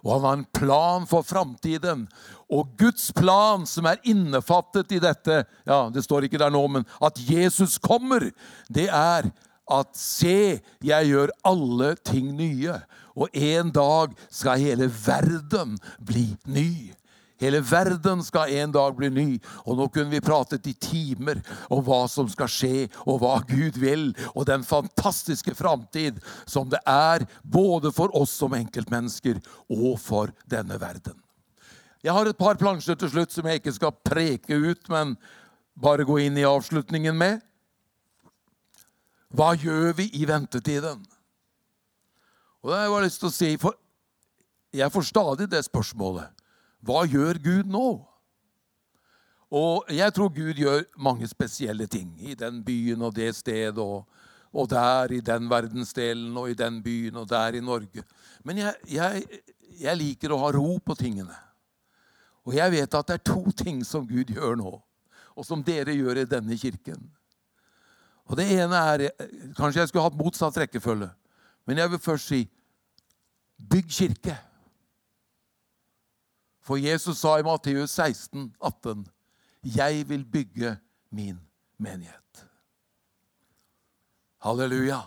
Og 0.05 0.13
han 0.19 0.27
har 0.27 0.37
en 0.39 0.49
plan 0.55 1.07
for 1.11 1.27
framtiden. 1.27 2.05
Og 2.49 2.71
Guds 2.81 3.11
plan, 3.13 3.67
som 3.69 3.87
er 3.91 4.01
innefattet 4.09 4.95
i 4.97 5.03
dette 5.03 5.43
ja, 5.69 5.81
Det 5.93 6.05
står 6.07 6.25
ikke 6.27 6.41
der 6.41 6.53
nå, 6.55 6.63
men 6.79 6.87
at 7.05 7.21
Jesus 7.21 7.77
kommer, 7.77 8.31
det 8.73 8.89
er 8.89 9.29
at 9.69 9.91
se, 10.01 10.61
jeg 10.81 11.11
gjør 11.11 11.33
alle 11.45 11.93
ting 12.01 12.33
nye. 12.39 12.79
Og 13.19 13.35
en 13.37 13.73
dag 13.75 14.15
skal 14.33 14.63
hele 14.63 14.89
verden 14.89 15.77
bli 16.01 16.31
ny. 16.49 16.95
Hele 17.39 17.61
verden 17.63 18.23
skal 18.27 18.51
en 18.63 18.73
dag 18.75 18.97
bli 18.99 19.11
ny. 19.13 19.27
Og 19.67 19.79
nå 19.79 19.91
kunne 19.93 20.11
vi 20.11 20.25
pratet 20.25 20.67
i 20.71 20.75
timer 20.75 21.43
om 21.71 21.85
hva 21.87 22.01
som 22.11 22.31
skal 22.33 22.51
skje, 22.51 22.89
og 23.07 23.21
hva 23.23 23.37
Gud 23.47 23.79
vil, 23.79 24.11
og 24.35 24.49
den 24.49 24.67
fantastiske 24.67 25.55
framtid 25.59 26.19
som 26.49 26.71
det 26.73 26.81
er 26.89 27.29
både 27.45 27.95
for 27.95 28.15
oss 28.19 28.35
som 28.41 28.57
enkeltmennesker 28.59 29.43
og 29.69 29.99
for 30.03 30.35
denne 30.51 30.81
verden. 30.81 31.28
Jeg 32.09 32.17
har 32.17 32.29
et 32.31 32.39
par 32.41 32.57
plansjer 32.57 32.97
til 32.97 33.11
slutt 33.13 33.35
som 33.35 33.45
jeg 33.51 33.61
ikke 33.61 33.75
skal 33.77 33.93
preke 34.01 34.57
ut, 34.57 34.87
men 34.89 35.11
bare 35.77 36.07
gå 36.09 36.15
inn 36.25 36.39
i 36.41 36.47
avslutningen 36.49 37.13
med. 37.13 37.43
Hva 39.37 39.51
gjør 39.61 39.93
vi 39.99 40.07
i 40.17 40.25
ventetiden? 40.25 41.03
Og 42.63 42.71
det 42.71 42.79
har 42.79 42.87
jeg 42.87 43.05
lyst 43.05 43.21
til 43.21 43.29
å 43.29 43.35
si, 43.35 43.51
for 43.61 43.77
Jeg 44.73 44.93
får 44.93 45.05
stadig 45.09 45.47
det 45.49 45.63
spørsmålet. 45.65 46.33
Hva 46.85 47.07
gjør 47.09 47.39
Gud 47.45 47.69
nå? 47.73 47.89
Og 49.49 49.89
jeg 49.93 50.13
tror 50.13 50.29
Gud 50.29 50.61
gjør 50.61 50.85
mange 51.01 51.29
spesielle 51.29 51.87
ting 51.89 52.11
i 52.21 52.37
den 52.37 52.61
byen 52.65 53.05
og 53.05 53.15
det 53.17 53.35
stedet. 53.37 53.81
Og, 53.81 54.05
og 54.53 54.69
der 54.69 55.13
i 55.13 55.21
den 55.25 55.49
verdensdelen 55.49 56.37
og 56.37 56.51
i 56.51 56.57
den 56.57 56.83
byen 56.85 57.17
og 57.17 57.29
der 57.29 57.57
i 57.57 57.65
Norge. 57.65 58.05
Men 58.45 58.61
jeg, 58.61 58.75
jeg, 58.93 59.45
jeg 59.81 60.01
liker 60.05 60.33
å 60.33 60.41
ha 60.45 60.53
ro 60.57 60.77
på 60.85 60.97
tingene. 61.01 61.48
Og 62.49 62.55
jeg 62.57 62.73
vet 62.73 62.95
at 62.97 63.09
det 63.11 63.19
er 63.19 63.25
to 63.29 63.51
ting 63.53 63.83
som 63.85 64.07
Gud 64.09 64.31
gjør 64.33 64.57
nå, 64.57 64.71
og 65.37 65.45
som 65.45 65.61
dere 65.65 65.93
gjør 65.93 66.23
i 66.23 66.29
denne 66.29 66.57
kirken. 66.57 67.11
Og 68.29 68.37
det 68.41 68.47
ene 68.57 68.77
er 68.93 69.11
Kanskje 69.57 69.83
jeg 69.83 69.91
skulle 69.91 70.05
hatt 70.07 70.17
motsatt 70.17 70.57
rekkefølge. 70.61 71.11
Men 71.69 71.81
jeg 71.83 71.93
vil 71.93 72.01
først 72.01 72.31
si 72.33 72.41
bygg 73.71 73.91
kirke. 73.93 74.37
For 76.65 76.81
Jesus 76.81 77.21
sa 77.21 77.37
i 77.39 77.45
Matteus 77.45 77.91
16, 77.91 78.55
18, 78.61 79.07
'Jeg 79.65 80.09
vil 80.09 80.25
bygge 80.25 80.77
min 81.11 81.41
menighet'. 81.79 82.45
Halleluja. 84.41 85.01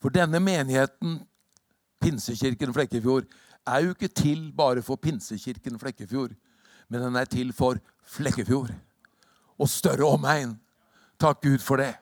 For 0.00 0.08
denne 0.08 0.40
menigheten, 0.40 1.26
Pinsekirken 2.00 2.74
Flekkefjord, 2.74 3.24
er 3.66 3.84
jo 3.84 3.94
ikke 3.94 4.08
til 4.08 4.52
bare 4.56 4.82
for 4.82 4.96
Pinsekirken 4.96 5.78
Flekkefjord, 5.80 6.34
men 6.88 7.02
den 7.02 7.16
er 7.16 7.24
til 7.24 7.52
for 7.52 7.80
Flekkefjord 8.04 8.72
og 9.58 9.68
større 9.68 10.06
omegn. 10.06 10.56
Takk 11.20 11.42
Gud 11.42 11.58
for 11.62 11.80
det. 11.80 11.94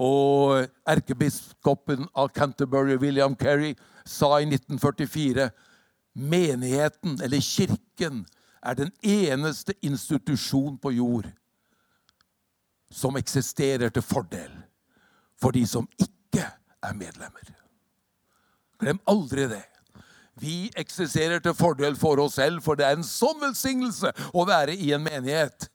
Og 0.00 0.64
erkebiskopen 0.88 2.06
av 2.16 2.30
Canterbury, 2.32 2.96
William 2.96 3.34
Kerry, 3.36 3.74
sa 4.06 4.38
i 4.40 4.46
1944 4.48 5.50
menigheten, 6.14 7.18
eller 7.22 7.40
kirken, 7.44 8.24
er 8.62 8.74
den 8.74 8.90
eneste 9.02 9.74
institusjon 9.82 10.78
på 10.78 10.92
jord 10.92 11.28
som 12.92 13.16
eksisterer 13.16 13.88
til 13.88 14.04
fordel 14.04 14.50
for 15.40 15.54
de 15.56 15.62
som 15.66 15.88
ikke 15.98 16.44
er 16.82 16.96
medlemmer. 16.96 17.52
Glem 18.80 19.00
aldri 19.08 19.46
det. 19.48 19.62
Vi 20.40 20.70
eksisterer 20.78 21.42
til 21.44 21.54
fordel 21.54 21.96
for 22.00 22.20
oss 22.22 22.38
selv, 22.38 22.62
for 22.64 22.78
det 22.78 22.86
er 22.86 22.96
en 22.96 23.06
sånn 23.06 23.40
velsignelse 23.42 24.12
å 24.32 24.44
være 24.48 24.72
i 24.72 24.92
en 24.96 25.04
menighet. 25.04 25.68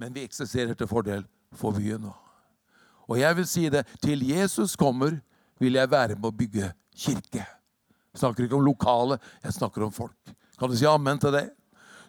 Men 0.00 0.14
vi 0.14 0.24
eksisterer 0.24 0.76
til 0.76 0.88
fordel 0.88 1.26
for 1.56 1.76
byen 1.76 2.08
òg. 2.08 2.22
Og 3.06 3.20
jeg 3.20 3.36
vil 3.38 3.46
si 3.46 3.68
det 3.70 3.84
til 4.02 4.24
Jesus 4.26 4.74
kommer, 4.76 5.20
vil 5.60 5.76
jeg 5.78 5.90
være 5.90 6.16
med 6.16 6.26
å 6.28 6.34
bygge 6.34 6.72
kirke. 6.96 7.44
Jeg 7.44 8.22
snakker 8.22 8.46
ikke 8.46 8.56
om 8.58 8.64
lokale, 8.66 9.18
jeg 9.44 9.54
snakker 9.56 9.84
om 9.86 9.92
folk. 9.92 10.34
Kan 10.58 10.72
du 10.72 10.76
si 10.76 10.88
amen 10.88 11.20
til 11.20 11.34
det? 11.36 11.46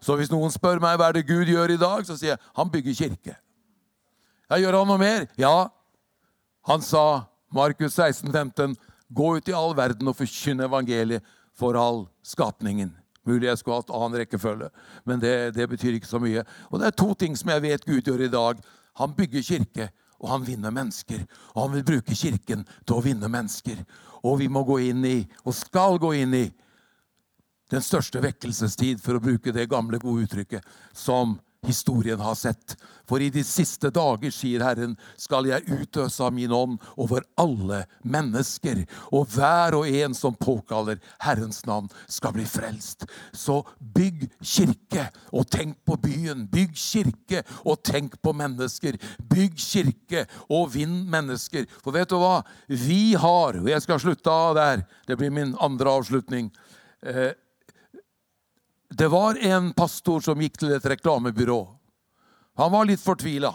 Så 0.02 0.16
hvis 0.18 0.32
noen 0.32 0.54
spør 0.54 0.82
meg 0.82 0.98
hva 0.98 1.10
er 1.10 1.20
det 1.20 1.28
Gud 1.28 1.50
gjør 1.52 1.74
i 1.74 1.80
dag, 1.82 2.06
så 2.08 2.16
sier 2.18 2.36
jeg 2.36 2.44
han 2.58 2.72
bygger 2.72 2.98
kirke. 2.98 3.36
Ja, 4.48 4.60
Gjør 4.62 4.80
han 4.80 4.88
noe 4.88 5.02
mer? 5.02 5.28
Ja. 5.40 5.68
Han 6.70 6.84
sa, 6.84 7.28
Markus 7.52 7.98
16, 7.98 8.32
15, 8.32 8.78
gå 9.12 9.34
ut 9.38 9.50
i 9.50 9.56
all 9.56 9.76
verden 9.76 10.08
og 10.08 10.16
forkynne 10.20 10.68
evangeliet 10.68 11.26
for 11.58 11.78
all 11.80 12.06
skapningen. 12.26 12.94
Mulig 13.28 13.50
jeg 13.50 13.60
skulle 13.60 13.82
hatt 13.82 13.92
annen 13.92 14.22
rekkefølge, 14.22 14.70
men 15.08 15.20
det, 15.20 15.34
det, 15.58 15.68
betyr 15.68 15.98
ikke 15.98 16.08
så 16.08 16.20
mye. 16.24 16.46
Og 16.72 16.80
det 16.80 16.88
er 16.88 17.00
to 17.02 17.12
ting 17.20 17.36
som 17.36 17.52
jeg 17.52 17.66
vet 17.66 17.88
Gud 17.88 18.08
gjør 18.08 18.24
i 18.24 18.32
dag. 18.32 18.62
Han 19.02 19.16
bygger 19.18 19.44
kirke, 19.44 19.90
og 20.22 20.30
han 20.32 20.46
vinner 20.48 20.72
mennesker. 20.74 21.26
Og 21.56 21.66
han 21.66 21.76
vil 21.76 21.88
bruke 21.90 22.16
kirken 22.16 22.64
til 22.86 22.96
å 22.96 23.04
vinne 23.04 23.30
mennesker. 23.32 23.84
Og 24.24 24.40
vi 24.40 24.48
må 24.48 24.64
gå 24.68 24.80
inn 24.88 25.04
i, 25.06 25.18
og 25.44 25.58
skal 25.58 26.00
gå 26.02 26.14
inn 26.22 26.38
i, 26.40 26.46
den 27.68 27.84
største 27.84 28.22
vekkelsestid, 28.24 29.02
for 29.04 29.18
å 29.18 29.24
bruke 29.24 29.52
det 29.52 29.68
gamle, 29.68 30.00
gode 30.00 30.24
uttrykket, 30.24 30.64
som 30.96 31.36
historien 31.68 32.20
har 32.24 32.36
sett. 32.36 32.76
For 33.08 33.24
i 33.24 33.30
de 33.32 33.44
siste 33.46 33.92
dager, 33.94 34.32
sier 34.34 34.64
Herren, 34.66 34.96
skal 35.20 35.48
jeg 35.48 35.68
utøse 35.68 36.24
av 36.24 36.34
min 36.36 36.52
ånd 36.52 36.82
over 37.00 37.24
alle 37.40 37.84
mennesker. 38.04 38.84
Og 39.16 39.28
hver 39.36 39.78
og 39.78 39.88
en 39.88 40.16
som 40.18 40.36
påkaller 40.36 41.00
Herrens 41.24 41.64
navn, 41.68 41.90
skal 42.12 42.36
bli 42.36 42.48
frelst. 42.48 43.08
Så 43.32 43.62
bygg 43.80 44.28
kirke 44.42 45.08
og 45.32 45.48
tenk 45.54 45.80
på 45.88 45.98
byen. 46.04 46.46
Bygg 46.52 46.76
kirke 46.76 47.44
og 47.64 47.82
tenk 47.88 48.20
på 48.24 48.36
mennesker. 48.36 49.00
Bygg 49.32 49.58
kirke 49.62 50.26
og 50.50 50.72
vinn 50.76 51.04
mennesker. 51.12 51.68
For 51.84 51.96
vet 51.96 52.12
du 52.12 52.20
hva? 52.22 52.42
Vi 52.68 53.16
har, 53.16 53.62
og 53.62 53.72
jeg 53.72 53.84
skal 53.86 54.04
slutte 54.04 54.32
av 54.32 54.56
der, 54.58 54.88
det 55.08 55.20
blir 55.20 55.32
min 55.34 55.56
andre 55.64 55.98
avslutning 56.00 56.50
eh, 57.06 57.32
det 58.90 59.08
var 59.08 59.38
en 59.38 59.74
pastor 59.74 60.22
som 60.24 60.42
gikk 60.42 60.60
til 60.62 60.76
et 60.76 60.86
reklamebyrå. 60.86 61.60
Han 62.58 62.72
var 62.72 62.88
litt 62.88 63.04
fortvila. 63.04 63.52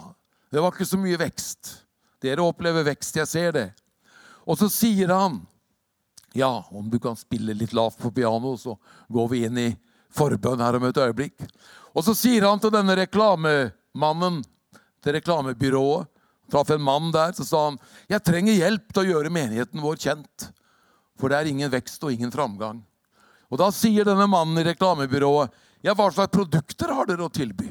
Det 0.51 0.61
var 0.61 0.73
ikke 0.73 0.87
så 0.87 0.99
mye 1.01 1.19
vekst. 1.19 1.71
Dere 2.21 2.45
opplever 2.45 2.85
vekst, 2.87 3.17
jeg 3.17 3.27
ser 3.27 3.55
det. 3.55 3.69
Og 4.45 4.59
så 4.59 4.69
sier 4.71 5.11
han 5.13 5.41
Ja, 6.33 6.65
om 6.73 6.87
du 6.89 6.97
kan 6.97 7.13
spille 7.13 7.53
litt 7.53 7.75
lavt 7.77 7.99
på 8.01 8.09
piano, 8.11 8.55
så 8.57 8.73
går 9.07 9.27
vi 9.29 9.43
inn 9.45 9.57
i 9.57 9.67
forbønn 10.13 10.63
her 10.65 10.79
om 10.79 10.87
et 10.87 10.97
øyeblikk. 10.97 11.43
Og 11.93 12.05
så 12.07 12.15
sier 12.17 12.47
han 12.47 12.61
til 12.61 12.73
denne 12.73 12.95
reklamemannen 12.97 14.39
til 15.03 15.13
reklamebyrået 15.13 16.09
Traff 16.51 16.69
en 16.73 16.81
mann 16.81 17.11
der, 17.13 17.31
så 17.33 17.45
sa 17.47 17.59
han 17.69 17.77
jeg 18.11 18.21
trenger 18.25 18.57
hjelp 18.57 18.89
til 18.91 19.01
å 19.03 19.11
gjøre 19.11 19.31
menigheten 19.33 19.81
vår 19.81 20.01
kjent. 20.05 20.49
For 21.17 21.31
det 21.31 21.39
er 21.39 21.49
ingen 21.49 21.71
vekst 21.71 22.03
og 22.03 22.13
ingen 22.13 22.33
framgang. 22.33 22.81
Og 23.53 23.59
Da 23.61 23.69
sier 23.69 24.07
denne 24.07 24.25
mannen 24.29 24.57
i 24.57 24.65
reklamebyrået 24.65 25.61
ja, 25.83 25.93
hva 25.93 26.07
slags 26.15 26.31
produkter 26.31 26.93
har 26.95 27.05
dere 27.09 27.25
å 27.25 27.31
tilby? 27.33 27.67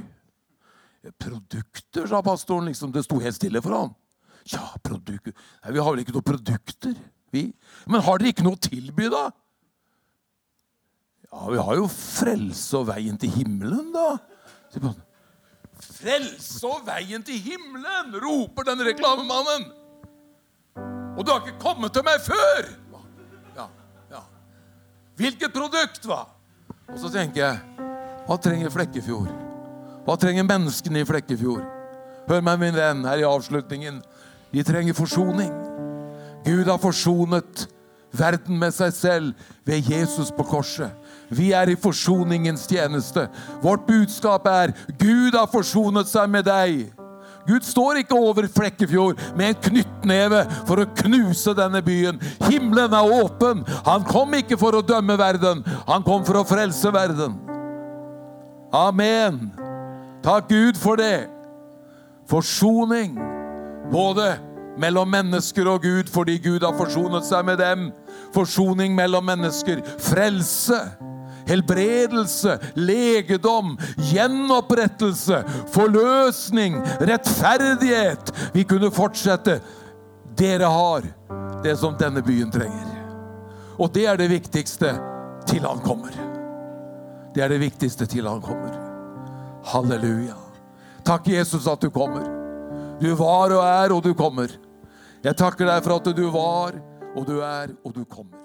Produkter, 1.18 2.04
sa 2.06 2.20
pastoren. 2.22 2.68
liksom, 2.68 2.92
Det 2.92 3.02
sto 3.06 3.18
helt 3.18 3.34
stille 3.34 3.62
for 3.64 3.74
ham. 3.74 3.94
Ja, 4.52 4.68
produkter 4.84 5.32
Nei, 5.32 5.72
Vi 5.72 5.80
har 5.80 5.90
vel 5.90 6.02
ikke 6.04 6.14
noen 6.14 6.28
produkter, 6.28 6.94
vi? 7.32 7.46
Men 7.88 8.04
har 8.04 8.20
dere 8.20 8.34
ikke 8.34 8.44
noe 8.44 8.58
å 8.58 8.62
tilby, 8.68 9.08
da? 9.10 9.30
Ja, 11.32 11.48
vi 11.48 11.62
har 11.64 11.80
jo 11.80 11.88
frelse 11.88 12.82
og 12.82 12.90
veien 12.92 13.16
til 13.18 13.32
himmelen, 13.32 13.88
da. 13.94 14.20
Frelse 15.80 16.68
og 16.68 16.84
veien 16.86 17.24
til 17.24 17.40
himmelen, 17.40 18.12
roper 18.20 18.68
den 18.68 18.84
reklamemannen. 18.84 19.70
Og 21.16 21.24
du 21.24 21.32
har 21.32 21.40
ikke 21.40 21.62
kommet 21.64 21.96
til 21.96 22.04
meg 22.06 22.20
før! 22.28 22.68
Hvilket 25.20 25.52
produkt, 25.54 26.06
hva? 26.08 26.24
Og 26.92 26.98
så 27.00 27.10
tenker 27.12 27.42
jeg 27.44 27.84
Hva 28.26 28.38
trenger 28.40 28.72
Flekkefjord? 28.72 29.30
Hva 30.06 30.16
trenger 30.18 30.46
menneskene 30.46 31.02
i 31.02 31.06
Flekkefjord? 31.06 31.64
Hør 32.28 32.42
meg, 32.44 32.58
min 32.62 32.76
venn, 32.76 33.04
her 33.06 33.22
i 33.22 33.26
avslutningen. 33.26 34.00
De 34.52 34.62
trenger 34.66 34.94
forsoning. 34.94 35.52
Gud 36.46 36.66
har 36.70 36.78
forsonet 36.82 37.66
verden 38.12 38.58
med 38.60 38.74
seg 38.74 38.92
selv 38.94 39.48
ved 39.66 39.88
Jesus 39.90 40.30
på 40.34 40.46
korset. 40.46 40.90
Vi 41.32 41.50
er 41.56 41.70
i 41.72 41.78
forsoningens 41.80 42.66
tjeneste. 42.68 43.28
Vårt 43.62 43.86
budskap 43.88 44.46
er 44.50 44.74
Gud 45.00 45.38
har 45.38 45.48
forsonet 45.50 46.10
seg 46.10 46.30
med 46.30 46.46
deg. 46.46 46.90
Gud 47.46 47.64
står 47.66 48.02
ikke 48.02 48.18
over 48.18 48.46
Flekkefjord 48.50 49.20
med 49.38 49.52
en 49.52 49.62
knyttneve 49.66 50.44
for 50.68 50.82
å 50.82 50.88
knuse 51.02 51.54
denne 51.58 51.82
byen. 51.84 52.20
Himmelen 52.46 52.94
er 52.94 53.14
åpen. 53.22 53.64
Han 53.88 54.06
kom 54.08 54.36
ikke 54.38 54.58
for 54.60 54.78
å 54.78 54.84
dømme 54.86 55.16
verden, 55.18 55.64
han 55.88 56.06
kom 56.06 56.22
for 56.26 56.42
å 56.42 56.46
frelse 56.48 56.92
verden. 56.94 57.36
Amen. 58.72 59.50
Takk 60.22 60.48
Gud 60.48 60.78
for 60.80 60.96
det. 60.96 61.26
Forsoning 62.30 63.18
både 63.92 64.38
mellom 64.80 65.10
mennesker 65.12 65.68
og 65.68 65.82
Gud 65.84 66.08
fordi 66.08 66.38
Gud 66.40 66.64
har 66.64 66.76
forsonet 66.78 67.26
seg 67.28 67.44
med 67.44 67.60
dem. 67.60 67.90
Forsoning 68.32 68.94
mellom 68.96 69.26
mennesker. 69.28 69.82
Frelse 70.00 70.78
helbredelse, 71.48 72.58
legedom, 72.74 73.76
gjenopprettelse, 74.12 75.42
forløsning, 75.74 76.80
rettferdighet. 77.00 78.32
Vi 78.54 78.64
kunne 78.68 78.92
fortsette. 78.94 79.60
Dere 80.38 80.70
har 80.72 81.06
det 81.62 81.76
som 81.78 81.96
denne 81.98 82.22
byen 82.24 82.50
trenger. 82.50 82.88
Og 83.78 83.92
det 83.94 84.06
er 84.08 84.20
det 84.20 84.30
viktigste 84.32 84.94
til 85.48 85.66
han 85.66 85.82
kommer. 85.84 86.14
Det 87.34 87.42
er 87.44 87.52
det 87.52 87.60
viktigste 87.62 88.06
til 88.06 88.28
han 88.28 88.42
kommer. 88.44 88.76
Halleluja. 89.72 90.36
Takk, 91.06 91.28
Jesus, 91.28 91.66
at 91.66 91.82
du 91.82 91.90
kommer. 91.90 92.26
Du 93.00 93.10
var 93.18 93.50
og 93.50 93.64
er, 93.64 93.92
og 93.94 94.02
du 94.04 94.12
kommer. 94.14 94.52
Jeg 95.22 95.38
takker 95.38 95.66
deg 95.66 95.82
for 95.84 95.96
at 95.96 96.10
du 96.16 96.24
var, 96.34 96.76
og 97.16 97.26
du 97.26 97.38
er, 97.42 97.72
og 97.82 97.94
du 97.94 98.04
kommer. 98.04 98.38